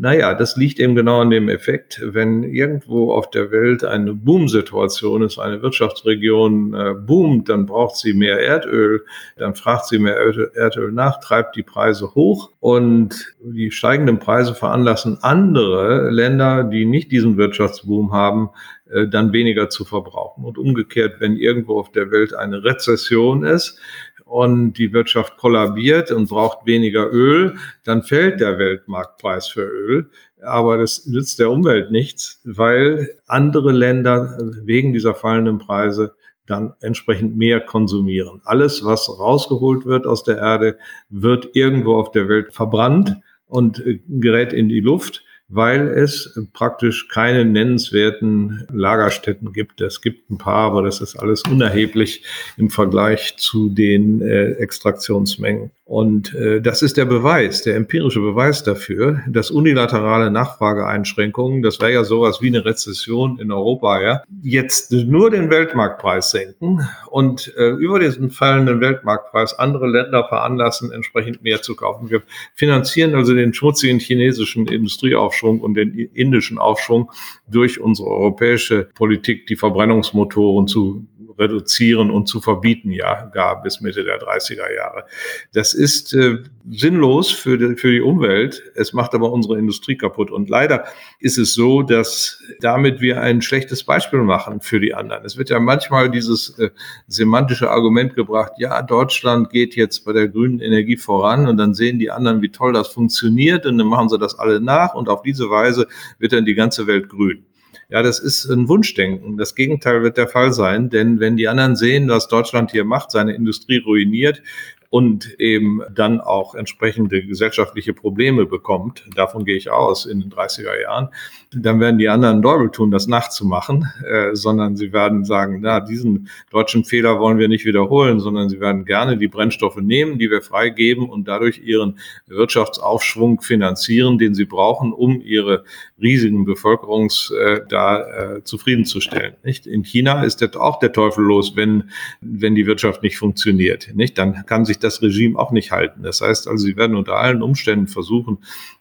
Naja, 0.00 0.34
das 0.34 0.56
liegt 0.56 0.78
eben 0.78 0.94
genau 0.94 1.22
an 1.22 1.30
dem 1.30 1.48
Effekt, 1.48 2.00
wenn 2.04 2.44
irgendwo 2.44 3.12
auf 3.12 3.30
der 3.30 3.50
Welt 3.50 3.82
eine 3.82 4.14
Boomsituation 4.14 5.22
ist, 5.22 5.40
eine 5.40 5.60
Wirtschaftsregion 5.60 6.72
äh, 6.72 6.94
boomt, 6.94 7.48
dann 7.48 7.66
braucht 7.66 7.96
sie 7.96 8.12
mehr 8.14 8.38
Erdöl, 8.38 9.04
dann 9.38 9.56
fragt 9.56 9.86
sie 9.86 9.98
mehr 9.98 10.16
Erdöl 10.54 10.92
nach, 10.92 11.18
treibt 11.18 11.56
die 11.56 11.64
Preise 11.64 12.14
hoch 12.14 12.52
und 12.60 13.34
die 13.40 13.72
steigenden 13.72 14.20
Preise 14.20 14.54
veranlassen 14.54 15.18
andere 15.22 16.10
Länder, 16.10 16.62
die 16.62 16.84
nicht 16.84 17.10
diesen 17.10 17.36
Wirtschaftsboom 17.36 18.12
haben, 18.12 18.50
äh, 18.90 19.08
dann 19.08 19.32
weniger 19.32 19.68
zu 19.68 19.84
verbrauchen. 19.84 20.44
Und 20.44 20.58
umgekehrt, 20.58 21.16
wenn 21.18 21.36
irgendwo 21.36 21.78
auf 21.78 21.90
der 21.90 22.12
Welt 22.12 22.34
eine 22.34 22.62
Rezession 22.62 23.42
ist, 23.44 23.80
und 24.28 24.74
die 24.74 24.92
Wirtschaft 24.92 25.38
kollabiert 25.38 26.10
und 26.10 26.28
braucht 26.28 26.66
weniger 26.66 27.10
Öl, 27.10 27.56
dann 27.84 28.02
fällt 28.02 28.40
der 28.40 28.58
Weltmarktpreis 28.58 29.48
für 29.48 29.62
Öl. 29.62 30.10
Aber 30.42 30.76
das 30.76 31.06
nützt 31.06 31.38
der 31.38 31.50
Umwelt 31.50 31.90
nichts, 31.90 32.40
weil 32.44 33.16
andere 33.26 33.72
Länder 33.72 34.38
wegen 34.64 34.92
dieser 34.92 35.14
fallenden 35.14 35.58
Preise 35.58 36.14
dann 36.46 36.74
entsprechend 36.80 37.36
mehr 37.36 37.60
konsumieren. 37.60 38.40
Alles, 38.44 38.84
was 38.84 39.08
rausgeholt 39.08 39.86
wird 39.86 40.06
aus 40.06 40.24
der 40.24 40.38
Erde, 40.38 40.78
wird 41.08 41.50
irgendwo 41.54 41.96
auf 41.96 42.10
der 42.10 42.28
Welt 42.28 42.52
verbrannt 42.52 43.16
und 43.46 43.82
gerät 44.08 44.52
in 44.52 44.68
die 44.68 44.80
Luft 44.80 45.24
weil 45.48 45.88
es 45.88 46.38
praktisch 46.52 47.08
keine 47.08 47.44
nennenswerten 47.44 48.66
Lagerstätten 48.70 49.52
gibt. 49.52 49.80
Es 49.80 50.02
gibt 50.02 50.30
ein 50.30 50.38
paar, 50.38 50.70
aber 50.70 50.82
das 50.82 51.00
ist 51.00 51.16
alles 51.16 51.42
unerheblich 51.42 52.22
im 52.56 52.70
Vergleich 52.70 53.36
zu 53.38 53.70
den 53.70 54.20
äh, 54.20 54.52
Extraktionsmengen. 54.52 55.70
Und 55.88 56.34
äh, 56.34 56.60
das 56.60 56.82
ist 56.82 56.98
der 56.98 57.06
Beweis, 57.06 57.62
der 57.62 57.74
empirische 57.74 58.20
Beweis 58.20 58.62
dafür, 58.62 59.22
dass 59.26 59.50
unilaterale 59.50 60.30
Nachfrageeinschränkungen, 60.30 61.62
das 61.62 61.80
wäre 61.80 61.94
ja 61.94 62.04
sowas 62.04 62.42
wie 62.42 62.48
eine 62.48 62.62
Rezession 62.62 63.38
in 63.38 63.50
Europa, 63.50 64.02
ja, 64.02 64.22
jetzt 64.42 64.92
nur 64.92 65.30
den 65.30 65.48
Weltmarktpreis 65.48 66.30
senken 66.30 66.86
und 67.06 67.54
äh, 67.56 67.70
über 67.70 68.00
diesen 68.00 68.28
fallenden 68.28 68.82
Weltmarktpreis 68.82 69.58
andere 69.58 69.88
Länder 69.88 70.28
veranlassen, 70.28 70.92
entsprechend 70.92 71.42
mehr 71.42 71.62
zu 71.62 71.74
kaufen. 71.74 72.10
Wir 72.10 72.20
finanzieren 72.54 73.14
also 73.14 73.32
den 73.34 73.54
schmutzigen 73.54 73.98
chinesischen 73.98 74.66
Industrieaufschwung 74.66 75.62
und 75.62 75.72
den 75.72 75.94
indischen 76.12 76.58
Aufschwung 76.58 77.10
durch 77.50 77.80
unsere 77.80 78.10
europäische 78.10 78.90
Politik, 78.94 79.46
die 79.46 79.56
Verbrennungsmotoren 79.56 80.66
zu 80.66 81.06
reduzieren 81.38 82.10
und 82.10 82.26
zu 82.26 82.40
verbieten, 82.40 82.90
ja, 82.90 83.26
gar 83.32 83.62
bis 83.62 83.80
Mitte 83.80 84.04
der 84.04 84.20
30er 84.20 84.74
Jahre. 84.74 85.04
Das 85.52 85.74
ist 85.74 86.14
äh, 86.14 86.38
sinnlos 86.70 87.30
für 87.30 87.56
die, 87.58 87.76
für 87.76 87.90
die 87.90 88.00
Umwelt. 88.00 88.62
Es 88.74 88.92
macht 88.92 89.14
aber 89.14 89.32
unsere 89.32 89.58
Industrie 89.58 89.96
kaputt. 89.96 90.30
Und 90.30 90.48
leider 90.48 90.84
ist 91.20 91.38
es 91.38 91.54
so, 91.54 91.82
dass 91.82 92.42
damit 92.60 93.00
wir 93.00 93.20
ein 93.20 93.42
schlechtes 93.42 93.84
Beispiel 93.84 94.20
machen 94.20 94.60
für 94.60 94.80
die 94.80 94.94
anderen. 94.94 95.24
Es 95.24 95.36
wird 95.36 95.50
ja 95.50 95.60
manchmal 95.60 96.10
dieses 96.10 96.58
äh, 96.58 96.70
semantische 97.06 97.70
Argument 97.70 98.14
gebracht, 98.14 98.52
ja, 98.58 98.82
Deutschland 98.82 99.50
geht 99.50 99.76
jetzt 99.76 100.04
bei 100.04 100.12
der 100.12 100.28
grünen 100.28 100.60
Energie 100.60 100.96
voran 100.96 101.46
und 101.46 101.56
dann 101.56 101.74
sehen 101.74 101.98
die 101.98 102.10
anderen, 102.10 102.42
wie 102.42 102.50
toll 102.50 102.72
das 102.72 102.88
funktioniert 102.88 103.66
und 103.66 103.78
dann 103.78 103.86
machen 103.86 104.08
sie 104.08 104.18
das 104.18 104.38
alle 104.38 104.60
nach 104.60 104.94
und 104.94 105.08
auf 105.08 105.22
diese 105.22 105.50
Weise 105.50 105.86
wird 106.18 106.32
dann 106.32 106.44
die 106.44 106.54
ganze 106.54 106.86
Welt 106.86 107.08
grün. 107.08 107.44
Ja, 107.90 108.02
das 108.02 108.18
ist 108.18 108.44
ein 108.50 108.68
Wunschdenken. 108.68 109.38
Das 109.38 109.54
Gegenteil 109.54 110.02
wird 110.02 110.18
der 110.18 110.28
Fall 110.28 110.52
sein, 110.52 110.90
denn 110.90 111.20
wenn 111.20 111.38
die 111.38 111.48
anderen 111.48 111.74
sehen, 111.74 112.08
was 112.08 112.28
Deutschland 112.28 112.70
hier 112.70 112.84
macht, 112.84 113.10
seine 113.10 113.34
Industrie 113.34 113.78
ruiniert, 113.78 114.42
und 114.90 115.38
eben 115.38 115.82
dann 115.94 116.20
auch 116.20 116.54
entsprechende 116.54 117.22
gesellschaftliche 117.22 117.92
Probleme 117.92 118.46
bekommt, 118.46 119.04
davon 119.14 119.44
gehe 119.44 119.56
ich 119.56 119.70
aus 119.70 120.06
in 120.06 120.20
den 120.20 120.30
30er 120.30 120.80
Jahren, 120.80 121.08
dann 121.50 121.80
werden 121.80 121.98
die 121.98 122.08
anderen 122.08 122.42
Däubel 122.42 122.70
tun, 122.70 122.90
das 122.90 123.06
nachzumachen, 123.06 123.88
äh, 124.06 124.34
sondern 124.34 124.76
sie 124.76 124.92
werden 124.92 125.24
sagen, 125.24 125.60
na, 125.62 125.80
diesen 125.80 126.28
deutschen 126.50 126.84
Fehler 126.84 127.18
wollen 127.20 127.38
wir 127.38 127.48
nicht 127.48 127.64
wiederholen, 127.64 128.20
sondern 128.20 128.48
sie 128.48 128.60
werden 128.60 128.84
gerne 128.84 129.16
die 129.16 129.28
Brennstoffe 129.28 129.76
nehmen, 129.76 130.18
die 130.18 130.30
wir 130.30 130.42
freigeben 130.42 131.08
und 131.08 131.28
dadurch 131.28 131.58
ihren 131.58 131.98
Wirtschaftsaufschwung 132.26 133.40
finanzieren, 133.40 134.18
den 134.18 134.34
sie 134.34 134.44
brauchen, 134.44 134.92
um 134.92 135.20
ihre 135.20 135.64
riesigen 136.00 136.44
Bevölkerungs 136.44 137.30
äh, 137.30 137.60
da 137.68 138.36
äh, 138.36 138.44
zufriedenzustellen. 138.44 139.34
Nicht? 139.42 139.66
In 139.66 139.84
China 139.84 140.22
ist 140.22 140.40
der, 140.40 140.54
auch 140.60 140.78
der 140.78 140.92
Teufel 140.92 141.24
los, 141.24 141.56
wenn, 141.56 141.90
wenn 142.20 142.54
die 142.54 142.66
Wirtschaft 142.66 143.02
nicht 143.02 143.18
funktioniert. 143.18 143.90
Nicht? 143.94 144.18
Dann 144.18 144.46
kann 144.46 144.64
sich 144.64 144.77
das 144.80 145.02
Regime 145.02 145.38
auch 145.38 145.50
nicht 145.50 145.70
halten. 145.72 146.02
Das 146.02 146.20
heißt 146.20 146.48
also, 146.48 146.64
sie 146.64 146.76
werden 146.76 146.96
unter 146.96 147.16
allen 147.16 147.42
Umständen 147.42 147.86
versuchen, 147.86 148.38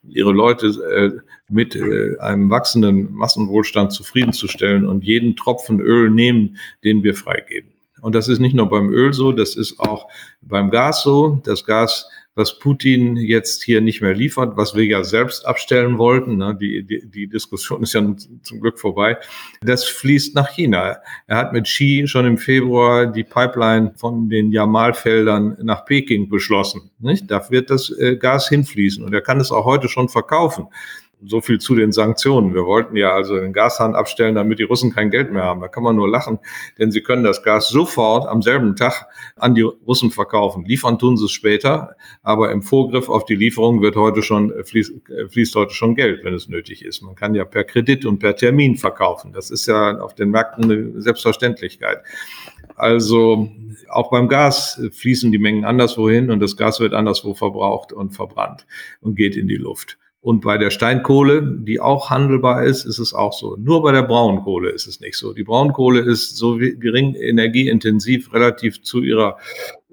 ihre 0.07 0.31
Leute 0.31 0.67
äh, 0.67 1.21
mit 1.49 1.75
äh, 1.75 2.17
einem 2.19 2.49
wachsenden 2.49 3.13
Massenwohlstand 3.13 3.91
zufriedenzustellen 3.91 4.85
und 4.85 5.03
jeden 5.03 5.35
Tropfen 5.35 5.79
Öl 5.79 6.09
nehmen, 6.09 6.57
den 6.83 7.03
wir 7.03 7.15
freigeben. 7.15 7.71
Und 8.01 8.15
das 8.15 8.27
ist 8.27 8.39
nicht 8.39 8.53
nur 8.53 8.69
beim 8.69 8.89
Öl 8.89 9.13
so, 9.13 9.31
das 9.31 9.55
ist 9.55 9.79
auch 9.79 10.07
beim 10.41 10.69
Gas 10.69 11.03
so. 11.03 11.41
Das 11.43 11.65
Gas 11.65 12.09
was 12.37 12.59
Putin 12.59 13.17
jetzt 13.17 13.63
hier 13.63 13.81
nicht 13.81 14.01
mehr 14.01 14.13
liefert, 14.13 14.55
was 14.55 14.75
wir 14.75 14.85
ja 14.85 15.03
selbst 15.03 15.45
abstellen 15.45 15.97
wollten. 15.97 16.37
Ne? 16.37 16.55
Die, 16.59 16.83
die, 16.83 17.09
die 17.09 17.27
Diskussion 17.27 17.83
ist 17.83 17.93
ja 17.93 18.01
zum 18.43 18.61
Glück 18.61 18.79
vorbei. 18.79 19.17
Das 19.61 19.83
fließt 19.85 20.35
nach 20.35 20.49
China. 20.51 20.97
Er 21.25 21.37
hat 21.37 21.51
mit 21.51 21.65
Xi 21.65 22.03
schon 22.05 22.25
im 22.25 22.37
Februar 22.37 23.07
die 23.07 23.23
Pipeline 23.23 23.93
von 23.95 24.29
den 24.29 24.51
Jamalfeldern 24.51 25.57
nach 25.63 25.85
Peking 25.85 26.29
beschlossen. 26.29 26.91
Nicht? 26.99 27.29
Da 27.29 27.49
wird 27.49 27.69
das 27.69 27.89
äh, 27.89 28.15
Gas 28.15 28.47
hinfließen 28.49 29.03
und 29.03 29.13
er 29.13 29.21
kann 29.21 29.39
es 29.39 29.51
auch 29.51 29.65
heute 29.65 29.89
schon 29.89 30.07
verkaufen. 30.07 30.67
So 31.25 31.41
viel 31.41 31.59
zu 31.59 31.73
den 31.73 31.91
Sanktionen. 31.91 32.53
Wir 32.53 32.65
wollten 32.65 32.95
ja 32.95 33.11
also 33.11 33.39
den 33.39 33.51
Gashahn 33.51 33.95
abstellen, 33.95 34.35
damit 34.35 34.59
die 34.59 34.63
Russen 34.63 34.93
kein 34.93 35.09
Geld 35.09 35.31
mehr 35.31 35.43
haben. 35.43 35.61
Da 35.61 35.67
kann 35.67 35.81
man 35.81 35.95
nur 35.95 36.07
lachen, 36.07 36.37
denn 36.77 36.91
sie 36.91 37.01
können 37.01 37.23
das 37.23 37.41
Gas 37.41 37.69
sofort 37.69 38.27
am 38.27 38.43
selben 38.43 38.75
Tag 38.75 39.07
an 39.35 39.55
die 39.55 39.63
Russen 39.63 40.11
verkaufen. 40.11 40.63
Liefern 40.65 40.99
tun 40.99 41.17
sie 41.17 41.25
es 41.25 41.31
später, 41.31 41.95
aber 42.21 42.51
im 42.51 42.61
Vorgriff 42.61 43.09
auf 43.09 43.25
die 43.25 43.35
Lieferung 43.35 43.81
wird 43.81 43.95
heute 43.95 44.21
schon, 44.21 44.51
äh, 44.51 44.63
fließt, 44.63 44.93
äh, 45.09 45.27
fließt 45.27 45.55
heute 45.55 45.73
schon 45.73 45.95
Geld, 45.95 46.23
wenn 46.23 46.35
es 46.35 46.49
nötig 46.49 46.85
ist. 46.85 47.01
Man 47.01 47.15
kann 47.15 47.33
ja 47.33 47.45
per 47.45 47.63
Kredit 47.63 48.05
und 48.05 48.19
per 48.19 48.35
Termin 48.35 48.75
verkaufen. 48.75 49.33
Das 49.33 49.49
ist 49.49 49.65
ja 49.65 49.97
auf 49.99 50.13
den 50.13 50.29
Märkten 50.29 50.65
eine 50.65 51.01
Selbstverständlichkeit. 51.01 52.03
Also 52.75 53.49
auch 53.89 54.11
beim 54.11 54.27
Gas 54.27 54.79
fließen 54.91 55.31
die 55.31 55.39
Mengen 55.39 55.65
anderswo 55.65 56.09
hin 56.09 56.29
und 56.29 56.41
das 56.41 56.57
Gas 56.57 56.79
wird 56.79 56.93
anderswo 56.93 57.33
verbraucht 57.33 57.91
und 57.91 58.11
verbrannt 58.11 58.67
und 59.01 59.15
geht 59.15 59.35
in 59.35 59.47
die 59.47 59.55
Luft. 59.55 59.97
Und 60.19 60.41
bei 60.41 60.57
der 60.57 60.71
Steinkohle, 60.71 61.43
die 61.43 61.79
auch 61.79 62.09
handelbar 62.09 62.63
ist, 62.63 62.85
ist 62.85 62.97
es 62.97 63.13
auch 63.13 63.33
so. 63.33 63.55
Nur 63.55 63.83
bei 63.83 63.91
der 63.91 64.01
Braunkohle 64.01 64.71
ist 64.71 64.87
es 64.87 64.99
nicht 64.99 65.15
so. 65.15 65.31
Die 65.31 65.43
Braunkohle 65.43 66.01
ist 66.01 66.37
so 66.37 66.57
gering 66.57 67.13
energieintensiv 67.13 68.33
relativ 68.33 68.81
zu 68.81 69.03
ihrer, 69.03 69.37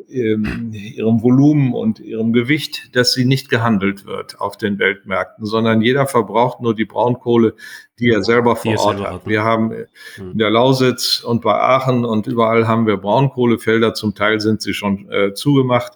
ähm, 0.09 0.73
ihrem 0.73 1.23
Volumen 1.23 1.75
und 1.75 2.01
ihrem 2.01 2.33
Gewicht, 2.33 2.97
dass 2.97 3.13
sie 3.13 3.27
nicht 3.27 3.51
gehandelt 3.51 4.07
wird 4.07 4.41
auf 4.41 4.57
den 4.57 4.79
Weltmärkten, 4.79 5.45
sondern 5.45 5.83
jeder 5.83 6.07
verbraucht 6.07 6.61
nur 6.61 6.75
die 6.75 6.87
Braunkohle, 6.87 7.55
die 7.99 8.09
er 8.09 8.23
selber 8.23 8.57
vor 8.57 8.77
Ort 8.79 9.01
hat. 9.01 9.27
Wir 9.27 9.45
haben 9.45 9.73
hm. 10.17 10.33
in 10.33 10.39
der 10.39 10.51
Lausitz 10.51 11.23
und 11.23 11.43
bei 11.43 11.55
Aachen 11.55 12.05
und 12.05 12.27
überall 12.27 12.67
haben 12.67 12.87
wir 12.87 12.97
Braunkohlefelder. 12.97 13.95
Zum 13.95 14.15
Teil 14.15 14.41
sind 14.41 14.63
sie 14.63 14.75
schon 14.75 15.09
äh, 15.13 15.35
zugemacht. 15.35 15.93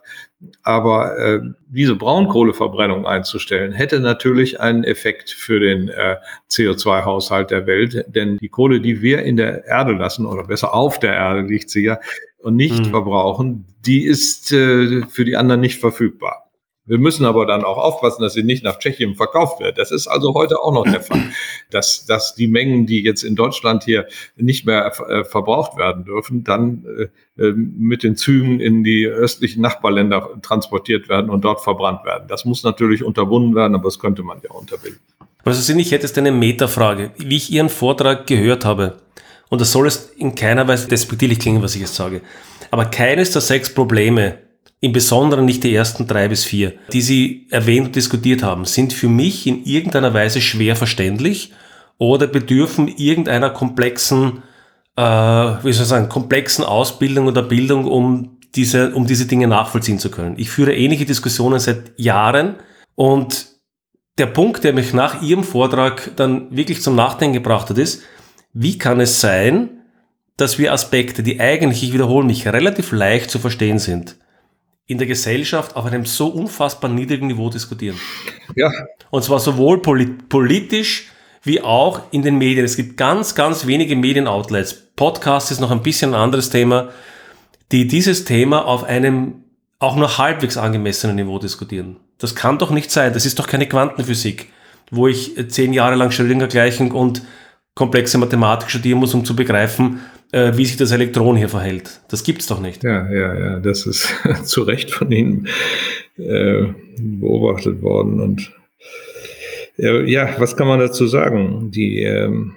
Aber 0.62 1.18
äh, 1.18 1.40
diese 1.68 1.96
Braunkohleverbrennung 1.96 3.06
einzustellen, 3.06 3.72
hätte 3.72 3.98
natürlich 3.98 4.60
einen 4.60 4.84
Effekt 4.84 5.30
für 5.30 5.58
den 5.58 5.88
äh, 5.88 6.16
CO2-Haushalt 6.50 7.50
der 7.50 7.66
Welt. 7.66 8.04
Denn 8.08 8.38
die 8.38 8.48
Kohle, 8.48 8.80
die 8.80 9.02
wir 9.02 9.22
in 9.22 9.36
der 9.36 9.64
Erde 9.64 9.92
lassen, 9.92 10.26
oder 10.26 10.44
besser 10.44 10.74
auf 10.74 11.00
der 11.00 11.14
Erde 11.14 11.40
liegt 11.40 11.70
sie 11.70 11.84
ja, 11.84 11.98
und 12.38 12.54
nicht 12.54 12.78
mhm. 12.78 12.90
verbrauchen, 12.90 13.66
die 13.84 14.04
ist 14.04 14.52
äh, 14.52 15.02
für 15.06 15.24
die 15.24 15.36
anderen 15.36 15.60
nicht 15.60 15.80
verfügbar. 15.80 16.47
Wir 16.88 16.98
müssen 16.98 17.26
aber 17.26 17.44
dann 17.44 17.64
auch 17.64 17.76
aufpassen, 17.76 18.22
dass 18.22 18.32
sie 18.32 18.42
nicht 18.42 18.64
nach 18.64 18.78
Tschechien 18.78 19.14
verkauft 19.14 19.60
wird. 19.60 19.76
Das 19.76 19.90
ist 19.90 20.08
also 20.08 20.32
heute 20.34 20.60
auch 20.60 20.72
noch 20.72 20.84
der 20.84 21.02
Fall, 21.02 21.22
dass, 21.70 22.06
dass 22.06 22.34
die 22.34 22.48
Mengen, 22.48 22.86
die 22.86 23.02
jetzt 23.02 23.22
in 23.22 23.36
Deutschland 23.36 23.84
hier 23.84 24.06
nicht 24.36 24.64
mehr 24.64 24.86
äh, 24.86 25.24
verbraucht 25.24 25.76
werden 25.76 26.04
dürfen, 26.04 26.44
dann 26.44 26.84
äh, 27.36 27.42
äh, 27.42 27.52
mit 27.52 28.02
den 28.02 28.16
Zügen 28.16 28.58
in 28.58 28.84
die 28.84 29.06
östlichen 29.06 29.60
Nachbarländer 29.60 30.40
transportiert 30.40 31.08
werden 31.10 31.30
und 31.30 31.44
dort 31.44 31.60
verbrannt 31.60 32.04
werden. 32.06 32.24
Das 32.26 32.46
muss 32.46 32.62
natürlich 32.64 33.04
unterbunden 33.04 33.54
werden, 33.54 33.74
aber 33.74 33.84
das 33.84 33.98
könnte 33.98 34.22
man 34.22 34.40
ja 34.42 34.50
unterbinden. 34.50 35.00
Also 35.44 35.60
sind, 35.60 35.78
ich 35.78 35.92
hätte 35.92 36.06
jetzt 36.06 36.16
eine 36.16 36.32
Metafrage. 36.32 37.10
Wie 37.18 37.36
ich 37.36 37.52
Ihren 37.52 37.68
Vortrag 37.68 38.26
gehört 38.26 38.64
habe, 38.64 38.96
und 39.50 39.60
das 39.60 39.72
soll 39.72 39.86
es 39.86 40.10
in 40.16 40.34
keiner 40.34 40.66
Weise 40.68 40.88
despektierlich 40.88 41.38
klingen, 41.38 41.62
was 41.62 41.74
ich 41.74 41.82
jetzt 41.82 41.94
sage, 41.94 42.22
aber 42.70 42.86
keines 42.86 43.32
der 43.32 43.42
sechs 43.42 43.72
Probleme, 43.72 44.38
im 44.80 44.92
Besonderen 44.92 45.44
nicht 45.44 45.64
die 45.64 45.74
ersten 45.74 46.06
drei 46.06 46.28
bis 46.28 46.44
vier, 46.44 46.74
die 46.92 47.02
Sie 47.02 47.46
erwähnt 47.50 47.88
und 47.88 47.96
diskutiert 47.96 48.42
haben, 48.42 48.64
sind 48.64 48.92
für 48.92 49.08
mich 49.08 49.46
in 49.46 49.64
irgendeiner 49.64 50.14
Weise 50.14 50.40
schwer 50.40 50.76
verständlich 50.76 51.52
oder 51.98 52.26
bedürfen 52.26 52.88
irgendeiner 52.88 53.50
komplexen, 53.50 54.44
äh, 54.96 55.02
wie 55.02 55.72
soll 55.72 55.82
ich 55.82 55.88
sagen, 55.88 56.08
komplexen 56.08 56.64
Ausbildung 56.64 57.26
oder 57.26 57.42
Bildung, 57.42 57.86
um 57.86 58.38
diese, 58.54 58.94
um 58.94 59.06
diese 59.06 59.26
Dinge 59.26 59.48
nachvollziehen 59.48 59.98
zu 59.98 60.10
können. 60.10 60.36
Ich 60.38 60.50
führe 60.50 60.74
ähnliche 60.74 61.04
Diskussionen 61.04 61.58
seit 61.58 61.92
Jahren 61.96 62.56
und 62.94 63.46
der 64.18 64.26
Punkt, 64.26 64.64
der 64.64 64.72
mich 64.72 64.92
nach 64.94 65.22
Ihrem 65.22 65.44
Vortrag 65.44 66.12
dann 66.16 66.54
wirklich 66.56 66.82
zum 66.82 66.94
Nachdenken 66.96 67.34
gebracht 67.34 67.70
hat, 67.70 67.78
ist, 67.78 68.02
wie 68.52 68.78
kann 68.78 69.00
es 69.00 69.20
sein, 69.20 69.70
dass 70.36 70.58
wir 70.58 70.72
Aspekte, 70.72 71.22
die 71.22 71.40
eigentlich, 71.40 71.82
ich 71.82 71.92
wiederhole 71.92 72.26
mich, 72.26 72.46
relativ 72.46 72.92
leicht 72.92 73.30
zu 73.30 73.38
verstehen 73.38 73.78
sind, 73.78 74.16
in 74.88 74.98
der 74.98 75.06
Gesellschaft 75.06 75.76
auf 75.76 75.84
einem 75.84 76.06
so 76.06 76.28
unfassbar 76.28 76.90
niedrigen 76.90 77.28
Niveau 77.28 77.50
diskutieren. 77.50 77.96
Ja. 78.56 78.72
Und 79.10 79.22
zwar 79.22 79.38
sowohl 79.38 79.80
polit 79.82 80.28
politisch 80.30 81.10
wie 81.42 81.60
auch 81.60 82.00
in 82.10 82.22
den 82.22 82.38
Medien. 82.38 82.64
Es 82.64 82.76
gibt 82.76 82.96
ganz, 82.96 83.34
ganz 83.34 83.66
wenige 83.66 83.94
Medienoutlets. 83.94 84.74
Podcast 84.96 85.50
ist 85.52 85.60
noch 85.60 85.70
ein 85.70 85.82
bisschen 85.82 86.14
ein 86.14 86.20
anderes 86.20 86.50
Thema, 86.50 86.88
die 87.70 87.86
dieses 87.86 88.24
Thema 88.24 88.64
auf 88.64 88.82
einem 88.84 89.44
auch 89.78 89.94
nur 89.94 90.18
halbwegs 90.18 90.56
angemessenen 90.56 91.16
Niveau 91.16 91.38
diskutieren. 91.38 91.96
Das 92.16 92.34
kann 92.34 92.58
doch 92.58 92.70
nicht 92.70 92.90
sein. 92.90 93.12
Das 93.12 93.26
ist 93.26 93.38
doch 93.38 93.46
keine 93.46 93.68
Quantenphysik, 93.68 94.50
wo 94.90 95.06
ich 95.06 95.34
zehn 95.50 95.74
Jahre 95.74 95.96
lang 95.96 96.10
Schrödinger-Gleichung 96.10 96.92
und 96.92 97.22
komplexe 97.74 98.18
Mathematik 98.18 98.70
studieren 98.70 98.98
muss, 98.98 99.14
um 99.14 99.24
zu 99.24 99.36
begreifen, 99.36 100.00
äh, 100.32 100.52
wie 100.56 100.64
sich 100.64 100.76
das 100.76 100.92
Elektron 100.92 101.36
hier 101.36 101.48
verhält. 101.48 102.00
Das 102.08 102.22
gibt's 102.22 102.46
doch 102.46 102.60
nicht. 102.60 102.84
Ja, 102.84 103.10
ja, 103.10 103.38
ja, 103.38 103.58
das 103.60 103.86
ist 103.86 104.12
zu 104.44 104.62
Recht 104.62 104.90
von 104.90 105.10
Ihnen 105.10 105.48
äh, 106.16 106.66
beobachtet 106.98 107.82
worden. 107.82 108.20
Und 108.20 108.52
äh, 109.78 110.10
ja, 110.10 110.34
was 110.38 110.56
kann 110.56 110.68
man 110.68 110.80
dazu 110.80 111.06
sagen? 111.06 111.70
Die 111.70 112.02
ähm, 112.02 112.56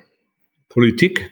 Politik 0.69 1.32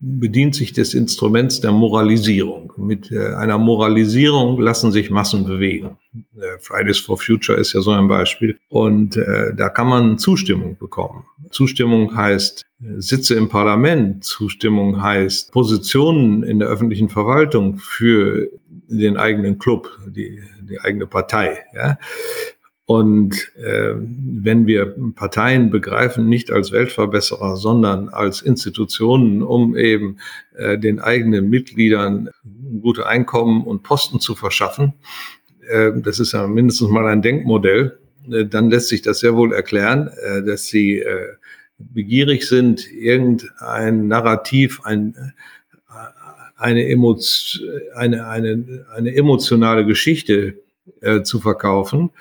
bedient 0.00 0.54
sich 0.54 0.72
des 0.72 0.94
Instruments 0.94 1.60
der 1.60 1.72
Moralisierung. 1.72 2.72
Mit 2.76 3.10
äh, 3.10 3.34
einer 3.34 3.58
Moralisierung 3.58 4.60
lassen 4.60 4.92
sich 4.92 5.10
Massen 5.10 5.44
bewegen. 5.44 5.98
Äh, 6.36 6.58
Fridays 6.60 6.98
for 6.98 7.18
Future 7.18 7.58
ist 7.58 7.72
ja 7.72 7.80
so 7.80 7.90
ein 7.90 8.06
Beispiel. 8.06 8.58
Und 8.68 9.16
äh, 9.16 9.54
da 9.56 9.68
kann 9.68 9.88
man 9.88 10.18
Zustimmung 10.18 10.76
bekommen. 10.78 11.24
Zustimmung 11.50 12.16
heißt 12.16 12.64
Sitze 12.98 13.34
im 13.34 13.48
Parlament. 13.48 14.24
Zustimmung 14.24 15.02
heißt 15.02 15.50
Positionen 15.50 16.44
in 16.44 16.60
der 16.60 16.68
öffentlichen 16.68 17.08
Verwaltung 17.08 17.78
für 17.78 18.48
den 18.88 19.16
eigenen 19.16 19.58
Club, 19.58 19.90
die, 20.06 20.40
die 20.62 20.80
eigene 20.80 21.06
Partei. 21.06 21.64
Ja? 21.74 21.98
Und 22.90 23.52
äh, 23.58 23.96
wenn 23.98 24.66
wir 24.66 24.96
Parteien 25.14 25.68
begreifen, 25.68 26.26
nicht 26.26 26.50
als 26.50 26.72
Weltverbesserer, 26.72 27.58
sondern 27.58 28.08
als 28.08 28.40
Institutionen, 28.40 29.42
um 29.42 29.76
eben 29.76 30.16
äh, 30.56 30.78
den 30.78 30.98
eigenen 30.98 31.50
Mitgliedern 31.50 32.30
gute 32.80 33.06
Einkommen 33.06 33.64
und 33.64 33.82
Posten 33.82 34.20
zu 34.20 34.34
verschaffen, 34.34 34.94
äh, 35.68 35.90
das 35.96 36.18
ist 36.18 36.32
ja 36.32 36.46
mindestens 36.46 36.88
mal 36.88 37.06
ein 37.08 37.20
Denkmodell, 37.20 37.98
äh, 38.32 38.46
dann 38.46 38.70
lässt 38.70 38.88
sich 38.88 39.02
das 39.02 39.18
sehr 39.18 39.36
wohl 39.36 39.52
erklären, 39.52 40.08
äh, 40.24 40.42
dass 40.42 40.64
sie 40.68 41.00
äh, 41.00 41.34
begierig 41.76 42.48
sind, 42.48 42.90
irgendein 42.90 44.08
Narrativ, 44.08 44.80
ein, 44.84 45.14
äh, 45.14 45.92
eine, 46.56 46.88
Emotion, 46.88 47.68
eine, 47.94 48.28
eine, 48.28 48.86
eine 48.96 49.14
emotionale 49.14 49.84
Geschichte 49.84 50.54
äh, 51.02 51.20
zu 51.20 51.38
verkaufen 51.38 52.12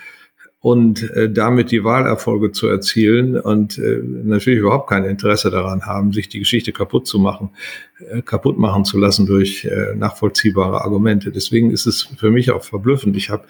und 0.60 1.10
äh, 1.12 1.32
damit 1.32 1.72
die 1.72 1.84
Wahlerfolge 1.84 2.52
zu 2.52 2.68
erzielen 2.68 3.40
und 3.40 3.78
äh, 3.78 4.02
natürlich 4.04 4.60
überhaupt 4.60 4.90
kein 4.90 5.06
Interesse 5.06 5.52
daran 5.52 5.86
haben, 5.86 6.14
sich 6.14 6.30
die 6.30 6.40
Geschichte 6.40 6.72
kaputt 6.72 7.06
zu 7.06 7.20
machen, 7.20 7.52
äh, 8.00 8.22
kaputt 8.24 8.58
machen 8.58 8.84
zu 8.84 8.98
lassen 8.98 9.28
durch 9.28 9.66
äh, 9.66 9.96
nachvollziehbare 9.96 10.82
Argumente. 10.82 11.32
Deswegen 11.32 11.72
ist 11.72 11.86
es 11.86 12.04
für 12.04 12.32
mich 12.32 12.52
auch 12.52 12.64
verblüffend. 12.64 13.16
Ich 13.16 13.30
habe 13.30 13.46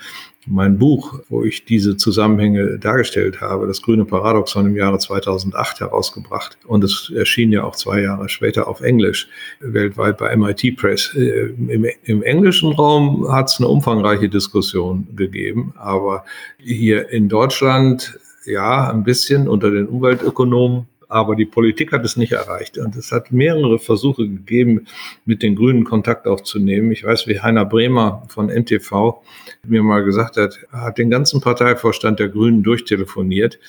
mein 0.49 0.77
Buch, 0.77 1.19
wo 1.29 1.43
ich 1.43 1.65
diese 1.65 1.97
Zusammenhänge 1.97 2.79
dargestellt 2.79 3.41
habe, 3.41 3.67
das 3.67 3.81
grüne 3.81 4.05
Paradoxon 4.05 4.67
im 4.67 4.75
Jahre 4.75 4.97
2008 4.97 5.81
herausgebracht. 5.81 6.57
Und 6.65 6.83
es 6.83 7.11
erschien 7.13 7.51
ja 7.51 7.63
auch 7.63 7.75
zwei 7.75 8.01
Jahre 8.01 8.29
später 8.29 8.67
auf 8.67 8.81
Englisch, 8.81 9.27
weltweit 9.59 10.17
bei 10.17 10.35
MIT 10.35 10.77
Press. 10.77 11.13
Äh, 11.15 11.53
Im, 11.67 11.85
im 12.03 12.23
englischen 12.23 12.71
Raum 12.71 13.31
hat 13.31 13.49
es 13.49 13.57
eine 13.59 13.67
umfangreiche 13.67 14.29
Diskussion 14.29 15.07
gegeben, 15.15 15.73
aber 15.77 16.23
hier 16.57 16.96
in 16.97 17.29
Deutschland 17.29 18.19
ja 18.45 18.89
ein 18.89 19.03
bisschen 19.03 19.47
unter 19.47 19.71
den 19.71 19.87
Umweltökonomen 19.87 20.87
aber 21.09 21.35
die 21.35 21.45
Politik 21.45 21.91
hat 21.91 22.03
es 22.03 22.17
nicht 22.17 22.33
erreicht. 22.33 22.77
Und 22.77 22.95
es 22.95 23.11
hat 23.11 23.31
mehrere 23.31 23.79
Versuche 23.79 24.27
gegeben, 24.27 24.87
mit 25.25 25.41
den 25.41 25.55
Grünen 25.55 25.83
Kontakt 25.83 26.27
aufzunehmen. 26.27 26.91
Ich 26.91 27.03
weiß, 27.03 27.27
wie 27.27 27.39
Heiner 27.39 27.65
Bremer 27.65 28.23
von 28.27 28.49
NTV 28.49 29.21
mir 29.65 29.83
mal 29.83 30.03
gesagt 30.03 30.37
hat, 30.37 30.59
er 30.71 30.81
hat 30.81 30.97
den 30.97 31.09
ganzen 31.09 31.41
Parteivorstand 31.41 32.19
der 32.19 32.29
Grünen 32.29 32.63
durchtelefoniert, 32.63 33.59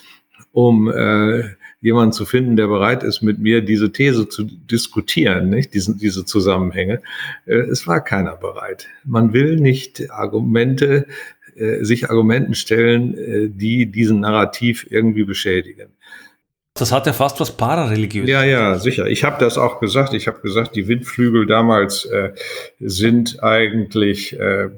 um 0.52 0.90
äh, 0.90 1.44
jemanden 1.80 2.12
zu 2.12 2.24
finden, 2.24 2.56
der 2.56 2.66
bereit 2.66 3.04
ist, 3.04 3.22
mit 3.22 3.38
mir 3.38 3.62
diese 3.62 3.92
These 3.92 4.28
zu 4.28 4.44
diskutieren, 4.44 5.50
nicht? 5.50 5.74
Diese, 5.74 5.96
diese 5.96 6.24
Zusammenhänge. 6.24 7.02
Äh, 7.46 7.54
es 7.54 7.86
war 7.86 8.00
keiner 8.02 8.36
bereit. 8.36 8.88
Man 9.04 9.32
will 9.32 9.56
nicht 9.56 10.10
Argumente, 10.10 11.06
äh, 11.58 11.84
sich 11.84 12.10
Argumenten 12.10 12.54
stellen, 12.54 13.16
äh, 13.16 13.48
die 13.48 13.86
diesen 13.86 14.20
Narrativ 14.20 14.86
irgendwie 14.90 15.24
beschädigen. 15.24 15.90
Das 16.74 16.92
hat 16.92 17.06
ja 17.06 17.12
fast 17.12 17.40
was 17.40 17.56
Parareligiöses. 17.56 18.30
Ja, 18.30 18.44
ja, 18.44 18.78
sicher. 18.78 19.06
Ich 19.06 19.24
habe 19.24 19.36
das 19.40 19.58
auch 19.58 19.80
gesagt. 19.80 20.14
Ich 20.14 20.28
habe 20.28 20.40
gesagt, 20.40 20.76
die 20.76 20.86
Windflügel 20.86 21.46
damals 21.46 22.04
äh, 22.04 22.32
sind 22.78 23.42
eigentlich 23.42 24.38
äh, 24.38 24.68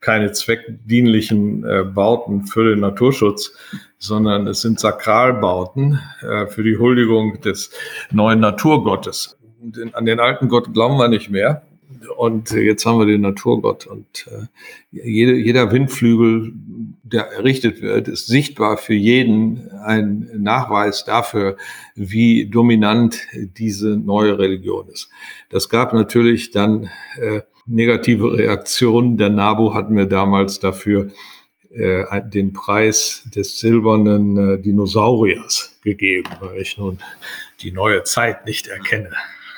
keine 0.00 0.32
zweckdienlichen 0.32 1.64
äh, 1.64 1.84
Bauten 1.84 2.46
für 2.46 2.70
den 2.70 2.80
Naturschutz, 2.80 3.52
sondern 3.98 4.46
es 4.46 4.62
sind 4.62 4.80
Sakralbauten 4.80 6.00
äh, 6.22 6.46
für 6.46 6.62
die 6.62 6.78
Huldigung 6.78 7.40
des 7.40 7.70
neuen 8.10 8.40
Naturgottes. 8.40 9.38
Den, 9.60 9.94
an 9.94 10.04
den 10.04 10.20
alten 10.20 10.48
Gott 10.48 10.72
glauben 10.72 10.96
wir 10.96 11.08
nicht 11.08 11.30
mehr. 11.30 11.62
Und 12.16 12.50
jetzt 12.50 12.84
haben 12.86 12.98
wir 12.98 13.06
den 13.06 13.20
Naturgott. 13.20 13.86
Und 13.86 14.26
äh, 14.30 14.46
jede, 14.90 15.34
jeder 15.34 15.70
Windflügel, 15.72 16.52
der 17.02 17.30
errichtet 17.32 17.80
wird, 17.80 18.08
ist 18.08 18.26
sichtbar 18.26 18.76
für 18.76 18.94
jeden 18.94 19.70
ein 19.84 20.30
Nachweis 20.34 21.04
dafür, 21.04 21.56
wie 21.94 22.46
dominant 22.46 23.20
diese 23.56 23.96
neue 23.96 24.38
Religion 24.38 24.88
ist. 24.88 25.10
Das 25.50 25.68
gab 25.68 25.92
natürlich 25.92 26.50
dann 26.50 26.90
äh, 27.18 27.42
negative 27.66 28.36
Reaktionen. 28.36 29.16
Der 29.16 29.30
NABU 29.30 29.74
hat 29.74 29.90
mir 29.90 30.06
damals 30.06 30.58
dafür 30.58 31.10
äh, 31.70 32.22
den 32.22 32.52
Preis 32.52 33.22
des 33.34 33.58
silbernen 33.58 34.54
äh, 34.54 34.58
Dinosauriers 34.58 35.78
gegeben, 35.82 36.30
weil 36.40 36.58
ich 36.60 36.78
nun 36.78 36.98
die 37.60 37.72
neue 37.72 38.02
Zeit 38.04 38.46
nicht 38.46 38.66
erkenne. 38.66 39.10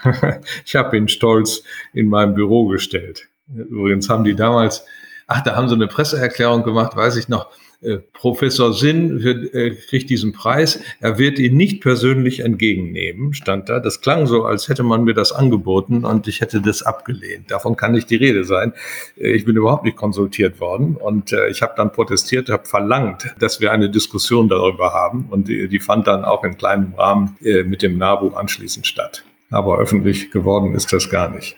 ich 0.64 0.76
habe 0.76 0.96
ihn 0.96 1.08
stolz 1.08 1.62
in 1.92 2.08
meinem 2.08 2.34
Büro 2.34 2.66
gestellt. 2.66 3.28
Übrigens 3.54 4.08
haben 4.08 4.24
die 4.24 4.34
damals, 4.34 4.84
ach, 5.26 5.42
da 5.42 5.56
haben 5.56 5.68
sie 5.68 5.74
eine 5.74 5.86
Presseerklärung 5.86 6.62
gemacht, 6.62 6.96
weiß 6.96 7.16
ich 7.16 7.28
noch. 7.28 7.50
Äh, 7.80 7.98
Professor 8.12 8.72
Sinn 8.72 9.22
wird, 9.22 9.54
äh, 9.54 9.70
kriegt 9.70 10.10
diesen 10.10 10.32
Preis. 10.32 10.80
Er 10.98 11.16
wird 11.16 11.38
ihn 11.38 11.56
nicht 11.56 11.80
persönlich 11.80 12.40
entgegennehmen, 12.40 13.34
stand 13.34 13.68
da. 13.68 13.78
Das 13.78 14.00
klang 14.00 14.26
so, 14.26 14.44
als 14.44 14.68
hätte 14.68 14.82
man 14.82 15.04
mir 15.04 15.14
das 15.14 15.30
angeboten 15.30 16.04
und 16.04 16.26
ich 16.26 16.40
hätte 16.40 16.60
das 16.60 16.82
abgelehnt. 16.82 17.52
Davon 17.52 17.76
kann 17.76 17.92
nicht 17.92 18.10
die 18.10 18.16
Rede 18.16 18.42
sein. 18.42 18.72
Äh, 19.16 19.28
ich 19.30 19.44
bin 19.44 19.56
überhaupt 19.56 19.84
nicht 19.84 19.96
konsultiert 19.96 20.60
worden 20.60 20.96
und 20.96 21.32
äh, 21.32 21.48
ich 21.48 21.62
habe 21.62 21.74
dann 21.76 21.92
protestiert, 21.92 22.48
habe 22.48 22.66
verlangt, 22.66 23.32
dass 23.38 23.60
wir 23.60 23.70
eine 23.70 23.88
Diskussion 23.88 24.48
darüber 24.48 24.92
haben 24.92 25.26
und 25.30 25.46
die, 25.46 25.68
die 25.68 25.78
fand 25.78 26.08
dann 26.08 26.24
auch 26.24 26.42
in 26.42 26.56
kleinem 26.56 26.94
Rahmen 26.94 27.36
mit 27.40 27.82
dem 27.82 27.98
NABU 27.98 28.30
anschließend 28.30 28.86
statt 28.86 29.24
aber 29.50 29.78
öffentlich 29.78 30.30
geworden 30.30 30.74
ist 30.74 30.92
das 30.92 31.10
gar 31.10 31.30
nicht. 31.30 31.56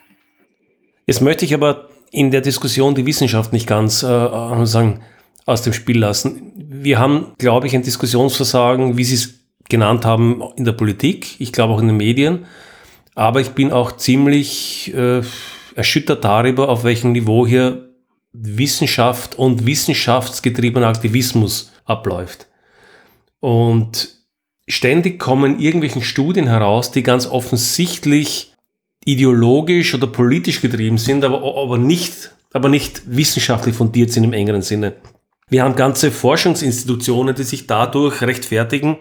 Jetzt 1.06 1.20
möchte 1.20 1.44
ich 1.44 1.54
aber 1.54 1.88
in 2.12 2.30
der 2.30 2.40
Diskussion 2.40 2.94
die 2.94 3.06
Wissenschaft 3.06 3.52
nicht 3.52 3.66
ganz 3.66 4.02
äh, 4.02 4.66
sagen, 4.66 5.00
aus 5.46 5.62
dem 5.62 5.72
Spiel 5.72 5.98
lassen. 5.98 6.52
Wir 6.56 6.98
haben, 6.98 7.32
glaube 7.38 7.66
ich, 7.66 7.74
ein 7.74 7.82
Diskussionsversagen, 7.82 8.96
wie 8.96 9.04
Sie 9.04 9.14
es 9.14 9.40
genannt 9.68 10.04
haben, 10.04 10.42
in 10.56 10.64
der 10.64 10.72
Politik, 10.72 11.40
ich 11.40 11.52
glaube 11.52 11.74
auch 11.74 11.80
in 11.80 11.88
den 11.88 11.96
Medien, 11.96 12.46
aber 13.14 13.40
ich 13.40 13.50
bin 13.50 13.72
auch 13.72 13.92
ziemlich 13.92 14.92
äh, 14.94 15.22
erschüttert 15.74 16.24
darüber, 16.24 16.68
auf 16.68 16.84
welchem 16.84 17.12
Niveau 17.12 17.46
hier 17.46 17.90
Wissenschaft 18.32 19.36
und 19.38 19.66
wissenschaftsgetriebener 19.66 20.86
Aktivismus 20.86 21.72
abläuft. 21.84 22.46
Und 23.40 24.19
ständig 24.70 25.18
kommen 25.18 25.60
irgendwelchen 25.60 26.02
Studien 26.02 26.46
heraus, 26.46 26.92
die 26.92 27.02
ganz 27.02 27.26
offensichtlich 27.26 28.54
ideologisch 29.04 29.94
oder 29.94 30.06
politisch 30.06 30.60
getrieben 30.60 30.98
sind, 30.98 31.24
aber, 31.24 31.42
aber, 31.42 31.78
nicht, 31.78 32.34
aber 32.52 32.68
nicht 32.68 33.02
wissenschaftlich 33.06 33.74
fundiert 33.74 34.10
sind 34.10 34.24
im 34.24 34.32
engeren 34.32 34.62
Sinne. 34.62 34.94
Wir 35.48 35.64
haben 35.64 35.74
ganze 35.74 36.10
Forschungsinstitutionen, 36.10 37.34
die 37.34 37.42
sich 37.42 37.66
dadurch 37.66 38.22
rechtfertigen, 38.22 38.98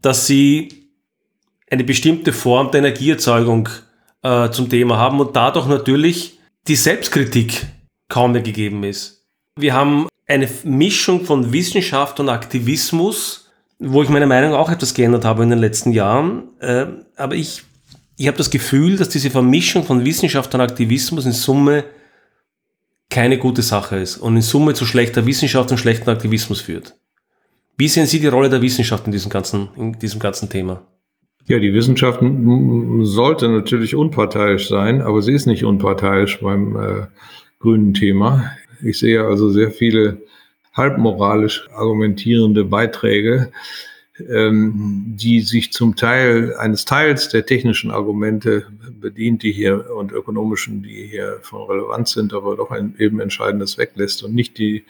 dass 0.00 0.26
sie 0.26 0.90
eine 1.70 1.84
bestimmte 1.84 2.32
Form 2.32 2.70
der 2.70 2.80
Energieerzeugung 2.80 3.68
äh, 4.22 4.50
zum 4.50 4.68
Thema 4.68 4.98
haben 4.98 5.20
und 5.20 5.36
dadurch 5.36 5.66
natürlich 5.66 6.38
die 6.66 6.76
Selbstkritik 6.76 7.66
kaum 8.08 8.32
mehr 8.32 8.42
gegeben 8.42 8.82
ist. 8.84 9.26
Wir 9.56 9.74
haben 9.74 10.08
eine 10.26 10.48
Mischung 10.64 11.24
von 11.24 11.52
Wissenschaft 11.52 12.18
und 12.20 12.28
Aktivismus, 12.28 13.45
wo 13.78 14.02
ich 14.02 14.08
meine 14.08 14.26
Meinung 14.26 14.54
auch 14.54 14.70
etwas 14.70 14.94
geändert 14.94 15.24
habe 15.24 15.42
in 15.42 15.50
den 15.50 15.58
letzten 15.58 15.92
Jahren. 15.92 16.44
Äh, 16.60 16.86
aber 17.16 17.34
ich, 17.34 17.62
ich 18.16 18.26
habe 18.26 18.38
das 18.38 18.50
Gefühl, 18.50 18.96
dass 18.96 19.08
diese 19.08 19.30
Vermischung 19.30 19.84
von 19.84 20.04
Wissenschaft 20.04 20.54
und 20.54 20.60
Aktivismus 20.60 21.26
in 21.26 21.32
Summe 21.32 21.84
keine 23.10 23.38
gute 23.38 23.62
Sache 23.62 23.96
ist 23.96 24.16
und 24.16 24.36
in 24.36 24.42
Summe 24.42 24.74
zu 24.74 24.84
schlechter 24.84 25.26
Wissenschaft 25.26 25.70
und 25.70 25.78
schlechten 25.78 26.10
Aktivismus 26.10 26.60
führt. 26.60 26.96
Wie 27.78 27.88
sehen 27.88 28.06
Sie 28.06 28.20
die 28.20 28.26
Rolle 28.26 28.48
der 28.48 28.62
Wissenschaft 28.62 29.06
in 29.06 29.12
diesem 29.12 29.30
ganzen, 29.30 29.68
in 29.76 29.98
diesem 29.98 30.18
ganzen 30.18 30.48
Thema? 30.48 30.82
Ja, 31.46 31.58
die 31.60 31.72
Wissenschaft 31.72 32.20
sollte 33.02 33.48
natürlich 33.48 33.94
unparteiisch 33.94 34.68
sein, 34.68 35.00
aber 35.00 35.22
sie 35.22 35.32
ist 35.32 35.46
nicht 35.46 35.64
unparteiisch 35.64 36.40
beim 36.40 36.76
äh, 36.76 37.06
grünen 37.60 37.94
Thema. 37.94 38.50
Ich 38.82 38.98
sehe 38.98 39.24
also 39.24 39.50
sehr 39.50 39.70
viele 39.70 40.22
halbmoralisch 40.76 41.68
argumentierende 41.74 42.64
Beiträge, 42.64 43.50
ähm, 44.28 45.04
die 45.16 45.40
sich 45.40 45.72
zum 45.72 45.96
Teil 45.96 46.54
eines 46.56 46.84
Teils 46.84 47.28
der 47.28 47.44
technischen 47.44 47.90
Argumente 47.90 48.66
bedient, 49.00 49.42
die 49.42 49.52
hier 49.52 49.90
und 49.94 50.12
ökonomischen, 50.12 50.82
die 50.82 51.08
hier 51.10 51.38
von 51.42 51.62
Relevanz 51.62 52.12
sind, 52.12 52.32
aber 52.32 52.56
doch 52.56 52.70
ein 52.70 52.94
eben 52.98 53.20
Entscheidendes 53.20 53.78
weglässt 53.78 54.22
und 54.22 54.34
nicht 54.34 54.58
die, 54.58 54.84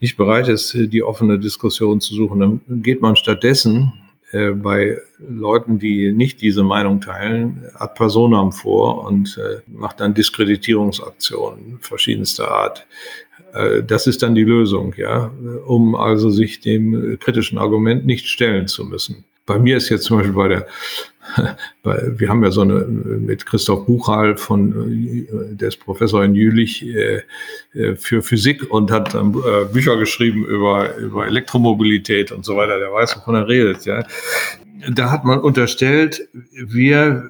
nicht 0.00 0.16
bereit 0.16 0.48
ist, 0.48 0.74
die 0.74 1.02
offene 1.02 1.38
Diskussion 1.38 2.00
zu 2.00 2.14
suchen. 2.14 2.40
Dann 2.40 2.82
geht 2.82 3.00
man 3.00 3.16
stattdessen 3.16 3.92
äh, 4.32 4.50
bei 4.50 4.98
Leuten, 5.18 5.78
die 5.78 6.12
nicht 6.12 6.40
diese 6.40 6.62
Meinung 6.62 7.00
teilen, 7.00 7.64
ad 7.74 7.94
personam 7.96 8.52
vor 8.52 9.04
und 9.04 9.38
äh, 9.38 9.60
macht 9.66 10.00
dann 10.00 10.14
Diskreditierungsaktionen 10.14 11.78
verschiedenster 11.80 12.50
Art. 12.50 12.86
Äh, 13.52 13.82
das 13.82 14.06
ist 14.06 14.22
dann 14.22 14.34
die 14.34 14.44
Lösung, 14.44 14.94
ja, 14.96 15.32
um 15.66 15.94
also 15.94 16.30
sich 16.30 16.60
dem 16.60 17.18
kritischen 17.18 17.58
Argument 17.58 18.06
nicht 18.06 18.28
stellen 18.28 18.68
zu 18.68 18.84
müssen. 18.84 19.24
Bei 19.50 19.58
mir 19.58 19.78
ist 19.78 19.88
jetzt 19.88 20.04
zum 20.04 20.18
Beispiel 20.18 20.34
bei 20.34 20.46
der, 20.46 20.66
bei, 21.82 22.12
wir 22.16 22.28
haben 22.28 22.44
ja 22.44 22.52
so 22.52 22.60
eine 22.60 22.84
mit 22.84 23.46
Christoph 23.46 23.84
Buchal 23.84 24.36
von, 24.36 25.26
der 25.50 25.66
ist 25.66 25.80
Professor 25.80 26.22
in 26.22 26.36
Jülich 26.36 26.86
äh, 26.86 27.22
äh, 27.74 27.96
für 27.96 28.22
Physik 28.22 28.70
und 28.70 28.92
hat 28.92 29.12
dann 29.14 29.32
Bücher 29.72 29.96
geschrieben 29.96 30.44
über, 30.44 30.94
über 30.98 31.26
Elektromobilität 31.26 32.30
und 32.30 32.44
so 32.44 32.56
weiter. 32.56 32.78
Der 32.78 32.92
weiß, 32.92 33.16
wovon 33.16 33.34
er 33.34 33.48
redet, 33.48 33.86
ja 33.86 34.04
da 34.88 35.10
hat 35.10 35.24
man 35.24 35.40
unterstellt, 35.40 36.26
wir 36.52 37.28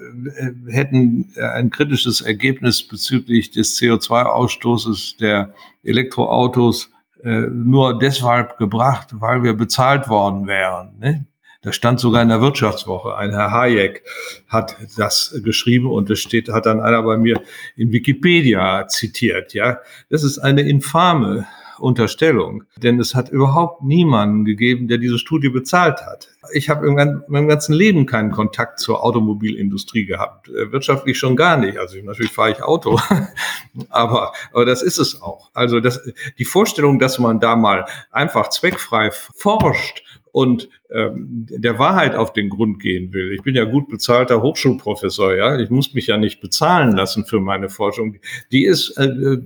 hätten 0.69 1.33
ein 1.37 1.71
kritisches 1.71 2.21
Ergebnis 2.21 2.87
bezüglich 2.87 3.51
des 3.51 3.77
CO2-Ausstoßes 3.81 5.19
der 5.19 5.53
Elektroautos 5.83 6.91
äh, 7.23 7.49
nur 7.53 7.99
deshalb 7.99 8.57
gebracht, 8.57 9.09
weil 9.13 9.43
wir 9.43 9.55
bezahlt 9.55 10.09
worden 10.09 10.47
wären. 10.47 10.99
Ne? 11.01 11.27
Das 11.63 11.77
stand 11.77 12.01
sogar 12.01 12.23
in 12.23 12.31
der 12.31 12.41
Wirtschaftswoche. 12.41 13.17
Ein 13.17 13.33
Herr 13.33 13.51
Hayek 13.51 14.03
hat 14.49 14.77
das 14.97 15.39
geschrieben 15.45 15.91
und 15.91 16.09
das 16.09 16.19
steht, 16.19 16.49
hat 16.49 16.65
dann 16.65 16.81
einer 16.81 17.03
bei 17.03 17.19
mir 17.19 17.43
in 17.77 17.93
Wikipedia 17.93 18.89
zitiert. 18.89 19.53
Ja, 19.53 19.81
das 20.09 20.23
ist 20.23 20.39
eine 20.39 20.63
infame 20.63 21.47
Unterstellung, 21.79 22.65
denn 22.77 22.99
es 23.01 23.15
hat 23.15 23.31
überhaupt 23.31 23.83
niemanden 23.83 24.45
gegeben, 24.45 24.89
der 24.89 24.99
diese 24.99 25.19
Studie 25.19 25.49
bezahlt 25.49 26.01
hat. 26.01 26.29
Ich 26.53 26.69
habe 26.69 26.87
in 26.87 27.23
meinem 27.29 27.49
ganzen 27.49 27.75
Leben 27.75 28.07
keinen 28.07 28.31
Kontakt 28.31 28.81
zur 28.81 29.03
Automobilindustrie 29.03 30.05
gehabt, 30.05 30.49
äh, 30.49 30.73
wirtschaftlich 30.73 31.19
schon 31.19 31.37
gar 31.37 31.57
nicht. 31.57 31.79
Also 31.79 31.99
natürlich 32.03 32.33
fahre 32.33 32.53
ich 32.53 32.63
Auto, 32.63 32.99
aber, 33.89 34.33
aber 34.53 34.65
das 34.65 34.83
ist 34.83 34.99
es 34.99 35.21
auch. 35.21 35.51
Also 35.55 35.81
das, 35.81 36.01
die 36.39 36.45
Vorstellung, 36.45 36.99
dass 36.99 37.19
man 37.19 37.41
da 37.41 37.57
mal 37.57 37.87
einfach 38.11 38.49
zweckfrei 38.49 39.11
forscht 39.11 40.03
und 40.33 40.69
der 40.93 41.79
Wahrheit 41.79 42.17
auf 42.17 42.33
den 42.33 42.49
Grund 42.49 42.81
gehen 42.81 43.13
will. 43.13 43.33
Ich 43.33 43.43
bin 43.43 43.55
ja 43.55 43.65
gut 43.65 43.89
bezahlter 43.89 44.43
Hochschulprofessor, 44.43 45.37
ja. 45.37 45.59
Ich 45.61 45.71
muss 45.71 45.95
mich 45.95 46.09
ja 46.09 46.17
nicht 46.17 46.41
bezahlen 46.41 46.97
lassen 46.97 47.25
für 47.25 47.39
meine 47.39 47.69
Forschung. 47.69 48.17
Die 48.51 48.65
ist 48.65 48.97
äh, 48.99 49.05
äh 49.05 49.43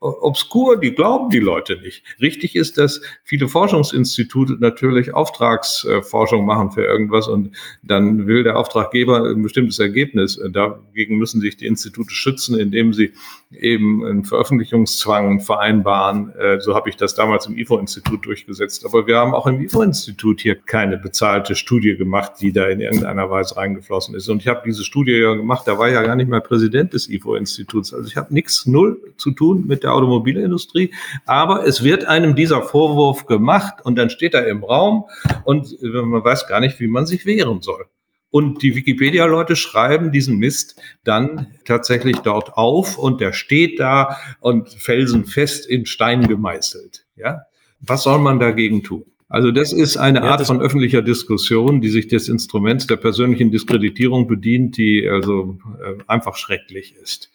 obskur, 0.00 0.78
die 0.78 0.92
glauben 0.92 1.30
die 1.30 1.38
Leute 1.38 1.76
nicht. 1.76 2.02
Richtig 2.20 2.56
ist, 2.56 2.78
dass 2.78 3.00
viele 3.24 3.48
Forschungsinstitute 3.48 4.56
natürlich 4.58 5.14
Auftragsforschung 5.14 6.44
machen 6.44 6.72
für 6.72 6.84
irgendwas 6.84 7.28
und 7.28 7.56
dann 7.82 8.26
will 8.26 8.42
der 8.42 8.58
Auftraggeber 8.58 9.30
ein 9.30 9.42
bestimmtes 9.42 9.78
Ergebnis. 9.78 10.40
Dagegen 10.50 11.18
müssen 11.18 11.40
sich 11.40 11.56
die 11.56 11.66
Institute 11.66 12.10
schützen, 12.10 12.58
indem 12.58 12.92
sie 12.92 13.12
eben 13.52 14.04
einen 14.04 14.24
Veröffentlichungszwang 14.24 15.40
vereinbaren. 15.40 16.34
Äh, 16.34 16.60
so 16.60 16.74
habe 16.74 16.88
ich 16.90 16.96
das 16.96 17.14
damals 17.14 17.46
im 17.46 17.56
IFO-Institut 17.56 18.26
durchgesetzt. 18.26 18.84
Aber 18.84 19.06
wir 19.06 19.18
haben 19.18 19.34
auch 19.34 19.46
im 19.46 19.60
IFO-Institut 19.60 20.40
hier 20.40 20.56
keine 20.66 20.98
bezahlte 20.98 21.54
Studie 21.54 21.96
gemacht, 21.96 22.32
die 22.40 22.52
da 22.52 22.66
in 22.66 22.80
irgendeiner 22.80 23.30
Weise 23.30 23.56
reingeflossen 23.56 24.14
ist. 24.14 24.28
Und 24.28 24.42
ich 24.42 24.48
habe 24.48 24.62
diese 24.66 24.84
Studie 24.84 25.12
ja 25.12 25.34
gemacht, 25.34 25.66
da 25.66 25.78
war 25.78 25.88
ja 25.88 26.02
gar 26.02 26.16
nicht 26.16 26.28
mal 26.28 26.40
Präsident 26.40 26.92
des 26.92 27.08
IFO-Instituts. 27.08 27.94
Also 27.94 28.08
ich 28.08 28.16
habe 28.16 28.34
nichts, 28.34 28.66
null 28.66 29.00
zu 29.16 29.30
tun 29.30 29.66
mit 29.66 29.84
der 29.84 29.94
Automobilindustrie. 29.94 30.92
Aber 31.24 31.66
es 31.66 31.82
wird 31.82 32.04
einem 32.04 32.34
dieser 32.34 32.62
Vorwurf 32.62 33.26
gemacht 33.26 33.76
und 33.84 33.96
dann 33.96 34.10
steht 34.10 34.34
er 34.34 34.46
im 34.48 34.64
Raum 34.64 35.04
und 35.44 35.80
man 35.82 36.24
weiß 36.24 36.48
gar 36.48 36.60
nicht, 36.60 36.80
wie 36.80 36.88
man 36.88 37.06
sich 37.06 37.24
wehren 37.26 37.62
soll. 37.62 37.86
Und 38.30 38.62
die 38.62 38.74
Wikipedia-Leute 38.74 39.56
schreiben 39.56 40.12
diesen 40.12 40.36
Mist 40.36 40.80
dann 41.04 41.54
tatsächlich 41.64 42.18
dort 42.18 42.54
auf 42.54 42.98
und 42.98 43.20
der 43.20 43.32
steht 43.32 43.80
da 43.80 44.18
und 44.40 44.68
felsenfest 44.68 45.66
in 45.66 45.86
Stein 45.86 46.26
gemeißelt. 46.26 47.06
Ja? 47.14 47.42
Was 47.80 48.02
soll 48.02 48.18
man 48.18 48.40
dagegen 48.40 48.82
tun? 48.82 49.04
Also 49.28 49.50
das 49.50 49.72
ist 49.72 49.96
eine 49.96 50.22
Art 50.22 50.40
ja, 50.40 50.46
von 50.46 50.60
öffentlicher 50.60 51.02
Diskussion, 51.02 51.80
die 51.80 51.88
sich 51.88 52.06
des 52.06 52.28
Instruments 52.28 52.86
der 52.86 52.96
persönlichen 52.96 53.50
Diskreditierung 53.50 54.28
bedient, 54.28 54.76
die 54.76 55.08
also 55.08 55.58
äh, 55.82 56.02
einfach 56.06 56.36
schrecklich 56.36 56.94
ist. 56.94 57.30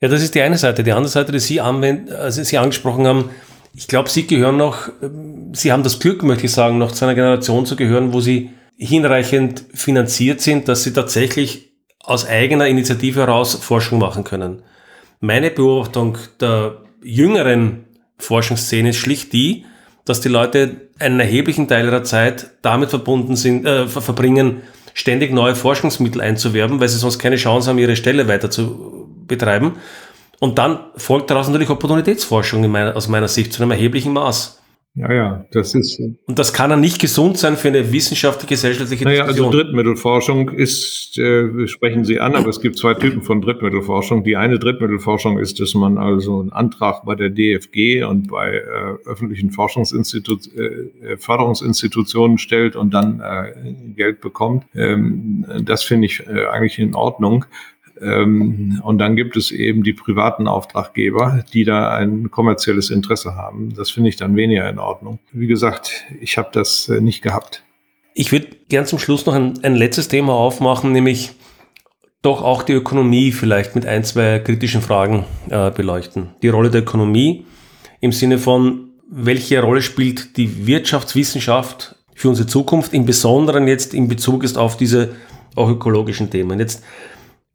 Ja, 0.00 0.08
das 0.08 0.22
ist 0.22 0.34
die 0.34 0.40
eine 0.40 0.56
Seite. 0.56 0.82
Die 0.82 0.92
andere 0.92 1.10
Seite, 1.10 1.30
die 1.30 1.38
Sie, 1.38 1.60
anwenden, 1.60 2.12
also 2.12 2.42
Sie 2.42 2.56
angesprochen 2.58 3.06
haben, 3.06 3.30
ich 3.74 3.88
glaube, 3.88 4.08
Sie 4.08 4.26
gehören 4.26 4.56
noch, 4.56 4.88
ähm, 5.02 5.54
Sie 5.54 5.70
haben 5.70 5.82
das 5.82 6.00
Glück, 6.00 6.22
möchte 6.22 6.46
ich 6.46 6.52
sagen, 6.52 6.78
noch 6.78 6.92
zu 6.92 7.04
einer 7.04 7.14
Generation 7.14 7.66
zu 7.66 7.76
gehören, 7.76 8.12
wo 8.12 8.20
Sie 8.20 8.50
hinreichend 8.76 9.64
finanziert 9.74 10.40
sind, 10.40 10.66
dass 10.66 10.82
Sie 10.82 10.92
tatsächlich 10.92 11.72
aus 12.00 12.26
eigener 12.26 12.66
Initiative 12.66 13.20
heraus 13.20 13.54
Forschung 13.54 13.98
machen 13.98 14.24
können. 14.24 14.62
Meine 15.20 15.50
Beobachtung 15.50 16.18
der 16.40 16.82
jüngeren 17.02 17.84
Forschungsszene 18.18 18.90
ist 18.90 18.96
schlicht 18.96 19.32
die, 19.32 19.66
dass 20.04 20.20
die 20.20 20.28
Leute 20.28 20.88
einen 20.98 21.20
erheblichen 21.20 21.68
Teil 21.68 21.86
ihrer 21.86 22.04
Zeit 22.04 22.50
damit 22.62 22.90
verbunden 22.90 23.36
sind, 23.36 23.66
äh, 23.66 23.86
verbringen, 23.86 24.62
ständig 24.94 25.32
neue 25.32 25.54
Forschungsmittel 25.54 26.20
einzuwerben, 26.20 26.80
weil 26.80 26.88
sie 26.88 26.98
sonst 26.98 27.18
keine 27.18 27.36
Chance 27.36 27.70
haben, 27.70 27.78
ihre 27.78 27.96
Stelle 27.96 28.28
weiter 28.28 28.50
zu 28.50 29.08
betreiben. 29.26 29.76
Und 30.40 30.58
dann 30.58 30.80
folgt 30.96 31.30
daraus 31.30 31.46
natürlich 31.46 31.70
Opportunitätsforschung 31.70 32.68
meiner, 32.70 32.96
aus 32.96 33.08
meiner 33.08 33.28
Sicht 33.28 33.52
zu 33.52 33.62
einem 33.62 33.70
erheblichen 33.70 34.12
Maß. 34.12 34.61
Ja, 34.94 35.10
ja, 35.10 35.46
das 35.52 35.74
ist. 35.74 35.98
Und 35.98 36.38
das 36.38 36.52
kann 36.52 36.68
dann 36.68 36.80
nicht 36.80 37.00
gesund 37.00 37.38
sein 37.38 37.56
für 37.56 37.68
eine 37.68 37.92
wissenschaftliche, 37.92 38.48
gesellschaftliche 38.48 39.04
naja, 39.04 39.22
also 39.22 39.44
Diskussion. 39.44 39.52
Drittmittelforschung 39.52 40.48
ist, 40.50 41.16
äh, 41.16 41.66
sprechen 41.66 42.04
Sie 42.04 42.20
an, 42.20 42.34
aber 42.34 42.48
es 42.48 42.60
gibt 42.60 42.76
zwei 42.76 42.92
Typen 42.92 43.22
von 43.22 43.40
Drittmittelforschung. 43.40 44.22
Die 44.22 44.36
eine 44.36 44.58
Drittmittelforschung 44.58 45.38
ist, 45.38 45.60
dass 45.60 45.72
man 45.72 45.96
also 45.96 46.40
einen 46.40 46.52
Antrag 46.52 47.06
bei 47.06 47.14
der 47.14 47.30
DFG 47.30 48.04
und 48.04 48.28
bei 48.28 48.50
äh, 48.50 49.08
öffentlichen 49.08 49.50
Forschungsinstitut, 49.50 50.54
äh, 50.54 51.16
Förderungsinstitutionen 51.16 52.36
stellt 52.36 52.76
und 52.76 52.92
dann 52.92 53.20
äh, 53.20 53.72
Geld 53.96 54.20
bekommt. 54.20 54.66
Ähm, 54.74 55.46
das 55.62 55.84
finde 55.84 56.04
ich 56.04 56.20
äh, 56.26 56.44
eigentlich 56.48 56.78
in 56.78 56.94
Ordnung. 56.94 57.46
Ähm, 58.02 58.80
und 58.82 58.98
dann 58.98 59.16
gibt 59.16 59.36
es 59.36 59.50
eben 59.50 59.82
die 59.82 59.92
privaten 59.92 60.48
Auftraggeber, 60.48 61.44
die 61.52 61.64
da 61.64 61.94
ein 61.94 62.30
kommerzielles 62.30 62.90
Interesse 62.90 63.36
haben. 63.36 63.74
Das 63.76 63.90
finde 63.90 64.08
ich 64.08 64.16
dann 64.16 64.36
weniger 64.36 64.68
in 64.68 64.78
Ordnung. 64.78 65.18
Wie 65.32 65.46
gesagt, 65.46 66.04
ich 66.20 66.38
habe 66.38 66.50
das 66.52 66.88
äh, 66.88 67.00
nicht 67.00 67.22
gehabt. 67.22 67.62
Ich 68.14 68.32
würde 68.32 68.48
gern 68.68 68.86
zum 68.86 68.98
Schluss 68.98 69.24
noch 69.24 69.34
ein, 69.34 69.54
ein 69.62 69.74
letztes 69.74 70.08
Thema 70.08 70.34
aufmachen, 70.34 70.92
nämlich 70.92 71.32
doch 72.20 72.42
auch 72.42 72.62
die 72.62 72.72
Ökonomie 72.72 73.32
vielleicht 73.32 73.74
mit 73.74 73.86
ein, 73.86 74.04
zwei 74.04 74.38
kritischen 74.38 74.82
Fragen 74.82 75.24
äh, 75.50 75.70
beleuchten. 75.70 76.30
Die 76.42 76.48
Rolle 76.48 76.70
der 76.70 76.82
Ökonomie 76.82 77.46
im 78.00 78.12
Sinne 78.12 78.38
von, 78.38 78.90
welche 79.10 79.60
Rolle 79.60 79.82
spielt 79.82 80.36
die 80.36 80.66
Wirtschaftswissenschaft 80.66 81.96
für 82.14 82.28
unsere 82.28 82.46
Zukunft, 82.46 82.94
im 82.94 83.04
Besonderen 83.04 83.66
jetzt 83.66 83.94
in 83.94 84.08
Bezug 84.08 84.44
ist 84.44 84.56
auf 84.56 84.76
diese 84.76 85.14
auch 85.56 85.68
ökologischen 85.68 86.30
Themen. 86.30 86.58
Jetzt 86.58 86.82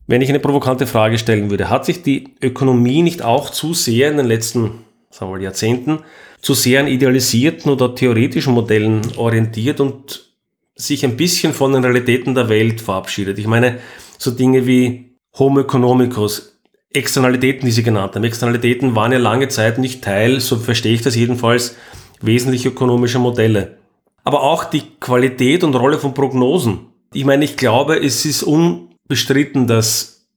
wenn 0.08 0.22
ich 0.22 0.30
eine 0.30 0.40
provokante 0.40 0.88
Frage 0.88 1.18
stellen 1.18 1.50
würde, 1.50 1.70
hat 1.70 1.86
sich 1.86 2.02
die 2.02 2.36
Ökonomie 2.42 3.04
nicht 3.04 3.22
auch 3.22 3.50
zu 3.50 3.74
sehr 3.74 4.10
in 4.10 4.18
den 4.18 4.26
letzten 4.26 4.86
sagen 5.10 5.34
wir 5.34 5.42
Jahrzehnten 5.42 6.00
zu 6.42 6.54
sehr 6.54 6.82
an 6.82 6.88
idealisierten 6.88 7.72
oder 7.72 7.96
theoretischen 7.96 8.54
Modellen 8.54 9.02
orientiert 9.18 9.80
und 9.80 10.34
sich 10.76 11.04
ein 11.04 11.18
bisschen 11.18 11.54
von 11.54 11.74
den 11.74 11.84
Realitäten 11.84 12.36
der 12.36 12.50
Welt 12.50 12.82
verabschiedet? 12.82 13.40
Ich 13.40 13.48
meine, 13.48 13.80
so 14.18 14.32
Dinge 14.32 14.68
wie 14.68 15.16
Homo 15.38 15.62
economicus, 15.62 16.60
Externalitäten, 16.94 17.66
die 17.66 17.72
Sie 17.72 17.84
genannt 17.84 18.16
haben. 18.16 18.24
Externalitäten 18.24 18.96
waren 18.96 19.12
ja 19.12 19.18
lange 19.18 19.50
Zeit 19.50 19.78
nicht 19.78 20.04
Teil, 20.04 20.40
so 20.40 20.58
verstehe 20.58 20.94
ich 20.94 21.02
das 21.02 21.16
jedenfalls, 21.16 21.76
wesentlich 22.22 22.66
ökonomischer 22.66 23.20
Modelle. 23.20 23.78
Aber 24.24 24.44
auch 24.44 24.66
die 24.66 24.84
Qualität 25.00 25.64
und 25.64 25.76
Rolle 25.76 26.00
von 26.00 26.14
Prognosen. 26.14 26.88
Ich 27.14 27.26
meine, 27.26 27.46
ich 27.46 27.58
glaube, 27.58 27.98
es 27.98 28.26
ist 28.26 28.44
un 28.44 28.90
bestritten, 29.08 29.68
dass 29.68 30.28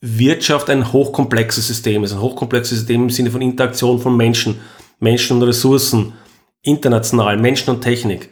Wirtschaft 0.00 0.70
ein 0.70 0.92
hochkomplexes 0.92 1.66
System 1.66 2.04
ist, 2.04 2.12
ein 2.12 2.20
hochkomplexes 2.20 2.78
System 2.78 3.02
im 3.04 3.10
Sinne 3.10 3.30
von 3.30 3.42
Interaktion 3.42 3.98
von 4.00 4.16
Menschen, 4.16 4.60
Menschen 5.00 5.38
und 5.38 5.42
Ressourcen, 5.44 6.12
international, 6.62 7.36
Menschen 7.36 7.70
und 7.70 7.82
Technik. 7.82 8.30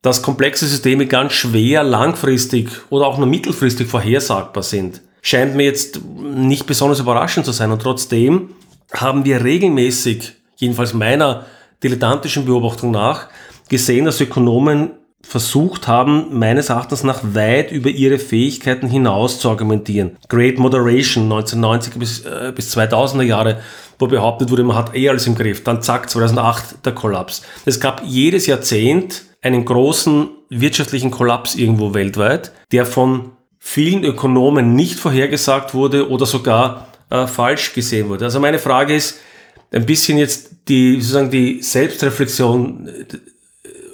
Dass 0.00 0.22
komplexe 0.22 0.66
Systeme 0.66 1.06
ganz 1.06 1.32
schwer 1.32 1.84
langfristig 1.84 2.68
oder 2.90 3.06
auch 3.06 3.18
nur 3.18 3.26
mittelfristig 3.26 3.86
vorhersagbar 3.86 4.62
sind, 4.62 5.00
scheint 5.20 5.54
mir 5.54 5.64
jetzt 5.64 6.00
nicht 6.04 6.66
besonders 6.66 6.98
überraschend 6.98 7.46
zu 7.46 7.52
sein. 7.52 7.70
Und 7.70 7.82
trotzdem 7.82 8.50
haben 8.92 9.24
wir 9.24 9.44
regelmäßig, 9.44 10.32
jedenfalls 10.56 10.92
meiner 10.92 11.46
dilettantischen 11.82 12.46
Beobachtung 12.46 12.90
nach, 12.90 13.28
gesehen, 13.68 14.04
dass 14.04 14.20
Ökonomen 14.20 14.90
versucht 15.22 15.88
haben, 15.88 16.38
meines 16.38 16.68
Erachtens 16.68 17.04
nach 17.04 17.20
weit 17.22 17.72
über 17.72 17.88
ihre 17.88 18.18
Fähigkeiten 18.18 18.88
hinaus 18.88 19.38
zu 19.38 19.48
argumentieren. 19.48 20.16
Great 20.28 20.58
Moderation 20.58 21.24
1990 21.24 21.94
bis, 21.94 22.24
äh, 22.24 22.52
bis 22.54 22.76
2000er 22.76 23.22
Jahre, 23.22 23.60
wo 23.98 24.06
behauptet 24.06 24.50
wurde, 24.50 24.64
man 24.64 24.76
hat 24.76 24.94
eh 24.94 25.08
alles 25.08 25.26
im 25.26 25.34
Griff. 25.34 25.64
Dann 25.64 25.80
zack, 25.82 26.10
2008 26.10 26.84
der 26.84 26.92
Kollaps. 26.92 27.42
Es 27.64 27.80
gab 27.80 28.02
jedes 28.04 28.46
Jahrzehnt 28.46 29.22
einen 29.40 29.64
großen 29.64 30.28
wirtschaftlichen 30.50 31.10
Kollaps 31.10 31.54
irgendwo 31.54 31.94
weltweit, 31.94 32.52
der 32.72 32.84
von 32.84 33.32
vielen 33.58 34.04
Ökonomen 34.04 34.74
nicht 34.74 34.98
vorhergesagt 34.98 35.72
wurde 35.72 36.10
oder 36.10 36.26
sogar 36.26 36.88
äh, 37.10 37.26
falsch 37.26 37.74
gesehen 37.74 38.08
wurde. 38.08 38.24
Also 38.24 38.40
meine 38.40 38.58
Frage 38.58 38.94
ist, 38.94 39.20
ein 39.72 39.86
bisschen 39.86 40.18
jetzt 40.18 40.50
die, 40.68 41.00
sozusagen 41.00 41.30
die 41.30 41.62
Selbstreflexion 41.62 42.88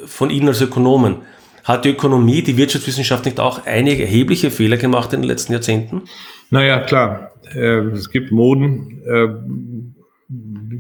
von 0.09 0.31
Ihnen 0.31 0.49
als 0.49 0.61
Ökonomen. 0.61 1.17
Hat 1.65 1.85
die 1.85 1.91
Ökonomie, 1.91 2.43
die 2.43 2.57
Wirtschaftswissenschaft 2.57 3.27
nicht 3.27 3.41
auch 3.41 3.67
einige 3.67 4.03
erhebliche 4.03 4.51
Fehler 4.51 4.79
gemacht 4.79 5.13
in 5.13 5.21
den 5.21 5.29
letzten 5.29 5.53
Jahrzehnten? 5.53 6.03
Naja, 6.51 6.81
klar. 6.81 7.33
Äh, 7.55 7.81
es 7.93 8.11
gibt 8.11 8.33
Moden, 8.33 9.03
äh, 9.07 9.29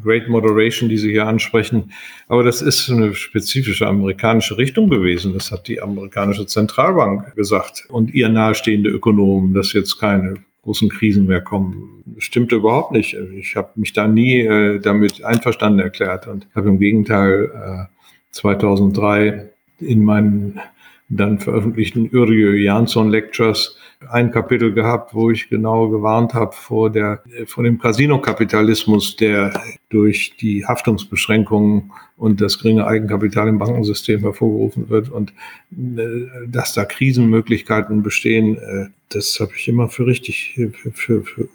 Great 0.03 0.29
Moderation, 0.29 0.89
die 0.89 0.99
Sie 0.99 1.11
hier 1.11 1.27
ansprechen. 1.27 1.93
Aber 2.29 2.43
das 2.43 2.63
ist 2.63 2.91
eine 2.91 3.15
spezifische 3.15 3.87
amerikanische 3.87 4.59
Richtung 4.59 4.89
gewesen. 4.91 5.33
Das 5.35 5.51
hat 5.51 5.69
die 5.69 5.81
amerikanische 5.81 6.47
Zentralbank 6.47 7.35
gesagt 7.35 7.87
und 7.89 8.13
ihr 8.15 8.29
nahestehende 8.29 8.91
Ökonomen, 8.91 9.55
dass 9.55 9.73
jetzt 9.73 9.99
keine 9.99 10.35
großen 10.63 10.91
Krisen 10.91 11.27
mehr 11.27 11.41
kommen. 11.41 12.05
Stimmte 12.19 12.57
überhaupt 12.57 12.93
nicht. 12.93 13.15
Ich 13.37 13.57
habe 13.57 13.71
mich 13.77 13.93
da 13.93 14.07
nie 14.07 14.41
äh, 14.41 14.79
damit 14.81 15.25
einverstanden 15.25 15.81
erklärt 15.81 16.27
und 16.27 16.47
habe 16.55 16.69
im 16.69 16.79
Gegenteil 16.79 17.89
2003 18.33 19.49
in 19.81 20.05
meinen 20.05 20.61
dann 21.09 21.39
veröffentlichten 21.39 22.11
Uriö 22.13 22.55
Jansson 22.55 23.09
Lectures 23.09 23.79
ein 24.11 24.31
Kapitel 24.31 24.73
gehabt, 24.73 25.15
wo 25.15 25.31
ich 25.31 25.49
genau 25.49 25.89
gewarnt 25.89 26.35
habe 26.35 26.53
vor 26.53 26.91
der, 26.91 27.23
vor 27.47 27.65
dem 27.65 27.79
Casino-Kapitalismus, 27.79 29.17
der 29.17 29.61
durch 29.89 30.37
die 30.41 30.65
Haftungsbeschränkungen 30.65 31.91
und 32.17 32.41
das 32.41 32.59
geringe 32.59 32.87
Eigenkapital 32.87 33.49
im 33.49 33.59
Bankensystem 33.59 34.21
hervorgerufen 34.21 34.89
wird 34.89 35.09
und 35.09 35.33
äh, 35.73 36.47
dass 36.47 36.75
da 36.75 36.85
Krisenmöglichkeiten 36.85 38.03
bestehen, 38.03 38.57
äh, 38.57 38.87
das 39.09 39.39
habe 39.41 39.53
ich 39.57 39.67
immer 39.67 39.89
für 39.89 40.07
richtig, 40.07 40.55
für, 40.55 40.93
für, 40.93 41.23
für 41.23 41.49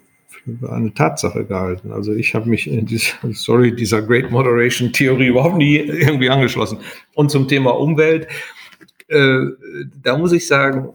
eine 0.68 0.92
Tatsache 0.92 1.44
gehalten. 1.44 1.92
Also 1.92 2.12
ich 2.12 2.34
habe 2.34 2.48
mich 2.48 2.66
in 2.66 2.86
dieser 2.86 3.14
Story 3.32 3.74
dieser 3.74 4.02
Great 4.02 4.30
Moderation 4.30 4.92
Theorie 4.92 5.28
überhaupt 5.28 5.56
nie 5.56 5.76
irgendwie 5.76 6.30
angeschlossen. 6.30 6.78
Und 7.14 7.30
zum 7.30 7.48
Thema 7.48 7.70
Umwelt, 7.70 8.28
äh, 9.08 9.46
da 10.02 10.18
muss 10.18 10.32
ich 10.32 10.46
sagen, 10.46 10.90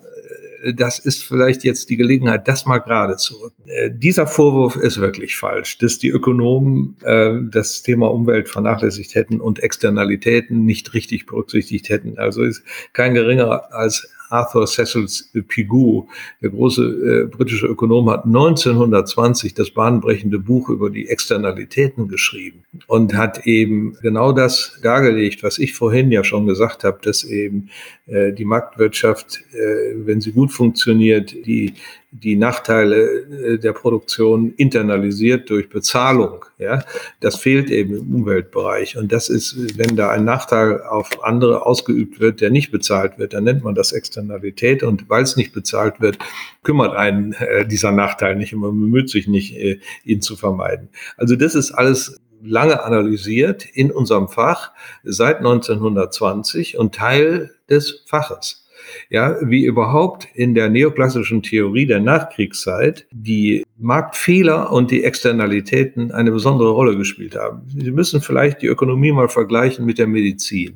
äh, 0.63 0.73
das 0.73 0.99
ist 0.99 1.23
vielleicht 1.23 1.63
jetzt 1.63 1.89
die 1.89 1.97
Gelegenheit, 1.97 2.47
das 2.47 2.65
mal 2.65 2.79
gerade 2.79 3.17
zu 3.17 3.35
rücken. 3.35 3.63
Äh, 3.67 3.91
dieser 3.91 4.27
Vorwurf 4.27 4.75
ist 4.75 4.99
wirklich 4.99 5.35
falsch, 5.35 5.77
dass 5.79 5.97
die 5.97 6.09
Ökonomen 6.09 6.97
äh, 7.03 7.35
das 7.51 7.81
Thema 7.81 8.11
Umwelt 8.11 8.49
vernachlässigt 8.49 9.15
hätten 9.15 9.39
und 9.41 9.59
Externalitäten 9.59 10.65
nicht 10.65 10.93
richtig 10.93 11.25
berücksichtigt 11.25 11.89
hätten. 11.89 12.17
Also 12.17 12.43
ist 12.43 12.63
kein 12.93 13.13
geringerer 13.13 13.73
als 13.73 14.09
Arthur 14.29 14.67
Cecil 14.67 15.07
Pigou, 15.47 16.07
der 16.41 16.51
große 16.51 16.83
äh, 16.83 17.27
britische 17.27 17.67
Ökonom, 17.67 18.09
hat 18.09 18.25
1920 18.25 19.53
das 19.53 19.71
bahnbrechende 19.71 20.39
Buch 20.39 20.69
über 20.69 20.89
die 20.89 21.07
Externalitäten 21.09 22.07
geschrieben 22.07 22.63
und 22.87 23.15
hat 23.15 23.45
eben 23.45 23.97
genau 24.01 24.31
das 24.31 24.79
dargelegt, 24.81 25.43
was 25.43 25.57
ich 25.57 25.73
vorhin 25.73 26.11
ja 26.11 26.23
schon 26.23 26.45
gesagt 26.45 26.83
habe, 26.83 26.99
dass 27.01 27.23
eben 27.23 27.69
äh, 28.05 28.33
die 28.33 28.45
Marktwirtschaft, 28.45 29.41
äh, 29.53 29.93
wenn 29.95 30.21
sie 30.21 30.31
gut 30.31 30.51
funktioniert, 30.51 31.31
die 31.45 31.73
die 32.11 32.35
Nachteile 32.35 33.21
äh, 33.21 33.57
der 33.59 33.73
Produktion 33.73 34.53
internalisiert 34.55 35.49
durch 35.49 35.69
Bezahlung. 35.69 36.45
Ja, 36.57 36.83
das 37.19 37.35
fehlt 37.35 37.69
eben 37.69 37.97
im 37.97 38.15
Umweltbereich. 38.15 38.97
Und 38.97 39.11
das 39.11 39.29
ist, 39.29 39.77
wenn 39.77 39.95
da 39.95 40.09
ein 40.09 40.25
Nachteil 40.25 40.81
auf 40.81 41.23
andere 41.23 41.65
ausgeübt 41.65 42.19
wird, 42.19 42.41
der 42.41 42.49
nicht 42.49 42.71
bezahlt 42.71 43.19
wird, 43.19 43.33
dann 43.33 43.43
nennt 43.43 43.63
man 43.63 43.75
das 43.75 43.91
Externalität. 43.91 44.81
Und 44.81 45.09
weil 45.09 45.23
es 45.23 45.35
nicht 45.35 45.53
bezahlt 45.53 46.01
wird, 46.01 46.17
kümmert 46.63 46.95
einen 46.95 47.33
äh, 47.33 47.67
dieser 47.67 47.91
Nachteil 47.91 48.35
nicht 48.35 48.53
und 48.53 48.61
man 48.61 48.71
bemüht 48.71 49.09
sich 49.09 49.27
nicht, 49.27 49.55
äh, 49.55 49.79
ihn 50.03 50.21
zu 50.21 50.35
vermeiden. 50.35 50.89
Also 51.17 51.35
das 51.35 51.53
ist 51.53 51.71
alles 51.71 52.19
lange 52.41 52.83
analysiert 52.83 53.65
in 53.65 53.91
unserem 53.91 54.29
Fach 54.29 54.71
seit 55.03 55.37
1920 55.37 56.77
und 56.77 56.95
Teil 56.95 57.51
des 57.69 58.03
Faches 58.07 58.68
ja, 59.09 59.37
wie 59.41 59.65
überhaupt 59.65 60.27
in 60.33 60.55
der 60.55 60.69
neoklassischen 60.69 61.43
Theorie 61.43 61.85
der 61.85 61.99
Nachkriegszeit 61.99 63.07
die 63.11 63.65
Marktfehler 63.77 64.71
und 64.71 64.91
die 64.91 65.03
Externalitäten 65.03 66.11
eine 66.11 66.31
besondere 66.31 66.71
Rolle 66.71 66.97
gespielt 66.97 67.35
haben. 67.35 67.61
Sie 67.67 67.91
müssen 67.91 68.21
vielleicht 68.21 68.61
die 68.61 68.67
Ökonomie 68.67 69.11
mal 69.11 69.29
vergleichen 69.29 69.85
mit 69.85 69.97
der 69.97 70.07
Medizin. 70.07 70.75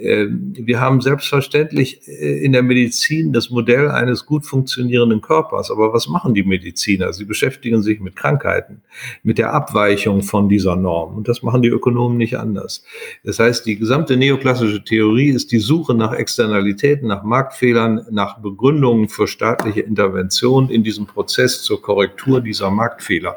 Ähm, 0.00 0.52
wir 0.54 0.80
haben 0.80 1.00
selbstverständlich 1.00 2.06
äh, 2.08 2.44
in 2.44 2.52
der 2.52 2.62
Medizin 2.62 3.32
das 3.32 3.50
Modell 3.50 3.90
eines 3.90 4.26
gut 4.26 4.46
funktionierenden 4.46 5.20
Körpers. 5.20 5.70
Aber 5.70 5.92
was 5.92 6.08
machen 6.08 6.34
die 6.34 6.42
Mediziner? 6.42 7.12
Sie 7.12 7.24
beschäftigen 7.24 7.82
sich 7.82 8.00
mit 8.00 8.16
Krankheiten, 8.16 8.82
mit 9.22 9.38
der 9.38 9.52
Abweichung 9.52 10.22
von 10.22 10.48
dieser 10.48 10.76
Norm. 10.76 11.16
Und 11.16 11.28
das 11.28 11.42
machen 11.42 11.62
die 11.62 11.68
Ökonomen 11.68 12.16
nicht 12.16 12.38
anders. 12.38 12.84
Das 13.24 13.38
heißt, 13.38 13.66
die 13.66 13.76
gesamte 13.76 14.16
neoklassische 14.16 14.82
Theorie 14.82 15.30
ist 15.30 15.52
die 15.52 15.58
Suche 15.58 15.94
nach 15.94 16.12
Externalitäten, 16.12 17.08
nach 17.08 17.22
Marktfehlern, 17.22 18.06
nach 18.10 18.38
Begründungen 18.38 19.08
für 19.08 19.26
staatliche 19.26 19.80
Intervention 19.80 20.70
in 20.70 20.82
diesem 20.82 21.06
Prozess 21.06 21.62
zur 21.62 21.82
Korrektur 21.82 21.98
Korrektur 22.18 22.40
dieser 22.40 22.70
Marktfehler. 22.70 23.36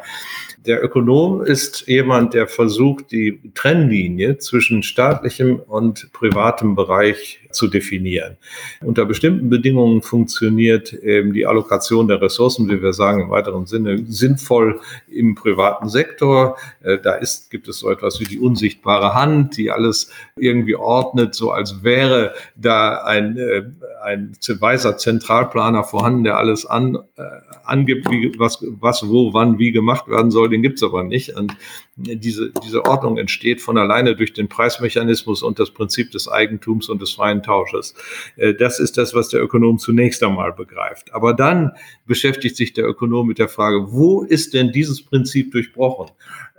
Der 0.66 0.84
Ökonom 0.84 1.42
ist 1.42 1.88
jemand, 1.88 2.36
der 2.36 2.48
versucht, 2.48 3.12
die 3.12 3.42
Trennlinie 3.56 4.38
zwischen 4.38 4.84
staatlichem 4.84 5.60
und 5.60 6.12
privatem 6.14 6.76
Bereich 6.76 7.41
zu 7.52 7.68
definieren. 7.68 8.38
Unter 8.82 9.06
bestimmten 9.06 9.50
Bedingungen 9.50 10.02
funktioniert 10.02 10.94
eben 10.94 11.34
die 11.34 11.46
Allokation 11.46 12.08
der 12.08 12.22
Ressourcen, 12.22 12.70
wie 12.70 12.82
wir 12.82 12.94
sagen, 12.94 13.24
im 13.24 13.30
weiteren 13.30 13.66
Sinne 13.66 14.04
sinnvoll 14.08 14.80
im 15.10 15.36
privaten 15.36 15.90
Sektor. 15.90 16.58
Äh, 16.84 16.98
da 16.98 17.14
ist, 17.14 17.52
gibt 17.52 17.68
es 17.68 17.80
so 17.80 17.90
etwas 17.90 18.20
wie 18.20 18.26
die 18.26 18.40
unsichtbare 18.40 19.14
Hand, 19.14 19.58
die 19.58 19.72
alles 19.72 20.12
irgendwie 20.36 20.76
ordnet, 20.76 21.36
so 21.36 21.52
als 21.52 21.84
wäre 21.84 22.34
da 22.56 23.04
ein, 23.04 23.38
äh, 23.38 23.64
ein 24.04 24.32
weißer 24.48 24.98
Zentralplaner 24.98 25.84
vorhanden, 25.84 26.24
der 26.24 26.38
alles 26.38 26.66
an, 26.66 26.98
äh, 27.18 27.22
angibt, 27.64 28.10
wie, 28.10 28.34
was, 28.38 28.64
was, 28.80 29.08
wo, 29.08 29.34
wann, 29.34 29.60
wie 29.60 29.72
gemacht 29.72 30.08
werden 30.08 30.32
soll. 30.32 30.50
Den 30.50 30.62
gibt 30.62 30.78
es 30.78 30.84
aber 30.84 31.04
nicht. 31.04 31.36
Und 31.36 31.56
diese, 32.04 32.52
diese 32.64 32.86
Ordnung 32.86 33.18
entsteht 33.18 33.62
von 33.62 33.78
alleine 33.78 34.16
durch 34.16 34.34
den 34.34 34.48
Preismechanismus 34.50 35.44
und 35.44 35.60
das 35.60 35.72
Prinzip 35.72 36.12
des 36.12 36.28
Eigentums 36.28 36.90
und 36.90 37.02
des 37.02 37.14
freien 37.14 37.44
Tausches. 37.44 37.96
Äh, 38.36 38.54
das 38.54 38.80
ist 38.80 38.98
das, 38.98 39.14
was 39.14 39.30
der 39.30 39.42
Ökonom 39.42 39.80
zunächst 39.80 40.24
einmal 40.24 40.54
begreift. 40.54 41.14
Aber 41.14 41.34
dann 41.34 41.72
beschäftigt 42.06 42.56
sich 42.56 42.74
der 42.74 42.88
Ökonom 42.88 43.28
mit 43.28 43.40
der 43.40 43.50
Frage, 43.50 43.92
wo 43.92 44.24
ist 44.24 44.54
denn 44.54 44.72
dieses 44.72 45.04
Prinzip 45.04 45.52
durchbrochen? 45.52 46.12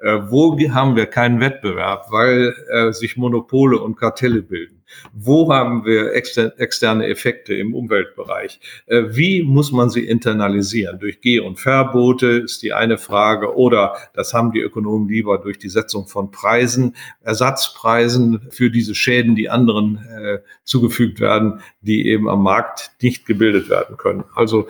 Äh, 0.02 0.18
wo 0.28 0.58
haben 0.70 0.96
wir 0.96 1.06
keinen 1.06 1.40
Wettbewerb, 1.40 2.06
weil 2.10 2.54
äh, 2.70 2.92
sich 2.92 3.16
Monopole 3.16 3.78
und 3.78 3.96
Kartelle 3.96 4.42
bilden? 4.42 4.81
Wo 5.12 5.52
haben 5.52 5.84
wir 5.84 6.14
externe 6.14 7.06
Effekte 7.06 7.54
im 7.54 7.74
Umweltbereich? 7.74 8.60
Äh, 8.86 9.04
wie 9.10 9.42
muss 9.42 9.72
man 9.72 9.90
sie 9.90 10.06
internalisieren? 10.06 10.98
Durch 10.98 11.20
Geh- 11.20 11.40
und 11.40 11.58
Verbote 11.58 12.26
ist 12.26 12.62
die 12.62 12.72
eine 12.72 12.98
Frage 12.98 13.56
oder 13.56 13.96
das 14.14 14.34
haben 14.34 14.52
die 14.52 14.60
Ökonomen 14.60 15.08
lieber 15.08 15.38
durch 15.38 15.58
die 15.58 15.68
Setzung 15.68 16.06
von 16.06 16.30
Preisen, 16.30 16.96
Ersatzpreisen 17.22 18.40
für 18.50 18.70
diese 18.70 18.94
Schäden, 18.94 19.34
die 19.34 19.50
anderen 19.50 19.98
äh, 19.98 20.38
zugefügt 20.64 21.20
werden, 21.20 21.60
die 21.80 22.06
eben 22.06 22.28
am 22.28 22.42
Markt 22.42 22.92
nicht 23.00 23.26
gebildet 23.26 23.68
werden 23.68 23.96
können. 23.96 24.24
Also 24.34 24.68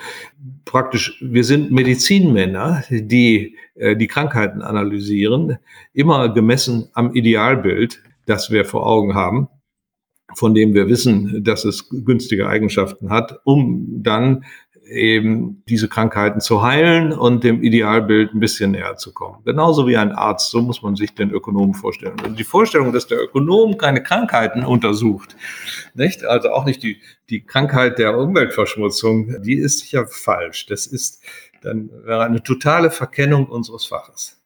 praktisch, 0.65 1.19
wir 1.21 1.45
sind 1.45 1.71
Medizinmänner, 1.71 2.85
die 2.91 3.57
äh, 3.75 3.97
die 3.97 4.07
Krankheiten 4.07 4.63
analysieren, 4.63 5.59
immer 5.93 6.29
gemessen 6.29 6.89
am 6.93 7.15
Idealbild, 7.15 8.03
das 8.27 8.51
wir 8.51 8.65
vor 8.65 8.87
Augen 8.87 9.15
haben 9.15 9.49
von 10.35 10.55
dem 10.55 10.75
wir 10.75 10.89
wissen, 10.89 11.43
dass 11.45 11.65
es 11.65 11.89
günstige 11.91 12.49
Eigenschaften 12.49 13.11
hat, 13.11 13.41
um 13.45 14.03
dann 14.03 14.45
eben 14.93 15.63
diese 15.69 15.89
Krankheiten 15.89 16.41
zu 16.41 16.63
heilen 16.63 17.13
und 17.13 17.45
dem 17.45 17.63
Idealbild 17.63 18.35
ein 18.35 18.41
bisschen 18.41 18.73
näher 18.73 18.97
zu 18.97 19.13
kommen. 19.13 19.39
Genauso 19.45 19.87
wie 19.87 19.97
ein 19.97 20.13
Arzt, 20.13 20.51
so 20.51 20.61
muss 20.61 20.83
man 20.83 20.97
sich 20.97 21.15
den 21.15 21.31
Ökonomen 21.31 21.75
vorstellen. 21.75 22.17
Und 22.25 22.39
die 22.39 22.45
Vorstellung, 22.45 22.93
dass 22.93 23.07
der 23.07 23.23
Ökonom 23.23 23.79
keine 23.79 24.03
Krankheiten 24.03 24.65
untersucht, 24.65 25.37
nicht? 25.95 26.25
also 26.25 26.51
auch 26.51 26.65
nicht 26.65 26.83
die, 26.83 27.01
die 27.31 27.45
Krankheit 27.45 27.99
der 27.99 28.19
Umweltverschmutzung, 28.19 29.43
die 29.43 29.55
ist 29.55 29.81
sicher 29.81 30.07
falsch. 30.07 30.67
Das 30.67 30.87
ist 30.87 31.23
dann 31.63 31.91
eine 32.07 32.43
totale 32.43 32.91
Verkennung 32.91 33.47
unseres 33.47 33.87
Faches. 33.87 34.41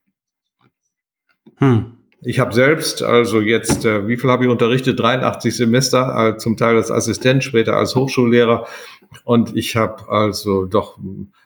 Hm. 1.56 1.96
Ich 2.28 2.40
habe 2.40 2.52
selbst, 2.52 3.04
also 3.04 3.40
jetzt, 3.40 3.84
äh, 3.84 4.08
wie 4.08 4.16
viel 4.16 4.28
habe 4.30 4.44
ich 4.44 4.50
unterrichtet? 4.50 4.98
83 4.98 5.56
Semester, 5.56 6.34
äh, 6.34 6.36
zum 6.38 6.56
Teil 6.56 6.74
als 6.74 6.90
Assistent, 6.90 7.44
später 7.44 7.76
als 7.76 7.94
Hochschullehrer. 7.94 8.66
Und 9.22 9.56
ich 9.56 9.76
habe 9.76 10.08
also 10.08 10.64
doch 10.64 10.98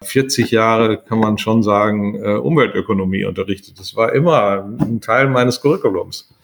40 0.02 0.50
Jahre, 0.50 0.96
kann 0.96 1.18
man 1.18 1.36
schon 1.36 1.62
sagen, 1.62 2.14
äh, 2.14 2.36
Umweltökonomie 2.36 3.26
unterrichtet. 3.26 3.78
Das 3.78 3.94
war 3.94 4.14
immer 4.14 4.64
ein 4.80 5.02
Teil 5.02 5.28
meines 5.28 5.60
Curriculums. 5.60 6.34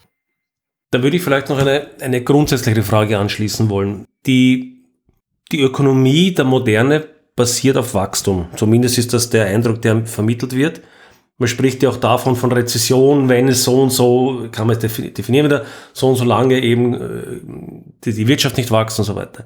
Da 0.91 1.01
würde 1.01 1.17
ich 1.17 1.23
vielleicht 1.23 1.49
noch 1.49 1.57
eine, 1.57 1.87
eine 1.99 2.23
grundsätzliche 2.23 2.83
Frage 2.83 3.17
anschließen 3.17 3.71
wollen. 3.71 4.05
Die, 4.27 4.83
die 5.51 5.61
Ökonomie 5.61 6.31
der 6.31 6.45
Moderne 6.45 7.07
basiert 7.35 7.75
auf 7.75 7.95
Wachstum. 7.95 8.49
Zumindest 8.55 8.99
ist 8.99 9.15
das 9.15 9.31
der 9.31 9.47
Eindruck, 9.47 9.81
der 9.81 10.05
vermittelt 10.05 10.55
wird. 10.55 10.81
Man 11.39 11.47
spricht 11.47 11.83
ja 11.83 11.89
auch 11.89 11.97
davon 11.97 12.35
von 12.35 12.51
Rezession, 12.51 13.29
wenn 13.29 13.47
es 13.47 13.63
so 13.63 13.81
und 13.81 13.91
so, 13.91 14.47
kann 14.51 14.65
man 14.65 14.75
es 14.75 14.95
definieren 14.95 15.45
wieder, 15.45 15.65
so 15.93 16.09
und 16.09 16.15
so 16.15 16.23
lange 16.23 16.59
eben 16.59 16.93
äh, 16.95 18.11
die 18.11 18.27
Wirtschaft 18.27 18.57
nicht 18.57 18.71
wächst 18.71 18.97
und 18.97 19.05
so 19.05 19.15
weiter. 19.15 19.45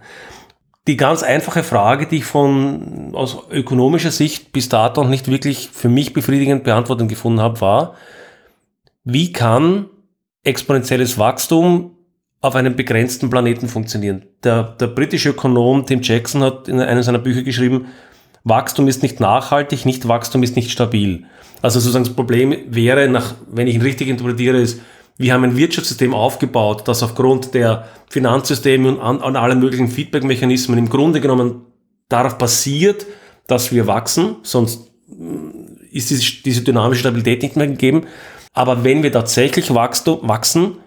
Die 0.88 0.98
ganz 0.98 1.22
einfache 1.22 1.64
Frage, 1.64 2.08
die 2.08 2.18
ich 2.18 2.26
von 2.26 3.14
aus 3.14 3.38
ökonomischer 3.52 4.12
Sicht 4.12 4.52
bis 4.52 4.70
dato 4.70 5.04
noch 5.04 5.10
nicht 5.10 5.30
wirklich 5.30 5.70
für 5.72 5.90
mich 5.90 6.14
befriedigend 6.14 6.64
Beantwortung 6.64 7.08
gefunden 7.08 7.42
habe, 7.42 7.62
war, 7.62 7.96
wie 9.04 9.32
kann 9.32 9.88
exponentielles 10.44 11.18
Wachstum 11.20 11.98
auf 12.40 12.56
einem 12.56 12.76
begrenzten 12.76 13.30
Planeten 13.30 13.68
funktionieren? 13.68 14.26
Der, 14.44 14.64
der 14.64 14.88
britische 14.88 15.30
Ökonom 15.30 15.86
Tim 15.86 16.02
Jackson 16.02 16.42
hat 16.42 16.68
in 16.68 16.80
einem 16.80 17.04
seiner 17.04 17.20
Bücher 17.20 17.44
geschrieben, 17.44 17.88
Wachstum 18.44 18.88
ist 18.88 19.04
nicht 19.04 19.20
nachhaltig, 19.20 19.86
nicht 19.86 20.08
Wachstum 20.08 20.42
ist 20.42 20.56
nicht 20.56 20.72
stabil. 20.72 21.26
Also 21.62 21.80
sozusagen 21.80 22.06
das 22.06 22.14
Problem 22.14 22.56
wäre, 22.70 23.08
nach, 23.08 23.36
wenn 23.52 23.68
ich 23.68 23.76
ihn 23.76 23.82
richtig 23.82 24.08
interpretiere, 24.08 24.60
ist, 24.60 24.82
wir 25.18 25.34
haben 25.34 25.44
ein 25.44 25.58
Wirtschaftssystem 25.58 26.14
aufgebaut, 26.14 26.88
das 26.88 27.04
aufgrund 27.04 27.54
der 27.54 27.88
Finanzsysteme 28.10 28.90
und 28.90 29.00
an, 29.00 29.22
an 29.22 29.36
allen 29.36 29.60
möglichen 29.60 29.88
Feedback-Mechanismen 29.88 30.78
im 30.80 30.90
Grunde 30.90 31.22
genommen 31.22 31.62
darauf 32.10 32.38
basiert, 32.38 33.06
dass 33.48 33.72
wir 33.72 33.88
wachsen, 33.88 34.38
sonst 34.44 34.92
äh, 35.10 35.96
ist 35.96 36.10
diese, 36.10 36.42
diese 36.44 36.62
dynamische 36.62 37.02
Stabilität 37.02 37.44
nicht 37.44 37.56
mehr 37.56 37.68
gegeben. 37.68 38.08
Aber 38.54 38.84
wenn 38.84 39.04
wir 39.04 39.12
tatsächlich 39.12 39.74
wachsen, 39.74 40.78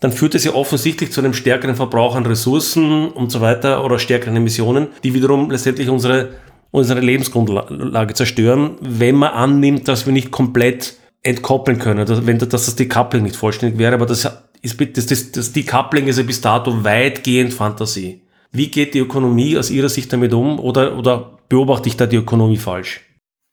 dann 0.00 0.12
führt 0.12 0.34
es 0.34 0.44
ja 0.44 0.54
offensichtlich 0.54 1.12
zu 1.12 1.20
einem 1.20 1.34
stärkeren 1.34 1.76
Verbrauch 1.76 2.16
an 2.16 2.26
Ressourcen 2.26 3.08
und 3.08 3.30
so 3.30 3.40
weiter 3.40 3.84
oder 3.84 4.00
stärkeren 4.00 4.36
Emissionen, 4.36 4.88
die 5.04 5.14
wiederum 5.14 5.50
letztendlich 5.50 5.88
unsere, 5.88 6.30
unsere 6.72 7.00
Lebensgrundlage 7.00 8.14
zerstören, 8.14 8.72
wenn 8.80 9.14
man 9.14 9.30
annimmt, 9.32 9.86
dass 9.86 10.06
wir 10.06 10.12
nicht 10.12 10.32
komplett 10.32 10.96
entkoppeln 11.22 11.78
können, 11.78 12.04
dass, 12.04 12.26
wenn, 12.26 12.38
dass 12.38 12.48
das 12.48 12.74
Decoupling 12.74 13.22
nicht 13.22 13.36
vollständig 13.36 13.78
wäre, 13.78 13.94
aber 13.94 14.06
das 14.06 14.28
ist, 14.62 14.80
das, 14.96 15.06
das, 15.06 15.32
das 15.32 15.52
Decoupling 15.52 16.08
ist 16.08 16.18
ja 16.18 16.24
bis 16.24 16.40
dato 16.40 16.82
weitgehend 16.82 17.52
Fantasie. 17.52 18.22
Wie 18.50 18.68
geht 18.68 18.94
die 18.94 18.98
Ökonomie 18.98 19.56
aus 19.56 19.70
Ihrer 19.70 19.88
Sicht 19.88 20.12
damit 20.12 20.32
um 20.34 20.58
oder, 20.58 20.98
oder 20.98 21.38
beobachte 21.48 21.88
ich 21.88 21.96
da 21.96 22.06
die 22.06 22.16
Ökonomie 22.16 22.56
falsch? 22.56 23.02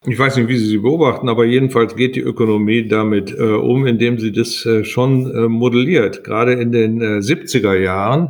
Ich 0.06 0.18
weiß 0.18 0.38
nicht, 0.38 0.48
wie 0.48 0.58
Sie 0.58 0.66
sie 0.66 0.78
beobachten, 0.78 1.28
aber 1.28 1.44
jedenfalls 1.44 1.96
geht 1.96 2.16
die 2.16 2.22
Ökonomie 2.22 2.88
damit 2.88 3.32
äh, 3.38 3.44
um, 3.44 3.86
indem 3.86 4.18
sie 4.18 4.32
das 4.32 4.66
äh, 4.66 4.86
schon 4.86 5.30
äh, 5.30 5.50
modelliert. 5.50 6.24
Gerade 6.24 6.54
in 6.54 6.72
den 6.72 7.02
70er 7.02 7.74
äh, 7.74 7.84
Jahren, 7.84 8.30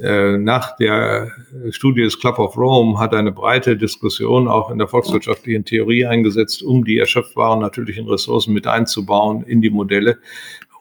nach 0.00 0.76
der 0.76 1.30
Studie 1.70 2.02
des 2.02 2.18
Club 2.18 2.38
of 2.38 2.56
Rome, 2.56 2.98
hat 2.98 3.14
eine 3.14 3.30
breite 3.30 3.76
Diskussion 3.76 4.48
auch 4.48 4.70
in 4.70 4.78
der 4.78 4.88
volkswirtschaftlichen 4.88 5.64
Theorie 5.64 6.04
eingesetzt, 6.06 6.62
um 6.62 6.84
die 6.84 6.98
erschöpfbaren 6.98 7.60
natürlichen 7.60 8.08
Ressourcen 8.08 8.52
mit 8.52 8.66
einzubauen 8.66 9.44
in 9.44 9.62
die 9.62 9.70
Modelle 9.70 10.18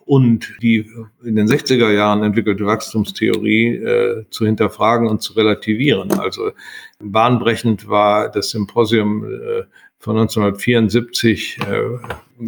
und 0.05 0.53
die 0.61 0.89
in 1.23 1.35
den 1.35 1.47
60er 1.47 1.91
Jahren 1.91 2.23
entwickelte 2.23 2.65
Wachstumstheorie 2.65 3.75
äh, 3.75 4.25
zu 4.29 4.45
hinterfragen 4.45 5.07
und 5.07 5.21
zu 5.21 5.33
relativieren. 5.33 6.11
Also 6.11 6.51
bahnbrechend 6.99 7.87
war 7.87 8.29
das 8.29 8.49
Symposium 8.49 9.23
äh, 9.23 9.63
von 9.99 10.17
1974 10.17 11.59
äh, 11.59 11.63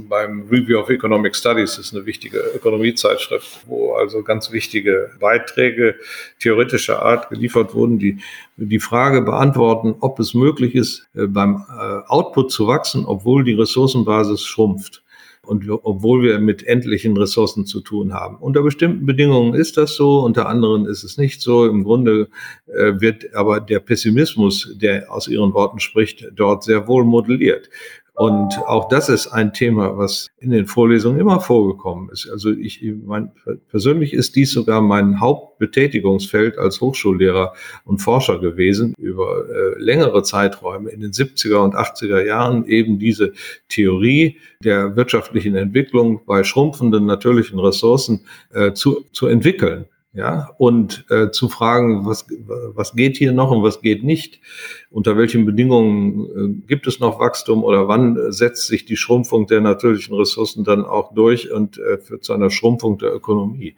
beim 0.03 0.47
Review 0.49 0.79
of 0.79 0.89
Economic 0.89 1.35
Studies, 1.35 1.75
das 1.75 1.87
ist 1.87 1.95
eine 1.95 2.05
wichtige 2.05 2.39
Ökonomiezeitschrift, 2.55 3.61
wo 3.65 3.93
also 3.93 4.23
ganz 4.23 4.51
wichtige 4.51 5.11
Beiträge 5.19 5.95
theoretischer 6.39 7.01
Art 7.01 7.29
geliefert 7.29 7.73
wurden, 7.73 7.99
die 7.99 8.19
die 8.57 8.79
Frage 8.79 9.21
beantworten, 9.21 9.95
ob 9.99 10.19
es 10.19 10.33
möglich 10.33 10.75
ist, 10.75 11.07
äh, 11.15 11.27
beim 11.27 11.65
äh, 11.69 12.07
Output 12.07 12.51
zu 12.51 12.67
wachsen, 12.67 13.05
obwohl 13.05 13.43
die 13.43 13.53
Ressourcenbasis 13.53 14.43
schrumpft 14.43 15.03
und 15.45 15.65
wir, 15.65 15.85
obwohl 15.85 16.23
wir 16.23 16.39
mit 16.39 16.65
endlichen 16.65 17.17
Ressourcen 17.17 17.65
zu 17.65 17.81
tun 17.81 18.13
haben. 18.13 18.37
Unter 18.37 18.61
bestimmten 18.61 19.05
Bedingungen 19.05 19.53
ist 19.53 19.77
das 19.77 19.95
so, 19.95 20.19
unter 20.19 20.47
anderen 20.47 20.85
ist 20.85 21.03
es 21.03 21.17
nicht 21.17 21.41
so. 21.41 21.65
Im 21.65 21.83
Grunde 21.83 22.29
äh, 22.67 22.99
wird 22.99 23.33
aber 23.35 23.59
der 23.59 23.79
Pessimismus, 23.79 24.75
der 24.75 25.11
aus 25.11 25.27
Ihren 25.27 25.53
Worten 25.53 25.79
spricht, 25.79 26.27
dort 26.33 26.63
sehr 26.63 26.87
wohl 26.87 27.03
modelliert. 27.03 27.69
Und 28.15 28.57
auch 28.59 28.87
das 28.87 29.09
ist 29.09 29.27
ein 29.27 29.51
Thema, 29.51 29.97
was 29.97 30.29
in 30.37 30.51
den 30.51 30.67
Vorlesungen 30.67 31.19
immer 31.19 31.41
vorgekommen 31.41 32.09
ist. 32.09 32.29
Also 32.29 32.49
ich, 32.49 32.81
mein, 33.05 33.31
persönlich 33.69 34.13
ist 34.13 34.37
dies 34.37 34.53
sogar 34.53 34.79
mein 34.79 35.19
Hauptbetätigungsfeld 35.19 36.57
als 36.57 36.79
Hochschullehrer 36.79 37.53
und 37.83 37.99
Forscher 37.99 38.39
gewesen, 38.39 38.93
über 38.97 39.43
äh, 39.49 39.81
längere 39.81 40.23
Zeiträume 40.23 40.91
in 40.91 41.01
den 41.01 41.11
70er 41.11 41.57
und 41.57 41.75
80er 41.75 42.23
Jahren 42.23 42.65
eben 42.67 42.99
diese 42.99 43.33
Theorie 43.67 44.37
der 44.63 44.95
wirtschaftlichen 44.95 45.55
Entwicklung 45.55 46.21
bei 46.25 46.45
schrumpfenden 46.45 47.05
natürlichen 47.05 47.59
Ressourcen 47.59 48.25
äh, 48.53 48.71
zu, 48.71 49.03
zu 49.11 49.27
entwickeln 49.27 49.87
ja, 50.15 50.51
und 50.57 51.05
äh, 51.09 51.29
zu 51.31 51.49
fragen, 51.49 52.05
was, 52.05 52.25
was 52.47 52.95
geht 52.95 53.17
hier 53.17 53.33
noch 53.33 53.51
und 53.51 53.63
was 53.63 53.81
geht 53.81 54.03
nicht, 54.03 54.39
unter 54.95 55.17
welchen 55.17 55.45
Bedingungen 55.45 56.61
äh, 56.61 56.67
gibt 56.67 56.87
es 56.87 57.01
noch 57.01 57.19
Wachstum 57.19 57.65
oder 57.65 57.89
wann 57.89 58.31
setzt 58.31 58.67
sich 58.67 58.85
die 58.85 58.95
Schrumpfung 58.95 59.45
der 59.45 59.59
natürlichen 59.59 60.15
Ressourcen 60.15 60.63
dann 60.63 60.85
auch 60.85 61.13
durch 61.13 61.51
und 61.51 61.77
äh, 61.77 61.97
führt 61.97 62.23
zu 62.23 62.31
einer 62.31 62.49
Schrumpfung 62.49 62.97
der 62.97 63.13
Ökonomie. 63.13 63.75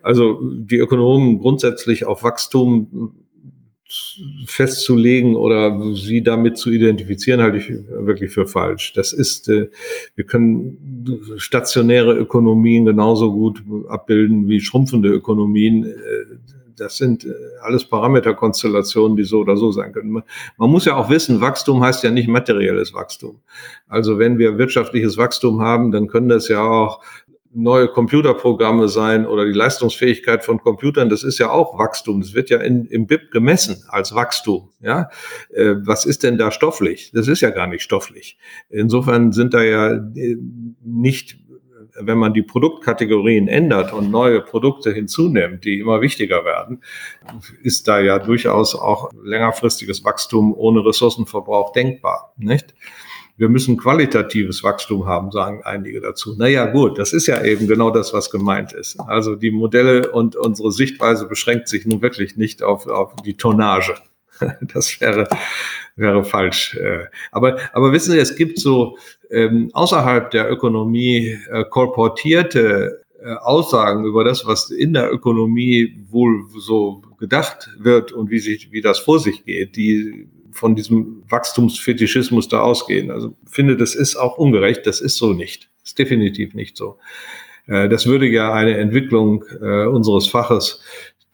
Also 0.00 0.40
die 0.44 0.76
Ökonomen 0.76 1.40
grundsätzlich 1.40 2.04
auf 2.04 2.22
Wachstum 2.22 3.16
festzulegen 4.46 5.34
oder 5.34 5.92
sie 5.96 6.22
damit 6.22 6.56
zu 6.56 6.70
identifizieren, 6.70 7.40
halte 7.40 7.58
ich 7.58 7.68
wirklich 7.68 8.30
für 8.30 8.46
falsch. 8.46 8.92
Das 8.92 9.12
ist, 9.12 9.48
äh, 9.48 9.70
wir 10.14 10.24
können 10.24 11.34
stationäre 11.36 12.16
Ökonomien 12.16 12.84
genauso 12.84 13.32
gut 13.32 13.60
abbilden 13.88 14.48
wie 14.48 14.60
schrumpfende 14.60 15.08
Ökonomien. 15.08 15.92
Das 16.76 16.96
sind 16.96 17.24
äh, 17.24 17.32
alles 17.62 17.84
Parameterkonstellationen, 17.84 19.16
die 19.16 19.24
so 19.24 19.40
oder 19.40 19.56
so 19.56 19.72
sein 19.72 19.92
können. 19.92 20.10
Man 20.12 20.70
muss 20.70 20.84
ja 20.84 20.96
auch 20.96 21.10
wissen, 21.10 21.40
Wachstum 21.40 21.82
heißt 21.82 22.02
ja 22.04 22.10
nicht 22.10 22.28
materielles 22.28 22.94
Wachstum. 22.94 23.40
Also 23.88 24.18
wenn 24.18 24.38
wir 24.38 24.58
wirtschaftliches 24.58 25.16
Wachstum 25.16 25.60
haben, 25.60 25.90
dann 25.90 26.08
können 26.08 26.28
das 26.28 26.48
ja 26.48 26.62
auch 26.62 27.02
neue 27.54 27.88
Computerprogramme 27.88 28.88
sein 28.88 29.26
oder 29.26 29.44
die 29.44 29.52
Leistungsfähigkeit 29.52 30.44
von 30.44 30.58
Computern, 30.58 31.08
das 31.08 31.22
ist 31.22 31.38
ja 31.38 31.50
auch 31.50 31.78
Wachstum. 31.78 32.20
Das 32.20 32.34
wird 32.34 32.50
ja 32.50 32.58
in, 32.58 32.86
im 32.86 33.06
BIP 33.06 33.30
gemessen 33.30 33.84
als 33.88 34.14
Wachstum. 34.14 34.70
Ja, 34.80 35.08
äh, 35.50 35.74
was 35.78 36.04
ist 36.04 36.24
denn 36.24 36.36
da 36.36 36.50
stofflich? 36.50 37.12
Das 37.14 37.28
ist 37.28 37.40
ja 37.40 37.50
gar 37.50 37.66
nicht 37.66 37.82
stofflich. 37.82 38.38
Insofern 38.68 39.32
sind 39.32 39.54
da 39.54 39.62
ja 39.62 39.92
äh, 39.92 40.36
nicht, 40.82 41.38
wenn 42.00 42.18
man 42.18 42.34
die 42.34 42.42
Produktkategorien 42.42 43.48
ändert 43.48 43.92
und 43.92 44.10
neue 44.10 44.40
Produkte 44.40 44.92
hinzunimmt, 44.92 45.64
die 45.64 45.78
immer 45.78 46.00
wichtiger 46.00 46.44
werden, 46.44 46.82
ist 47.62 47.88
da 47.88 48.00
ja 48.00 48.18
durchaus 48.18 48.74
auch 48.74 49.10
längerfristiges 49.22 50.04
Wachstum 50.04 50.54
ohne 50.54 50.84
Ressourcenverbrauch 50.84 51.72
denkbar, 51.72 52.34
nicht? 52.36 52.74
wir 53.36 53.48
müssen 53.48 53.76
qualitatives 53.76 54.62
Wachstum 54.62 55.06
haben, 55.06 55.32
sagen 55.32 55.62
einige 55.64 56.00
dazu. 56.00 56.36
Naja, 56.36 56.66
gut, 56.66 56.98
das 56.98 57.12
ist 57.12 57.26
ja 57.26 57.42
eben 57.42 57.66
genau 57.66 57.90
das, 57.90 58.12
was 58.12 58.30
gemeint 58.30 58.72
ist. 58.72 58.98
Also 59.00 59.34
die 59.34 59.50
Modelle 59.50 60.12
und 60.12 60.36
unsere 60.36 60.70
Sichtweise 60.70 61.26
beschränkt 61.26 61.68
sich 61.68 61.84
nun 61.84 62.00
wirklich 62.00 62.36
nicht 62.36 62.62
auf, 62.62 62.86
auf 62.86 63.14
die 63.24 63.36
Tonnage. 63.36 63.94
Das 64.72 65.00
wäre, 65.00 65.28
wäre 65.96 66.24
falsch. 66.24 66.74
Äh. 66.74 67.06
Aber, 67.32 67.58
aber 67.72 67.92
wissen 67.92 68.12
Sie, 68.12 68.18
es 68.18 68.36
gibt 68.36 68.58
so 68.58 68.98
ähm, 69.30 69.70
außerhalb 69.72 70.30
der 70.30 70.50
Ökonomie 70.50 71.38
äh, 71.50 71.64
kolportierte 71.64 73.04
äh, 73.22 73.34
Aussagen 73.36 74.04
über 74.04 74.24
das, 74.24 74.46
was 74.46 74.70
in 74.70 74.92
der 74.92 75.12
Ökonomie 75.12 76.04
wohl 76.10 76.44
so 76.58 77.02
gedacht 77.18 77.70
wird 77.78 78.12
und 78.12 78.30
wie 78.30 78.38
sich, 78.38 78.72
wie 78.72 78.80
das 78.80 78.98
vor 78.98 79.18
sich 79.18 79.44
geht, 79.44 79.76
die 79.76 80.28
von 80.52 80.76
diesem 80.76 81.22
Wachstumsfetischismus 81.28 82.48
da 82.48 82.60
ausgehen. 82.60 83.10
Also 83.10 83.34
finde, 83.46 83.76
das 83.76 83.94
ist 83.94 84.16
auch 84.16 84.38
ungerecht. 84.38 84.86
Das 84.86 85.00
ist 85.00 85.16
so 85.16 85.32
nicht. 85.32 85.68
Das 85.80 85.90
ist 85.90 85.98
definitiv 85.98 86.54
nicht 86.54 86.76
so. 86.76 86.98
Äh, 87.66 87.88
das 87.88 88.06
würde 88.06 88.26
ja 88.26 88.52
eine 88.52 88.76
Entwicklung 88.76 89.44
äh, 89.60 89.86
unseres 89.86 90.28
Faches, 90.28 90.80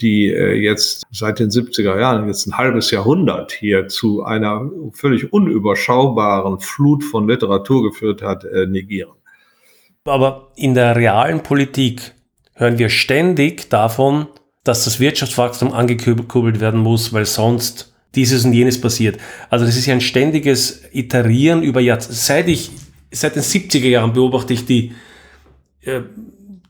die 0.03 0.28
äh, 0.28 0.55
jetzt 0.55 1.05
seit 1.11 1.38
den 1.38 1.51
70er 1.51 1.98
Jahren, 1.98 2.26
jetzt 2.26 2.46
ein 2.46 2.57
halbes 2.57 2.90
Jahrhundert 2.90 3.53
hier 3.53 3.88
zu 3.88 4.22
einer 4.22 4.70
völlig 4.92 5.32
unüberschaubaren 5.32 6.61
Flut 6.61 7.05
von 7.05 7.28
Literatur 7.28 7.82
geführt 7.82 8.22
hat, 8.22 8.44
negieren. 8.68 9.12
Aber 10.05 10.53
in 10.57 10.74
der 10.74 10.96
realen 10.96 11.42
Politik 11.42 12.14
hören 12.55 12.78
wir 12.78 12.88
ständig 12.88 13.68
davon, 13.70 14.26
dass 14.64 14.84
das 14.84 15.01
Wirtschaftswachstum 15.01 15.72
angekurbelt 15.72 16.61
werden 16.61 16.80
muss, 16.80 17.12
weil 17.12 17.26
sonst 17.26 17.92
dieses 18.14 18.44
und 18.44 18.53
jenes 18.53 18.80
passiert. 18.80 19.18
Also 19.48 19.64
das 19.64 19.76
ist 19.76 19.86
ja 19.86 19.94
ein 19.94 20.01
ständiges 20.01 20.82
Iterieren 20.92 21.62
über 21.62 21.80
Jahrzehnte. 21.80 22.16
Seit 22.16 22.48
ich, 22.48 22.70
seit 23.11 23.36
den 23.36 23.42
70er 23.42 23.88
Jahren 23.88 24.12
beobachte 24.12 24.53
ich 24.53 24.66
die, 24.66 24.92
äh, 25.82 26.01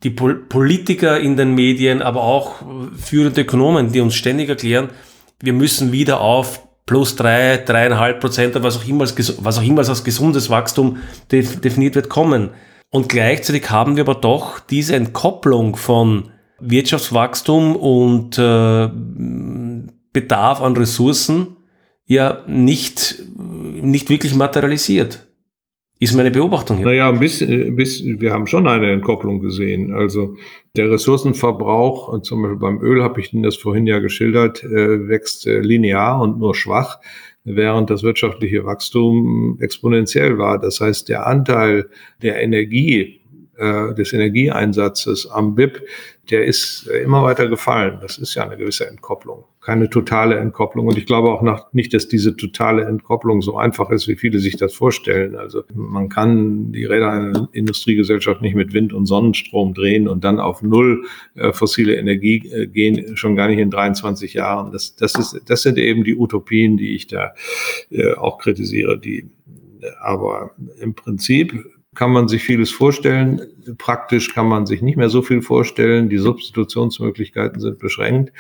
die 0.03 0.11
Pol 0.11 0.37
Politiker 0.37 1.21
in 1.21 1.37
den 1.37 1.55
Medien, 1.55 2.03
aber 2.03 2.23
auch 2.23 2.57
führende 2.99 3.43
Ökonomen, 3.43 3.93
die 3.93 4.01
uns 4.01 4.15
ständig 4.15 4.49
erklären, 4.49 4.89
wir 5.41 5.53
müssen 5.53 5.93
wieder 5.93 6.21
auf 6.21 6.67
plus 6.87 7.17
drei, 7.17 7.59
dreieinhalb 7.59 8.21
Prozent, 8.21 8.61
was 8.63 8.79
auch 8.79 8.87
immer 8.87 9.03
als, 9.03 9.45
was 9.45 9.59
auch 9.59 9.63
immer 9.63 9.87
als 9.87 10.05
gesundes 10.05 10.51
Wachstum 10.51 10.99
definiert 11.31 11.95
wird, 11.95 12.09
kommen. 12.09 12.51
Und 12.91 13.09
gleichzeitig 13.09 13.71
haben 13.71 13.97
wir 13.97 14.03
aber 14.03 14.17
doch 14.17 14.59
diese 14.59 14.97
Entkopplung 14.97 15.77
von 15.77 16.31
Wirtschaftswachstum 16.59 17.77
und 17.77 18.39
äh, 18.39 18.89
Bedarf 20.13 20.61
an 20.61 20.77
Ressourcen 20.77 21.57
ja 22.07 22.43
nicht, 22.49 23.23
nicht 23.37 24.11
wirklich 24.11 24.35
materialisiert. 24.35 25.29
Ist 26.03 26.17
meine 26.17 26.31
Beobachtung 26.31 26.79
hier. 26.79 26.87
Naja, 26.87 27.11
ein 27.11 27.21
bisschen, 27.21 27.51
ein 27.51 27.77
bisschen, 27.77 28.23
wir 28.23 28.33
haben 28.33 28.47
schon 28.47 28.67
eine 28.67 28.91
Entkopplung 28.91 29.41
gesehen. 29.41 29.93
Also 29.93 30.35
der 30.75 30.91
Ressourcenverbrauch, 30.91 32.23
zum 32.23 32.41
Beispiel 32.41 32.59
beim 32.59 32.81
Öl 32.81 33.03
habe 33.03 33.21
ich 33.21 33.35
Ihnen 33.35 33.43
das 33.43 33.57
vorhin 33.57 33.87
ja 33.87 33.99
geschildert, 33.99 34.65
äh, 34.65 35.09
wächst 35.09 35.47
äh, 35.47 35.61
linear 35.61 36.23
und 36.23 36.39
nur 36.39 36.55
schwach, 36.55 37.01
während 37.45 37.91
das 37.91 38.03
wirtschaftliche 38.03 38.65
Wachstum 38.65 39.59
exponentiell 39.61 40.39
war. 40.39 40.59
Das 40.59 40.81
heißt, 40.81 41.11
der 41.11 41.27
Anteil 41.27 41.91
der 42.23 42.43
Energie 42.43 43.20
äh, 43.61 43.95
des 43.95 44.13
Energieeinsatzes 44.15 45.31
am 45.31 45.55
BIP, 45.55 45.83
der 46.31 46.45
ist 46.45 46.89
äh, 46.89 47.03
immer 47.03 47.23
weiter 47.23 47.47
gefallen. 47.49 47.99
Das 48.01 48.17
ist 48.17 48.35
ja 48.35 48.45
eine 48.45 48.57
gewisse 48.57 48.89
Entkopplung, 48.89 49.45
keine 49.61 49.91
totale 49.91 50.39
Entkopplung. 50.39 50.87
Und 50.87 50.97
ich 50.97 51.05
glaube 51.05 51.31
auch 51.31 51.43
noch 51.43 51.71
nicht, 51.75 51.93
dass 51.93 52.09
diese 52.09 52.37
totale 52.37 52.85
Entkopplung 52.85 53.43
so 53.43 53.59
einfach 53.59 53.91
ist, 53.91 54.09
wie 54.09 54.17
viele 54.17 54.39
sich 54.39 54.57
das 54.57 54.73
vorstellen. 54.73 55.37
Also 55.37 55.63
man 55.75 56.09
kann 56.09 56.73
die 56.73 56.87
Räder 56.87 57.11
einer 57.11 57.49
Industriegesellschaft 57.53 58.41
nicht 58.41 58.55
mit 58.55 58.73
Wind 58.73 58.95
und 58.95 59.05
Sonnenstrom 59.05 59.75
drehen 59.75 60.09
und 60.09 60.25
dann 60.25 60.41
auf 60.41 60.63
null 60.63 61.05
äh, 61.35 61.53
fossile 61.53 61.97
Energie 61.97 62.49
äh, 62.51 62.67
gehen, 62.67 63.17
schon 63.17 63.37
gar 63.37 63.49
nicht 63.49 63.59
in 63.59 63.71
23 63.71 64.33
Jahren. 64.33 64.73
Das, 64.73 64.97
das, 64.97 65.15
ist, 65.17 65.43
das 65.47 65.63
sind 65.63 65.77
eben 65.77 66.05
die 66.05 66.17
Utopien, 66.17 66.79
die 66.79 66.95
ich 66.95 67.09
da 67.09 67.35
äh, 67.91 68.15
auch 68.15 68.39
kritisiere. 68.39 68.99
Die, 68.99 69.29
aber 70.01 70.53
im 70.81 70.95
Prinzip 70.95 71.53
kann 72.01 72.13
man 72.13 72.29
sich 72.29 72.43
vieles 72.43 72.71
vorstellen. 72.71 73.43
Praktisch 73.77 74.33
kann 74.33 74.49
man 74.49 74.65
sich 74.65 74.81
nicht 74.81 74.97
mehr 74.97 75.11
so 75.11 75.21
viel 75.21 75.43
vorstellen. 75.43 76.09
Die 76.09 76.17
Substitutionsmöglichkeiten 76.17 77.61
sind 77.61 77.79
beschränkt. 77.79 78.33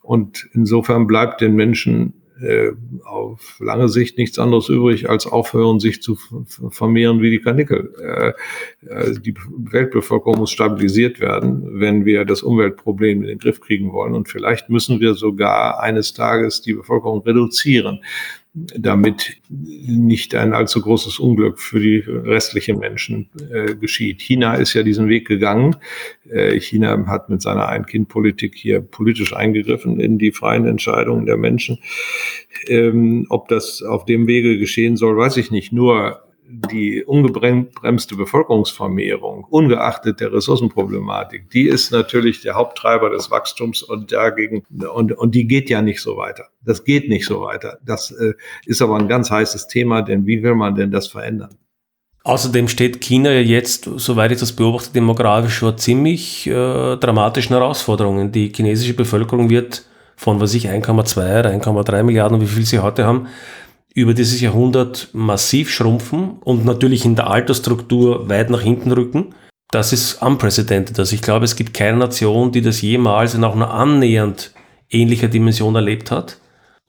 Und 0.00 0.48
insofern 0.54 1.06
bleibt 1.06 1.42
den 1.42 1.54
Menschen 1.54 2.14
äh, 2.40 2.70
auf 3.04 3.60
lange 3.60 3.90
Sicht 3.90 4.16
nichts 4.16 4.38
anderes 4.38 4.70
übrig, 4.70 5.10
als 5.10 5.26
aufhören, 5.26 5.78
sich 5.78 6.00
zu 6.00 6.16
vermehren 6.70 7.20
wie 7.20 7.28
die 7.28 7.40
Kanickel. 7.40 7.92
Äh, 8.00 8.86
äh, 8.86 9.20
die 9.20 9.34
Weltbevölkerung 9.58 10.38
muss 10.38 10.50
stabilisiert 10.50 11.20
werden, 11.20 11.80
wenn 11.80 12.06
wir 12.06 12.24
das 12.24 12.42
Umweltproblem 12.42 13.20
in 13.20 13.28
den 13.28 13.38
Griff 13.38 13.60
kriegen 13.60 13.92
wollen. 13.92 14.14
Und 14.14 14.30
vielleicht 14.30 14.70
müssen 14.70 15.00
wir 15.00 15.12
sogar 15.12 15.80
eines 15.80 16.14
Tages 16.14 16.62
die 16.62 16.72
Bevölkerung 16.72 17.20
reduzieren 17.20 18.00
damit 18.54 19.38
nicht 19.48 20.34
ein 20.34 20.52
allzu 20.52 20.82
großes 20.82 21.18
Unglück 21.18 21.58
für 21.58 21.80
die 21.80 22.04
restlichen 22.06 22.78
Menschen 22.78 23.30
äh, 23.50 23.74
geschieht. 23.74 24.20
China 24.20 24.54
ist 24.54 24.74
ja 24.74 24.82
diesen 24.82 25.08
Weg 25.08 25.26
gegangen. 25.26 25.76
Äh, 26.28 26.60
China 26.60 27.06
hat 27.06 27.30
mit 27.30 27.40
seiner 27.40 27.68
Ein-Kind-Politik 27.68 28.54
hier 28.54 28.82
politisch 28.82 29.34
eingegriffen 29.34 30.00
in 30.00 30.18
die 30.18 30.32
freien 30.32 30.66
Entscheidungen 30.66 31.24
der 31.24 31.38
Menschen. 31.38 31.78
Ähm, 32.68 33.26
ob 33.30 33.48
das 33.48 33.82
auf 33.82 34.04
dem 34.04 34.26
Wege 34.26 34.58
geschehen 34.58 34.98
soll, 34.98 35.16
weiß 35.16 35.38
ich 35.38 35.50
nicht. 35.50 35.72
Nur 35.72 36.22
die 36.44 37.04
ungebremste 37.04 38.16
Bevölkerungsvermehrung, 38.16 39.44
ungeachtet 39.44 40.20
der 40.20 40.32
Ressourcenproblematik, 40.32 41.50
die 41.50 41.68
ist 41.68 41.92
natürlich 41.92 42.42
der 42.42 42.54
Haupttreiber 42.54 43.10
des 43.10 43.30
Wachstums 43.30 43.82
und 43.82 44.12
dagegen, 44.12 44.64
und, 44.92 45.12
und 45.12 45.34
die 45.34 45.46
geht 45.46 45.70
ja 45.70 45.82
nicht 45.82 46.00
so 46.00 46.16
weiter. 46.16 46.48
Das 46.64 46.84
geht 46.84 47.08
nicht 47.08 47.26
so 47.26 47.40
weiter. 47.42 47.78
Das 47.84 48.10
äh, 48.10 48.34
ist 48.66 48.82
aber 48.82 48.98
ein 48.98 49.08
ganz 49.08 49.30
heißes 49.30 49.68
Thema, 49.68 50.02
denn 50.02 50.26
wie 50.26 50.42
will 50.42 50.54
man 50.54 50.74
denn 50.74 50.90
das 50.90 51.08
verändern? 51.08 51.56
Außerdem 52.24 52.68
steht 52.68 53.00
China 53.00 53.32
ja 53.32 53.40
jetzt, 53.40 53.84
soweit 53.96 54.30
ich 54.30 54.38
das 54.38 54.52
beobachte, 54.52 54.92
demografisch 54.92 55.58
vor 55.58 55.76
ziemlich 55.76 56.46
äh, 56.46 56.96
dramatischen 56.96 57.56
Herausforderungen. 57.56 58.30
Die 58.30 58.52
chinesische 58.54 58.94
Bevölkerung 58.94 59.50
wird 59.50 59.84
von, 60.16 60.40
was 60.40 60.54
ich, 60.54 60.68
1,2 60.68 61.40
oder 61.40 61.50
1,3 61.50 62.02
Milliarden, 62.04 62.40
wie 62.40 62.46
viel 62.46 62.64
sie 62.64 62.78
heute 62.78 63.04
haben, 63.04 63.26
über 63.94 64.14
dieses 64.14 64.40
Jahrhundert 64.40 65.08
massiv 65.12 65.70
schrumpfen 65.70 66.38
und 66.40 66.64
natürlich 66.64 67.04
in 67.04 67.16
der 67.16 67.28
Altersstruktur 67.28 68.28
weit 68.28 68.50
nach 68.50 68.62
hinten 68.62 68.92
rücken. 68.92 69.34
Das 69.70 69.92
ist 69.92 70.22
unprecedented. 70.22 70.98
Also 70.98 71.14
ich 71.14 71.22
glaube, 71.22 71.44
es 71.44 71.56
gibt 71.56 71.74
keine 71.74 71.98
Nation, 71.98 72.52
die 72.52 72.60
das 72.60 72.82
jemals 72.82 73.34
in 73.34 73.44
auch 73.44 73.54
nur 73.54 73.72
annähernd 73.72 74.52
ähnlicher 74.90 75.28
Dimension 75.28 75.74
erlebt 75.74 76.10
hat. 76.10 76.38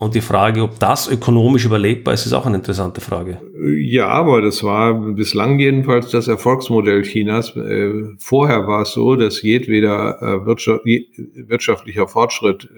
Und 0.03 0.15
die 0.15 0.21
Frage, 0.21 0.63
ob 0.63 0.79
das 0.79 1.07
ökonomisch 1.07 1.63
überlebbar 1.63 2.13
ist, 2.13 2.25
ist 2.25 2.33
auch 2.33 2.45
eine 2.45 2.57
interessante 2.57 2.99
Frage. 2.99 3.39
Ja, 3.77 4.09
aber 4.09 4.41
das 4.41 4.61
war 4.61 4.93
bislang 4.93 5.57
jedenfalls 5.59 6.11
das 6.11 6.27
Erfolgsmodell 6.27 7.03
Chinas. 7.03 7.55
Äh, 7.55 8.09
vorher 8.17 8.67
war 8.67 8.81
es 8.81 8.91
so, 8.91 9.15
dass 9.15 9.41
jedweder 9.41 10.21
äh, 10.21 10.45
wirtschaftlicher 10.45 12.09
Fortschritt 12.09 12.69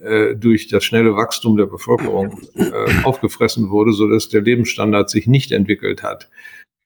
äh, 0.00 0.36
durch 0.36 0.68
das 0.68 0.84
schnelle 0.84 1.16
Wachstum 1.16 1.56
der 1.56 1.66
Bevölkerung 1.66 2.38
aufgefressen 3.02 3.70
wurde, 3.70 3.92
sodass 3.92 4.28
der 4.28 4.42
Lebensstandard 4.42 5.10
sich 5.10 5.26
nicht 5.26 5.50
entwickelt 5.50 6.04
hat. 6.04 6.28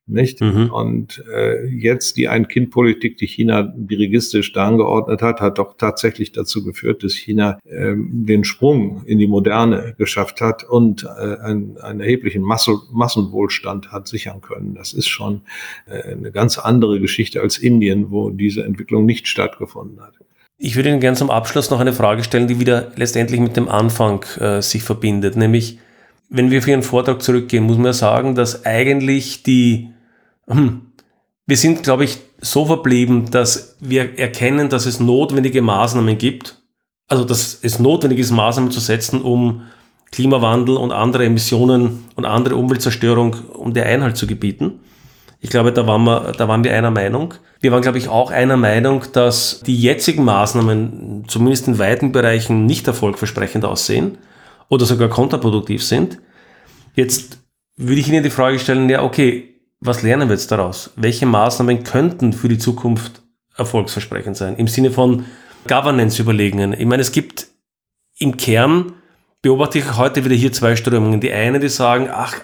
Nicht? 0.08 0.40
Mhm. 0.40 0.70
Und 0.70 1.24
äh, 1.34 1.66
jetzt 1.66 2.16
die 2.16 2.28
Ein-Kind-Politik, 2.28 3.16
die 3.18 3.26
China 3.26 3.74
dirigistisch 3.74 4.52
da 4.52 4.68
angeordnet 4.68 5.20
hat, 5.20 5.40
hat 5.40 5.58
doch 5.58 5.76
tatsächlich 5.76 6.30
dazu 6.30 6.62
geführt, 6.62 7.02
dass 7.02 7.14
China 7.14 7.58
ähm, 7.68 8.08
den 8.12 8.44
Sprung 8.44 9.02
in 9.04 9.18
die 9.18 9.26
Moderne 9.26 9.96
geschafft 9.98 10.40
hat 10.40 10.62
und 10.62 11.02
äh, 11.02 11.38
einen, 11.40 11.76
einen 11.78 11.98
erheblichen 11.98 12.42
Masse, 12.42 12.78
Massenwohlstand 12.92 13.90
hat 13.90 14.06
sichern 14.06 14.40
können. 14.42 14.74
Das 14.76 14.92
ist 14.92 15.08
schon 15.08 15.40
äh, 15.86 16.12
eine 16.12 16.30
ganz 16.30 16.56
andere 16.56 17.00
Geschichte 17.00 17.40
als 17.40 17.58
Indien, 17.58 18.12
wo 18.12 18.30
diese 18.30 18.62
Entwicklung 18.62 19.06
nicht 19.06 19.26
stattgefunden 19.26 20.00
hat. 20.00 20.14
Ich 20.58 20.76
würde 20.76 20.90
Ihnen 20.90 21.00
gerne 21.00 21.16
zum 21.16 21.30
Abschluss 21.30 21.70
noch 21.70 21.80
eine 21.80 21.92
Frage 21.92 22.22
stellen, 22.22 22.46
die 22.46 22.60
wieder 22.60 22.92
letztendlich 22.94 23.40
mit 23.40 23.56
dem 23.56 23.68
Anfang 23.68 24.24
äh, 24.38 24.62
sich 24.62 24.84
verbindet, 24.84 25.34
nämlich 25.34 25.78
wenn 26.28 26.50
wir 26.50 26.62
für 26.62 26.70
Ihren 26.70 26.82
Vortrag 26.82 27.22
zurückgehen, 27.22 27.64
muss 27.64 27.78
man 27.78 27.92
sagen, 27.92 28.34
dass 28.34 28.64
eigentlich 28.66 29.42
die 29.42 29.90
hm. 30.48 30.82
Wir 31.46 31.56
sind, 31.56 31.84
glaube 31.84 32.04
ich, 32.04 32.18
so 32.40 32.66
verblieben, 32.66 33.30
dass 33.30 33.76
wir 33.80 34.18
erkennen, 34.18 34.68
dass 34.68 34.84
es 34.84 34.98
notwendige 34.98 35.62
Maßnahmen 35.62 36.18
gibt, 36.18 36.60
also 37.08 37.24
dass 37.24 37.60
es 37.62 37.78
notwendig 37.78 38.18
ist, 38.18 38.32
Maßnahmen 38.32 38.72
zu 38.72 38.80
setzen, 38.80 39.22
um 39.22 39.62
Klimawandel 40.10 40.76
und 40.76 40.92
andere 40.92 41.24
Emissionen 41.24 42.04
und 42.16 42.24
andere 42.24 42.56
Umweltzerstörung 42.56 43.34
um 43.52 43.74
der 43.74 43.86
Einhalt 43.86 44.16
zu 44.16 44.26
gebieten. 44.26 44.80
Ich 45.40 45.50
glaube, 45.50 45.72
da 45.72 45.86
waren 45.86 46.04
wir, 46.04 46.32
da 46.32 46.48
waren 46.48 46.64
wir 46.64 46.74
einer 46.74 46.90
Meinung. 46.90 47.34
Wir 47.60 47.70
waren, 47.70 47.82
glaube 47.82 47.98
ich, 47.98 48.08
auch 48.08 48.30
einer 48.30 48.56
Meinung, 48.56 49.04
dass 49.12 49.60
die 49.60 49.78
jetzigen 49.80 50.24
Maßnahmen 50.24 51.24
zumindest 51.28 51.68
in 51.68 51.78
weiten 51.78 52.10
Bereichen 52.10 52.66
nicht 52.66 52.86
erfolgversprechend 52.86 53.64
aussehen 53.64 54.18
oder 54.68 54.86
sogar 54.86 55.08
kontraproduktiv 55.08 55.84
sind. 55.84 56.18
Jetzt 56.94 57.38
würde 57.76 58.00
ich 58.00 58.08
Ihnen 58.08 58.22
die 58.22 58.30
Frage 58.30 58.58
stellen, 58.58 58.88
ja, 58.88 59.02
okay, 59.02 59.55
was 59.86 60.02
lernen 60.02 60.28
wir 60.28 60.34
jetzt 60.34 60.50
daraus? 60.50 60.90
Welche 60.96 61.26
Maßnahmen 61.26 61.84
könnten 61.84 62.32
für 62.32 62.48
die 62.48 62.58
Zukunft 62.58 63.22
erfolgsversprechend 63.56 64.36
sein? 64.36 64.56
Im 64.56 64.68
Sinne 64.68 64.90
von 64.90 65.24
Governance-Überlegungen. 65.68 66.72
Ich 66.72 66.86
meine, 66.86 67.02
es 67.02 67.12
gibt 67.12 67.46
im 68.18 68.36
Kern, 68.36 68.92
beobachte 69.42 69.78
ich 69.78 69.96
heute 69.96 70.24
wieder 70.24 70.34
hier 70.34 70.52
zwei 70.52 70.76
Strömungen. 70.76 71.20
Die 71.20 71.32
einen, 71.32 71.60
die 71.60 71.68
sagen, 71.68 72.08
ach, 72.10 72.34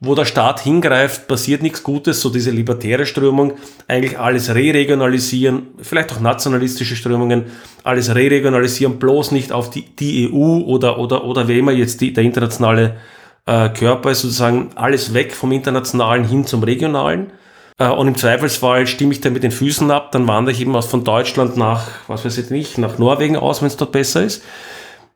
wo 0.00 0.14
der 0.14 0.24
Staat 0.24 0.60
hingreift, 0.60 1.28
passiert 1.28 1.62
nichts 1.62 1.82
Gutes, 1.82 2.22
so 2.22 2.30
diese 2.30 2.50
libertäre 2.50 3.04
Strömung, 3.04 3.52
eigentlich 3.86 4.18
alles 4.18 4.54
re-regionalisieren, 4.54 5.68
vielleicht 5.82 6.12
auch 6.12 6.20
nationalistische 6.20 6.96
Strömungen, 6.96 7.44
alles 7.84 8.14
re-regionalisieren, 8.14 8.98
bloß 8.98 9.32
nicht 9.32 9.52
auf 9.52 9.68
die, 9.68 9.82
die 9.82 10.32
EU 10.32 10.62
oder, 10.62 10.98
oder, 10.98 11.24
oder 11.24 11.48
wer 11.48 11.58
immer 11.58 11.72
jetzt 11.72 12.00
die, 12.00 12.14
der 12.14 12.24
internationale 12.24 12.96
äh, 13.46 13.68
Körper 13.70 14.10
ist 14.10 14.22
sozusagen 14.22 14.70
alles 14.74 15.14
weg 15.14 15.34
vom 15.34 15.52
Internationalen 15.52 16.24
hin 16.24 16.46
zum 16.46 16.62
Regionalen. 16.62 17.32
Äh, 17.78 17.88
und 17.88 18.08
im 18.08 18.16
Zweifelsfall 18.16 18.86
stimme 18.86 19.12
ich 19.12 19.20
dann 19.20 19.32
mit 19.32 19.42
den 19.42 19.50
Füßen 19.50 19.90
ab, 19.90 20.12
dann 20.12 20.28
wandere 20.28 20.52
ich 20.52 20.60
eben 20.60 20.76
aus 20.76 20.86
von 20.86 21.04
Deutschland 21.04 21.56
nach, 21.56 21.88
was 22.06 22.24
weiß 22.24 22.38
ich 22.38 22.50
nicht, 22.50 22.78
nach 22.78 22.98
Norwegen 22.98 23.36
aus, 23.36 23.62
wenn 23.62 23.68
es 23.68 23.76
dort 23.76 23.92
besser 23.92 24.22
ist. 24.22 24.42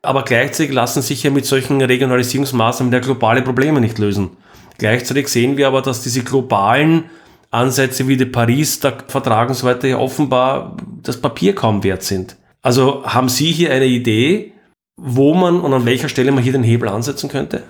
Aber 0.01 0.23
gleichzeitig 0.23 0.73
lassen 0.73 1.01
sich 1.01 1.23
ja 1.23 1.31
mit 1.31 1.45
solchen 1.45 1.81
Regionalisierungsmaßnahmen 1.81 2.91
der 2.91 3.01
globale 3.01 3.41
Probleme 3.41 3.81
nicht 3.81 3.97
lösen. 3.97 4.37
Gleichzeitig 4.77 5.29
sehen 5.29 5.57
wir 5.57 5.67
aber, 5.67 5.81
dass 5.81 6.03
diese 6.03 6.23
globalen 6.23 7.05
Ansätze 7.49 8.07
wie 8.07 8.17
der 8.17 8.25
Paris-Vertrag 8.25 9.49
und 9.49 9.55
so 9.55 9.65
weiter 9.65 9.87
ja 9.87 9.97
offenbar 9.97 10.75
das 11.01 11.19
Papier 11.19 11.55
kaum 11.55 11.83
wert 11.83 12.03
sind. 12.03 12.35
Also 12.61 13.05
haben 13.05 13.29
Sie 13.29 13.51
hier 13.51 13.71
eine 13.71 13.85
Idee, 13.85 14.53
wo 14.97 15.33
man 15.33 15.61
und 15.61 15.73
an 15.73 15.85
welcher 15.85 16.09
Stelle 16.09 16.31
man 16.31 16.43
hier 16.43 16.53
den 16.53 16.63
Hebel 16.63 16.89
ansetzen 16.89 17.29
könnte? 17.29 17.63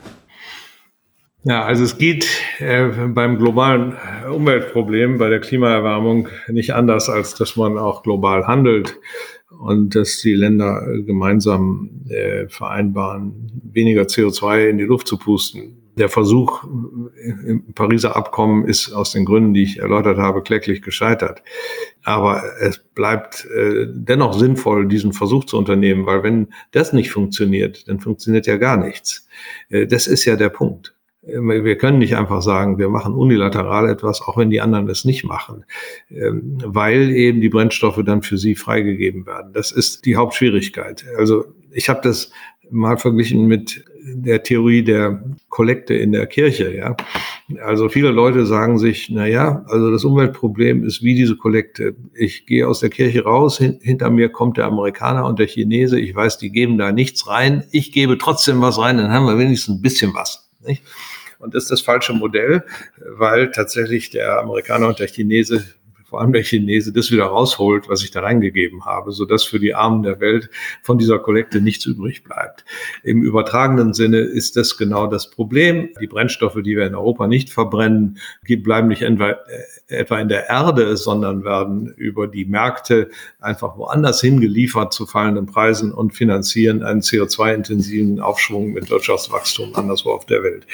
Ja, 1.48 1.64
also 1.64 1.84
es 1.84 2.00
geht 2.00 2.28
äh, 2.58 2.88
beim 2.88 3.38
globalen 3.38 3.96
Umweltproblem, 4.28 5.20
bei 5.20 5.30
der 5.30 5.40
Klimaerwärmung 5.40 6.28
nicht 6.48 6.74
anders, 6.74 7.08
als 7.08 7.36
dass 7.36 7.56
man 7.56 7.78
auch 7.78 8.02
global 8.02 8.48
handelt 8.48 9.00
und 9.60 9.94
dass 9.94 10.18
die 10.22 10.34
Länder 10.34 10.84
gemeinsam 11.06 12.02
äh, 12.10 12.48
vereinbaren, 12.48 13.62
weniger 13.64 14.04
CO2 14.04 14.70
in 14.70 14.80
die 14.80 14.86
Luft 14.86 15.08
zu 15.08 15.20
pusten. 15.20 15.78
Der 16.00 16.10
Versuch 16.10 16.64
im 16.64 17.74
Pariser 17.76 18.16
Abkommen 18.16 18.66
ist 18.66 18.92
aus 18.92 19.12
den 19.12 19.24
Gründen, 19.24 19.54
die 19.54 19.64
ich 19.64 19.80
erläutert 19.80 20.18
habe, 20.18 20.42
kläglich 20.42 20.82
gescheitert. 20.82 21.44
Aber 22.04 22.42
es 22.60 22.80
bleibt 22.80 23.46
äh, 23.56 23.86
dennoch 23.88 24.34
sinnvoll, 24.34 24.88
diesen 24.88 25.14
Versuch 25.14 25.46
zu 25.46 25.60
unternehmen, 25.60 26.08
weil 26.08 26.24
wenn 26.24 26.48
das 26.72 26.92
nicht 26.92 27.12
funktioniert, 27.12 27.88
dann 27.88 28.00
funktioniert 28.00 28.48
ja 28.48 28.58
gar 28.58 28.78
nichts. 28.78 29.28
Äh, 29.70 29.86
das 29.86 30.08
ist 30.08 30.26
ja 30.26 30.36
der 30.38 30.50
Punkt. 30.50 30.95
Wir 31.28 31.78
können 31.78 31.98
nicht 31.98 32.16
einfach 32.16 32.42
sagen, 32.42 32.78
wir 32.78 32.90
machen 32.90 33.16
unilateral 33.16 33.90
etwas, 33.90 34.22
auch 34.22 34.38
wenn 34.38 34.52
die 34.52 34.62
anderen 34.62 34.88
es 34.90 35.06
nicht 35.06 35.24
machen, 35.24 35.66
ähm, 36.12 36.58
weil 36.64 37.10
eben 37.12 37.42
die 37.42 37.50
Brennstoffe 37.50 38.02
dann 38.06 38.22
für 38.22 38.38
sie 38.38 38.56
freigegeben 38.56 39.26
werden. 39.26 39.52
Das 39.54 39.72
ist 39.72 40.06
die 40.06 40.16
Hauptschwierigkeit. 40.16 41.04
Also 41.18 41.46
ich 41.72 41.90
habe 41.90 42.02
das 42.04 42.32
mal 42.70 42.98
verglichen 42.98 43.48
mit 43.48 43.84
der 44.06 44.44
Theorie 44.44 44.84
der 44.84 45.24
Kollekte 45.50 45.96
in 45.96 46.12
der 46.12 46.28
Kirche. 46.28 46.76
Ja, 46.76 46.96
Also 47.64 47.90
viele 47.90 48.12
Leute 48.12 48.46
sagen 48.46 48.78
sich, 48.78 49.10
na 49.10 49.26
ja, 49.28 49.64
also 49.68 49.92
das 49.92 50.04
Umweltproblem 50.04 50.84
ist 50.84 51.02
wie 51.02 51.16
diese 51.16 51.36
Kollekte. 51.36 51.96
Ich 52.14 52.46
gehe 52.46 52.68
aus 52.68 52.82
der 52.82 52.90
Kirche 52.90 53.24
raus, 53.24 53.58
hin, 53.58 53.80
hinter 53.82 54.10
mir 54.10 54.30
kommt 54.30 54.58
der 54.58 54.66
Amerikaner 54.66 55.26
und 55.26 55.40
der 55.40 55.48
Chinese. 55.48 56.00
Ich 56.00 56.14
weiß, 56.14 56.38
die 56.38 56.52
geben 56.52 56.78
da 56.78 56.92
nichts 56.92 57.28
rein. 57.28 57.64
Ich 57.72 57.92
gebe 57.92 58.18
trotzdem 58.18 58.62
was 58.62 58.78
rein, 58.78 58.98
dann 58.98 59.12
haben 59.12 59.26
wir 59.26 59.40
wenigstens 59.40 59.76
ein 59.76 59.82
bisschen 59.82 60.14
was. 60.14 60.50
Nicht? 60.66 60.84
Und 61.46 61.54
ist 61.54 61.70
das 61.70 61.82
falsche 61.82 62.14
Modell, 62.14 62.64
weil 62.98 63.52
tatsächlich 63.52 64.10
der 64.10 64.40
Amerikaner 64.40 64.88
und 64.88 65.00
der 65.00 65.08
Chinese 65.08 65.64
vor 66.16 66.22
allem 66.22 66.34
der 66.34 66.44
Chinese, 66.44 66.94
das 66.94 67.12
wieder 67.12 67.26
rausholt, 67.26 67.90
was 67.90 68.04
ich 68.04 68.12
da 68.12 68.22
reingegeben 68.22 68.86
habe, 68.86 69.12
sodass 69.12 69.44
für 69.44 69.60
die 69.60 69.74
Armen 69.74 70.04
der 70.04 70.22
Welt 70.22 70.50
von 70.82 70.98
dieser 70.98 71.20
Kollekte 71.20 71.60
nichts 71.60 71.86
übrig 71.86 72.24
bleibt. 72.24 72.64
Im 73.04 73.22
übertragenen 73.22 73.94
Sinne 73.94 74.20
ist 74.20 74.56
das 74.56 74.78
genau 74.78 75.08
das 75.08 75.30
Problem. 75.30 75.90
Die 76.00 76.08
Brennstoffe, 76.08 76.62
die 76.64 76.78
wir 76.78 76.86
in 76.86 76.96
Europa 76.96 77.28
nicht 77.28 77.50
verbrennen, 77.50 78.20
bleiben 78.48 78.88
nicht 78.88 79.04
etwa, 79.88 80.20
in 80.20 80.30
der 80.30 80.50
Erde, 80.50 80.98
sondern 80.98 81.44
werden 81.44 81.94
über 81.98 82.28
die 82.28 82.46
Märkte 82.46 83.10
einfach 83.40 83.78
woanders 83.78 84.22
hingeliefert 84.22 84.94
zu 84.94 85.06
fallenden 85.06 85.46
Preisen 85.46 85.94
und 85.94 86.16
finanzieren 86.16 86.82
einen 86.82 87.02
CO2-intensiven 87.02 88.20
Aufschwung 88.20 88.74
mit 88.74 88.90
Wirtschaftswachstum 88.90 89.76
anderswo 89.76 90.12
auf 90.12 90.26
der 90.26 90.44
Welt. 90.44 90.66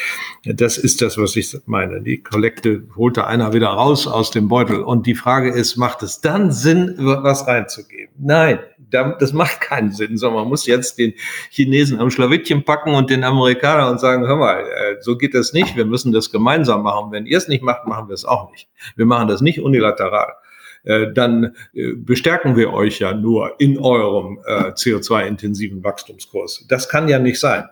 Das 0.46 0.78
ist 0.78 1.02
das, 1.02 1.18
was 1.18 1.36
ich 1.36 1.58
meine. 1.66 2.02
Die 2.02 2.24
Kollekte 2.24 2.84
holt 2.96 3.18
da 3.18 3.26
einer 3.26 3.54
wieder 3.54 3.68
raus 3.68 4.08
aus 4.08 4.32
dem 4.32 4.48
Beutel 4.48 4.82
und 4.82 5.08
die 5.08 5.16
Frage 5.16 5.32
Frage 5.32 5.50
ist, 5.58 5.78
macht 5.78 6.04
es 6.04 6.22
dann 6.22 6.52
Sinn, 6.52 6.96
was 6.98 7.48
reinzugeben? 7.48 8.14
Nein, 8.20 8.60
das 8.90 9.34
macht 9.34 9.62
keinen 9.62 9.92
Sinn, 9.92 10.18
sondern 10.18 10.42
man 10.42 10.50
muss 10.50 10.68
jetzt 10.68 10.98
den 10.98 11.14
Chinesen 11.50 12.00
am 12.00 12.12
Schlawittchen 12.12 12.64
packen 12.66 12.94
und 12.94 13.10
den 13.10 13.24
Amerikaner 13.24 13.90
und 13.90 14.00
sagen, 14.00 14.28
hör 14.28 14.36
mal, 14.36 14.60
äh, 14.60 14.98
so 15.00 15.18
geht 15.18 15.34
das 15.34 15.54
nicht, 15.54 15.76
wir 15.76 15.86
müssen 15.86 16.12
das 16.12 16.32
gemeinsam 16.32 16.84
machen. 16.84 17.12
Wenn 17.12 17.26
ihr 17.26 17.38
es 17.38 17.48
nicht 17.48 17.64
macht, 17.64 17.88
machen 17.88 18.10
wir 18.10 18.14
es 18.14 18.26
auch 18.26 18.52
nicht. 18.52 18.68
Wir 19.02 19.08
machen 19.08 19.28
das 19.28 19.42
nicht 19.42 19.60
unilateral. 19.60 20.36
Äh, 20.84 21.12
dann 21.12 21.56
äh, 21.74 21.94
bestärken 21.96 22.56
wir 22.56 22.72
euch 22.72 23.00
ja 23.00 23.16
nur 23.16 23.60
in 23.60 23.80
eurem 23.80 24.40
äh, 24.46 24.74
CO2-intensiven 24.74 25.84
Wachstumskurs. 25.84 26.68
Das 26.70 26.88
kann 26.88 27.08
ja 27.08 27.18
nicht 27.18 27.40
sein. 27.40 27.66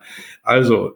Also, 0.49 0.95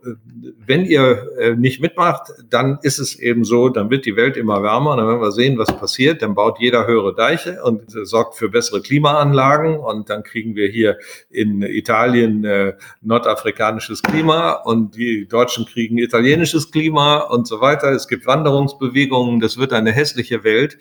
wenn 0.65 0.83
ihr 0.85 1.55
nicht 1.57 1.79
mitmacht, 1.79 2.31
dann 2.49 2.79
ist 2.81 2.97
es 2.97 3.19
eben 3.19 3.43
so, 3.43 3.69
dann 3.69 3.91
wird 3.91 4.07
die 4.07 4.15
Welt 4.15 4.35
immer 4.35 4.63
wärmer, 4.63 4.97
dann 4.97 5.07
werden 5.07 5.21
wir 5.21 5.31
sehen, 5.31 5.59
was 5.59 5.77
passiert, 5.77 6.23
dann 6.23 6.33
baut 6.33 6.59
jeder 6.59 6.87
höhere 6.87 7.13
Deiche 7.13 7.61
und 7.63 7.83
sorgt 7.87 8.35
für 8.35 8.49
bessere 8.49 8.81
Klimaanlagen 8.81 9.77
und 9.77 10.09
dann 10.09 10.23
kriegen 10.23 10.55
wir 10.55 10.69
hier 10.69 10.97
in 11.29 11.61
Italien 11.61 12.43
äh, 12.43 12.73
nordafrikanisches 13.01 14.01
Klima 14.01 14.53
und 14.53 14.95
die 14.95 15.27
Deutschen 15.27 15.65
kriegen 15.65 15.97
italienisches 15.97 16.71
Klima 16.71 17.19
und 17.19 17.47
so 17.47 17.61
weiter. 17.61 17.91
Es 17.91 18.07
gibt 18.07 18.25
Wanderungsbewegungen, 18.25 19.39
das 19.39 19.57
wird 19.57 19.73
eine 19.73 19.91
hässliche 19.91 20.43
Welt, 20.43 20.77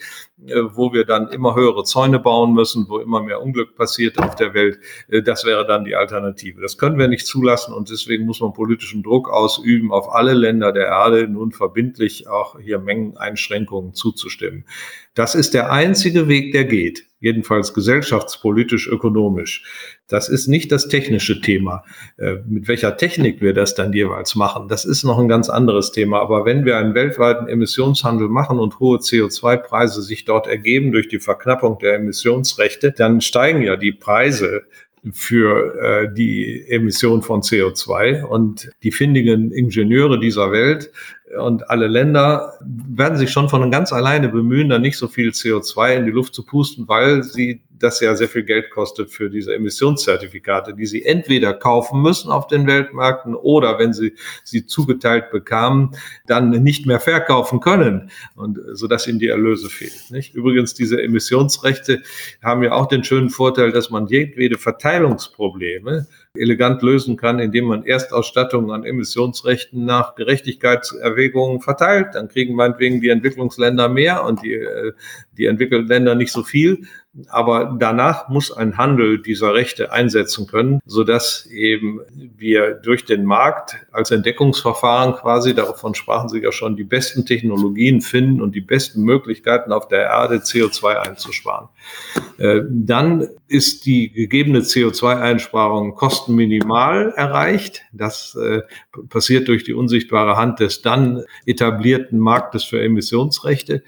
äh, 0.47 0.62
wo 0.73 0.93
wir 0.93 1.05
dann 1.05 1.29
immer 1.29 1.55
höhere 1.55 1.85
Zäune 1.85 2.18
bauen 2.18 2.55
müssen, 2.55 2.87
wo 2.89 2.99
immer 2.99 3.23
mehr 3.23 3.43
Unglück 3.43 3.77
passiert 3.77 4.18
auf 4.18 4.35
der 4.35 4.55
Welt. 4.55 4.79
Äh, 5.09 5.23
das 5.23 5.45
wäre 5.45 5.66
dann 5.66 5.85
die 5.85 5.95
Alternative. 5.95 6.61
Das 6.62 6.79
können 6.79 6.99
wir 6.99 7.09
nicht 7.09 7.27
zulassen 7.27 7.75
und 7.75 7.91
deswegen 7.91 8.27
muss 8.27 8.41
man 8.41 8.53
politischen 8.63 9.03
Druck 9.03 9.29
ausüben, 9.29 9.91
auf 9.91 10.15
alle 10.15 10.35
Länder 10.35 10.71
der 10.71 10.87
Erde 10.87 11.27
nun 11.27 11.51
verbindlich 11.51 12.29
auch 12.29 12.61
hier 12.61 12.79
Mengeneinschränkungen 12.79 13.93
zuzustimmen. 13.93 14.67
Das 15.15 15.35
ist 15.35 15.53
der 15.53 15.73
einzige 15.73 16.29
Weg, 16.29 16.53
der 16.53 16.65
geht, 16.65 17.09
jedenfalls 17.19 17.75
gesellschaftspolitisch, 17.75 18.87
ökonomisch. 18.87 19.65
Das 20.07 20.29
ist 20.29 20.47
nicht 20.47 20.71
das 20.71 20.87
technische 20.87 21.41
Thema. 21.41 21.83
Äh, 22.19 22.37
mit 22.47 22.69
welcher 22.69 22.97
Technik 22.97 23.41
wir 23.41 23.53
das 23.53 23.75
dann 23.75 23.93
jeweils 23.93 24.37
machen, 24.37 24.69
das 24.69 24.85
ist 24.85 25.03
noch 25.03 25.19
ein 25.19 25.29
ganz 25.29 25.51
anderes 25.51 25.91
Thema. 25.91 26.21
Aber 26.21 26.45
wenn 26.45 26.65
wir 26.65 26.77
einen 26.77 26.95
weltweiten 26.95 27.49
Emissionshandel 27.49 28.29
machen 28.29 28.61
und 28.61 28.79
hohe 28.79 28.99
CO2-Preise 28.99 30.03
sich 30.03 30.25
dort 30.25 30.47
ergeben 30.47 30.93
durch 30.93 31.09
die 31.09 31.19
Verknappung 31.19 31.81
der 31.81 31.97
Emissionsrechte, 31.97 32.93
dann 32.93 33.21
steigen 33.21 33.63
ja 33.63 33.75
die 33.77 33.93
Preise 33.93 34.63
für 35.11 35.74
äh, 35.80 36.14
die 36.14 36.64
Emission 36.68 37.22
von 37.22 37.40
CO2 37.40 38.22
und 38.22 38.70
die 38.82 38.92
findigen 38.92 39.50
Ingenieure 39.50 40.20
dieser 40.20 40.53
Welt 40.53 40.92
und 41.39 41.70
alle 41.70 41.87
Länder 41.87 42.59
werden 42.61 43.16
sich 43.16 43.30
schon 43.30 43.49
von 43.49 43.70
ganz 43.70 43.93
alleine 43.93 44.28
bemühen, 44.28 44.68
da 44.68 44.78
nicht 44.78 44.99
so 44.99 45.09
viel 45.09 45.30
CO2 45.30 45.97
in 45.97 46.05
die 46.05 46.11
Luft 46.11 46.35
zu 46.35 46.45
pusten, 46.45 46.89
weil 46.89 47.22
sie 47.22 47.62
das 47.83 48.01
ja 48.01 48.14
sehr 48.14 48.28
viel 48.28 48.45
Geld 48.45 48.70
kostet 48.70 49.11
für 49.11 49.28
diese 49.28 49.55
Emissionszertifikate, 49.55 50.74
die 50.74 50.87
sie 50.87 51.05
entweder 51.05 51.53
kaufen 51.53 52.01
müssen 52.01 52.30
auf 52.30 52.47
den 52.47 52.66
Weltmärkten 52.66 53.35
oder 53.35 53.78
wenn 53.78 53.93
sie 53.93 54.14
sie 54.45 54.66
zugeteilt 54.66 55.30
bekamen, 55.30 55.97
dann 56.26 56.51
nicht 56.51 56.87
mehr 56.87 57.01
verkaufen 57.01 57.61
können 57.61 58.11
und 58.37 58.59
so 58.74 58.87
dass 58.87 59.07
ihnen 59.07 59.18
die 59.18 59.28
Erlöse 59.28 59.68
fehlen. 59.68 59.93
Nicht? 60.11 60.35
Übrigens 60.35 60.74
diese 60.74 61.03
Emissionsrechte 61.03 62.03
haben 62.43 62.62
ja 62.62 62.72
auch 62.72 62.87
den 62.87 63.05
schönen 63.05 63.30
Vorteil, 63.30 63.72
dass 63.72 63.91
man 63.91 64.07
jedwede 64.07 64.59
Verteilungsprobleme 64.59 66.07
elegant 66.35 66.80
lösen 66.83 67.16
kann, 67.16 67.39
indem 67.39 67.66
man 67.66 67.85
Erstausstattungen 67.85 68.70
an 68.70 68.85
Emissionsrechten 68.85 69.85
nach 69.85 70.14
Gerechtigkeitserwägungen 70.14 71.61
verteilt. 71.61 72.14
Dann 72.14 72.28
kriegen 72.28 72.55
meinetwegen 72.55 73.01
die 73.03 73.11
Entwicklungsländer 73.11 73.89
mehr 73.89 74.24
und 74.24 74.43
die, 74.43 74.55
äh, 74.55 74.93
die 75.37 75.47
entwickelten 75.47 75.89
Länder 75.89 76.14
nicht 76.14 76.33
so 76.33 76.43
viel. 76.43 76.87
Aber 77.29 77.77
danach 77.79 78.31
muss 78.31 78.51
ein 78.51 78.79
Handel 78.79 79.21
dieser 79.21 79.53
Rechte 79.53 79.93
einsetzen 79.93 80.47
können, 80.47 80.81
so 80.87 81.05
dass 81.05 81.45
eben 81.47 82.01
wir 82.15 82.73
durch 82.73 83.05
den 83.05 83.27
Markt 83.27 83.77
als 83.93 84.11
Entdeckungsverfahren 84.11 85.13
quasi, 85.15 85.55
davon 85.55 85.95
sprachen 85.95 86.31
Sie 86.31 86.41
ja 86.41 86.53
schon, 86.53 86.75
die 86.75 86.85
besten 86.85 87.27
Technologien 87.27 88.01
finden 88.01 88.41
und 88.41 88.55
die 88.55 88.63
besten 88.63 89.03
Möglichkeiten 89.03 89.73
auf 89.73 89.89
der 89.89 90.05
Erde 90.05 90.37
CO2 90.37 90.95
einzusparen. 90.95 91.69
Äh, 92.39 92.63
dann 92.71 93.29
ist 93.47 93.85
die 93.85 94.11
gegebene 94.11 94.61
CO2-Einsparung 94.61 95.95
kostenminimal 95.95 97.13
erreicht. 97.15 97.83
Das 97.93 98.35
äh, 98.37 98.63
passiert 99.11 99.49
durch 99.49 99.65
die 99.65 99.75
unsichtbare 99.75 100.37
Hand 100.37 100.61
des 100.61 100.81
dann 100.81 101.25
etablierten 101.45 102.19
Marktes 102.19 102.65
für 102.65 102.83
Emissionsrechte 102.83 103.83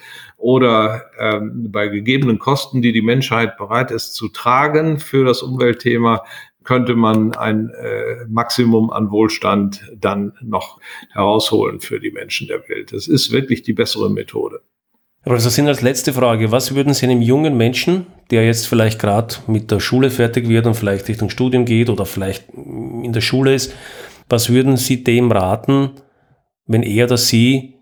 oder 0.44 1.06
ähm, 1.18 1.72
bei 1.72 1.88
gegebenen 1.88 2.38
Kosten, 2.38 2.82
die 2.82 2.92
die 2.92 3.00
Menschheit 3.00 3.56
bereit 3.56 3.90
ist 3.90 4.12
zu 4.12 4.28
tragen 4.28 4.98
für 4.98 5.24
das 5.24 5.40
Umweltthema, 5.40 6.22
könnte 6.64 6.94
man 6.94 7.34
ein 7.34 7.70
äh, 7.70 8.26
Maximum 8.28 8.90
an 8.90 9.10
Wohlstand 9.10 9.90
dann 9.96 10.34
noch 10.42 10.78
herausholen 11.12 11.80
für 11.80 11.98
die 11.98 12.10
Menschen 12.10 12.46
der 12.46 12.68
Welt. 12.68 12.92
Das 12.92 13.08
ist 13.08 13.32
wirklich 13.32 13.62
die 13.62 13.72
bessere 13.72 14.10
Methode. 14.10 14.60
Professor 15.24 15.50
Sinn, 15.50 15.66
als 15.66 15.80
letzte 15.80 16.12
Frage, 16.12 16.52
was 16.52 16.74
würden 16.74 16.92
Sie 16.92 17.06
einem 17.06 17.22
jungen 17.22 17.56
Menschen, 17.56 18.04
der 18.30 18.44
jetzt 18.44 18.68
vielleicht 18.68 18.98
gerade 18.98 19.36
mit 19.46 19.70
der 19.70 19.80
Schule 19.80 20.10
fertig 20.10 20.50
wird 20.50 20.66
und 20.66 20.74
vielleicht 20.74 21.08
Richtung 21.08 21.30
Studium 21.30 21.64
geht 21.64 21.88
oder 21.88 22.04
vielleicht 22.04 22.50
in 22.52 23.14
der 23.14 23.22
Schule 23.22 23.54
ist, 23.54 23.74
was 24.28 24.50
würden 24.50 24.76
Sie 24.76 25.02
dem 25.04 25.32
raten, 25.32 25.92
wenn 26.66 26.82
er 26.82 27.06
oder 27.06 27.16
sie 27.16 27.74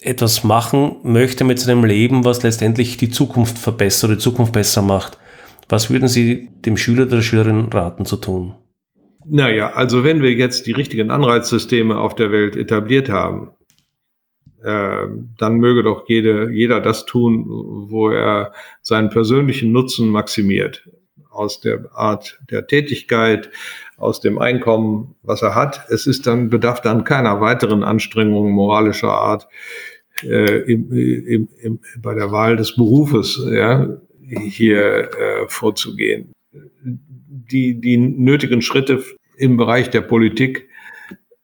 etwas 0.00 0.44
machen 0.44 0.96
möchte 1.02 1.44
mit 1.44 1.58
seinem 1.58 1.84
Leben, 1.84 2.24
was 2.24 2.42
letztendlich 2.42 2.96
die 2.96 3.10
Zukunft 3.10 3.58
verbessert, 3.58 4.10
die 4.10 4.18
Zukunft 4.18 4.52
besser 4.52 4.82
macht. 4.82 5.18
Was 5.68 5.90
würden 5.90 6.08
Sie 6.08 6.48
dem 6.64 6.76
Schüler 6.76 7.02
oder 7.02 7.16
der 7.16 7.22
Schülerin 7.22 7.68
raten 7.72 8.04
zu 8.04 8.16
tun? 8.16 8.54
Naja, 9.24 9.72
also 9.72 10.04
wenn 10.04 10.22
wir 10.22 10.32
jetzt 10.32 10.66
die 10.66 10.72
richtigen 10.72 11.10
Anreizsysteme 11.10 11.98
auf 11.98 12.14
der 12.14 12.30
Welt 12.30 12.54
etabliert 12.54 13.08
haben, 13.08 13.50
äh, 14.62 15.06
dann 15.38 15.56
möge 15.56 15.82
doch 15.82 16.08
jede, 16.08 16.50
jeder 16.50 16.80
das 16.80 17.06
tun, 17.06 17.44
wo 17.88 18.10
er 18.10 18.52
seinen 18.82 19.10
persönlichen 19.10 19.72
Nutzen 19.72 20.10
maximiert. 20.10 20.88
Aus 21.30 21.60
der 21.60 21.90
Art 21.92 22.38
der 22.50 22.66
Tätigkeit, 22.66 23.50
aus 23.98 24.20
dem 24.20 24.38
Einkommen, 24.38 25.16
was 25.22 25.42
er 25.42 25.54
hat. 25.54 25.86
Es 25.88 26.06
ist 26.06 26.26
dann, 26.26 26.48
bedarf 26.48 26.80
dann 26.80 27.04
keiner 27.04 27.40
weiteren 27.40 27.82
Anstrengung 27.82 28.52
moralischer 28.52 29.12
Art 29.12 29.48
äh, 30.22 30.72
im, 30.72 30.92
im, 30.92 31.48
im, 31.60 31.80
bei 32.00 32.14
der 32.14 32.32
Wahl 32.32 32.56
des 32.56 32.76
Berufes 32.76 33.40
ja, 33.50 33.88
hier 34.20 35.10
äh, 35.10 35.48
vorzugehen. 35.48 36.32
Die, 36.52 37.80
die 37.80 37.96
nötigen 37.96 38.62
Schritte 38.62 39.02
im 39.36 39.56
Bereich 39.56 39.90
der 39.90 40.00
Politik 40.00 40.68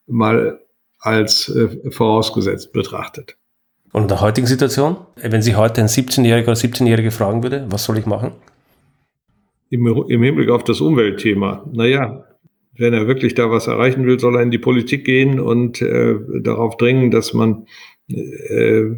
mal 0.07 0.61
als 0.99 1.49
äh, 1.49 1.91
vorausgesetzt 1.91 2.73
betrachtet. 2.73 3.37
Und 3.93 4.03
in 4.03 4.09
der 4.09 4.21
heutigen 4.21 4.47
Situation, 4.47 4.97
wenn 5.17 5.43
Sie 5.43 5.55
heute 5.55 5.83
ein 5.83 5.89
17-Jähriger 5.89 6.45
oder 6.45 6.53
17-Jährige 6.53 7.11
fragen 7.11 7.43
würde, 7.43 7.67
was 7.69 7.85
soll 7.85 7.99
ich 7.99 8.07
machen? 8.07 8.33
Im, 9.69 9.87
Im 9.87 10.23
Hinblick 10.23 10.49
auf 10.51 10.65
das 10.65 10.81
Umweltthema. 10.81 11.65
Naja, 11.73 12.25
wenn 12.75 12.95
er 12.95 13.07
wirklich 13.07 13.35
da 13.35 13.51
was 13.51 13.67
erreichen 13.67 14.07
will, 14.07 14.19
soll 14.19 14.37
er 14.37 14.43
in 14.43 14.51
die 14.51 14.59
Politik 14.59 15.05
gehen 15.05 15.41
und 15.41 15.83
äh, 15.83 16.15
darauf 16.41 16.77
dringen, 16.79 17.11
dass 17.11 17.35
man 17.35 17.67
äh, 18.15 18.97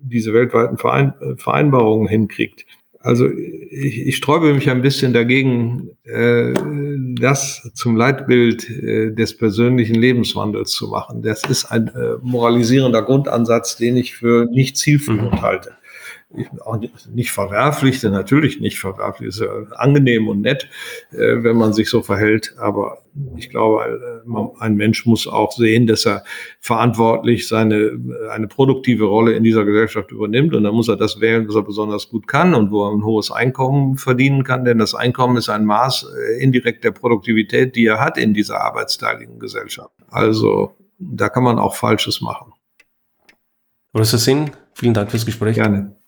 diese 0.00 0.32
weltweiten 0.32 0.78
Verein 0.78 1.14
Vereinbarungen 1.36 2.08
hinkriegt. 2.08 2.64
Also 3.00 3.28
ich, 3.28 4.06
ich 4.06 4.16
sträube 4.16 4.54
mich 4.54 4.70
ein 4.70 4.82
bisschen 4.82 5.12
dagegen, 5.12 5.90
äh, 6.04 6.54
das 7.20 7.70
zum 7.74 7.96
Leitbild 7.96 8.70
äh, 8.70 9.12
des 9.12 9.36
persönlichen 9.36 9.96
Lebenswandels 9.96 10.70
zu 10.70 10.88
machen. 10.88 11.22
Das 11.22 11.42
ist 11.44 11.64
ein 11.66 11.88
äh, 11.88 12.16
moralisierender 12.22 13.02
Grundansatz, 13.02 13.76
den 13.76 13.96
ich 13.96 14.14
für 14.14 14.46
nicht 14.46 14.76
zielführend 14.76 15.32
mhm. 15.32 15.42
halte 15.42 15.72
auch 16.64 16.78
nicht 17.12 17.30
verwerflich, 17.30 18.00
denn 18.00 18.12
natürlich 18.12 18.60
nicht 18.60 18.78
verwerflich, 18.78 19.28
ist 19.28 19.40
ja 19.40 19.48
angenehm 19.76 20.28
und 20.28 20.40
nett, 20.40 20.68
äh, 21.12 21.42
wenn 21.42 21.56
man 21.56 21.72
sich 21.72 21.90
so 21.90 22.02
verhält. 22.02 22.54
Aber 22.58 23.02
ich 23.36 23.50
glaube, 23.50 24.22
äh, 24.26 24.62
ein 24.62 24.76
Mensch 24.76 25.04
muss 25.06 25.26
auch 25.26 25.52
sehen, 25.52 25.86
dass 25.86 26.06
er 26.06 26.24
verantwortlich 26.60 27.46
seine, 27.48 27.98
eine 28.30 28.48
produktive 28.48 29.04
Rolle 29.04 29.32
in 29.32 29.44
dieser 29.44 29.64
Gesellschaft 29.64 30.10
übernimmt. 30.10 30.54
Und 30.54 30.64
dann 30.64 30.74
muss 30.74 30.88
er 30.88 30.96
das 30.96 31.20
wählen, 31.20 31.46
was 31.48 31.54
er 31.54 31.62
besonders 31.62 32.08
gut 32.08 32.26
kann 32.26 32.54
und 32.54 32.70
wo 32.70 32.86
er 32.86 32.92
ein 32.92 33.04
hohes 33.04 33.30
Einkommen 33.30 33.96
verdienen 33.96 34.44
kann. 34.44 34.64
Denn 34.64 34.78
das 34.78 34.94
Einkommen 34.94 35.36
ist 35.36 35.48
ein 35.48 35.64
Maß 35.64 36.06
äh, 36.16 36.42
indirekt 36.42 36.84
der 36.84 36.92
Produktivität, 36.92 37.76
die 37.76 37.86
er 37.86 38.00
hat 38.00 38.16
in 38.16 38.34
dieser 38.34 38.60
arbeitsteiligen 38.60 39.38
Gesellschaft. 39.38 39.94
Also 40.10 40.74
da 40.98 41.28
kann 41.28 41.42
man 41.42 41.58
auch 41.58 41.74
Falsches 41.74 42.20
machen. 42.20 42.52
Professor 43.92 44.18
Sinn, 44.18 44.50
vielen 44.74 44.94
Dank 44.94 45.10
fürs 45.10 45.26
Gespräch. 45.26 45.56
Gerne. 45.56 46.01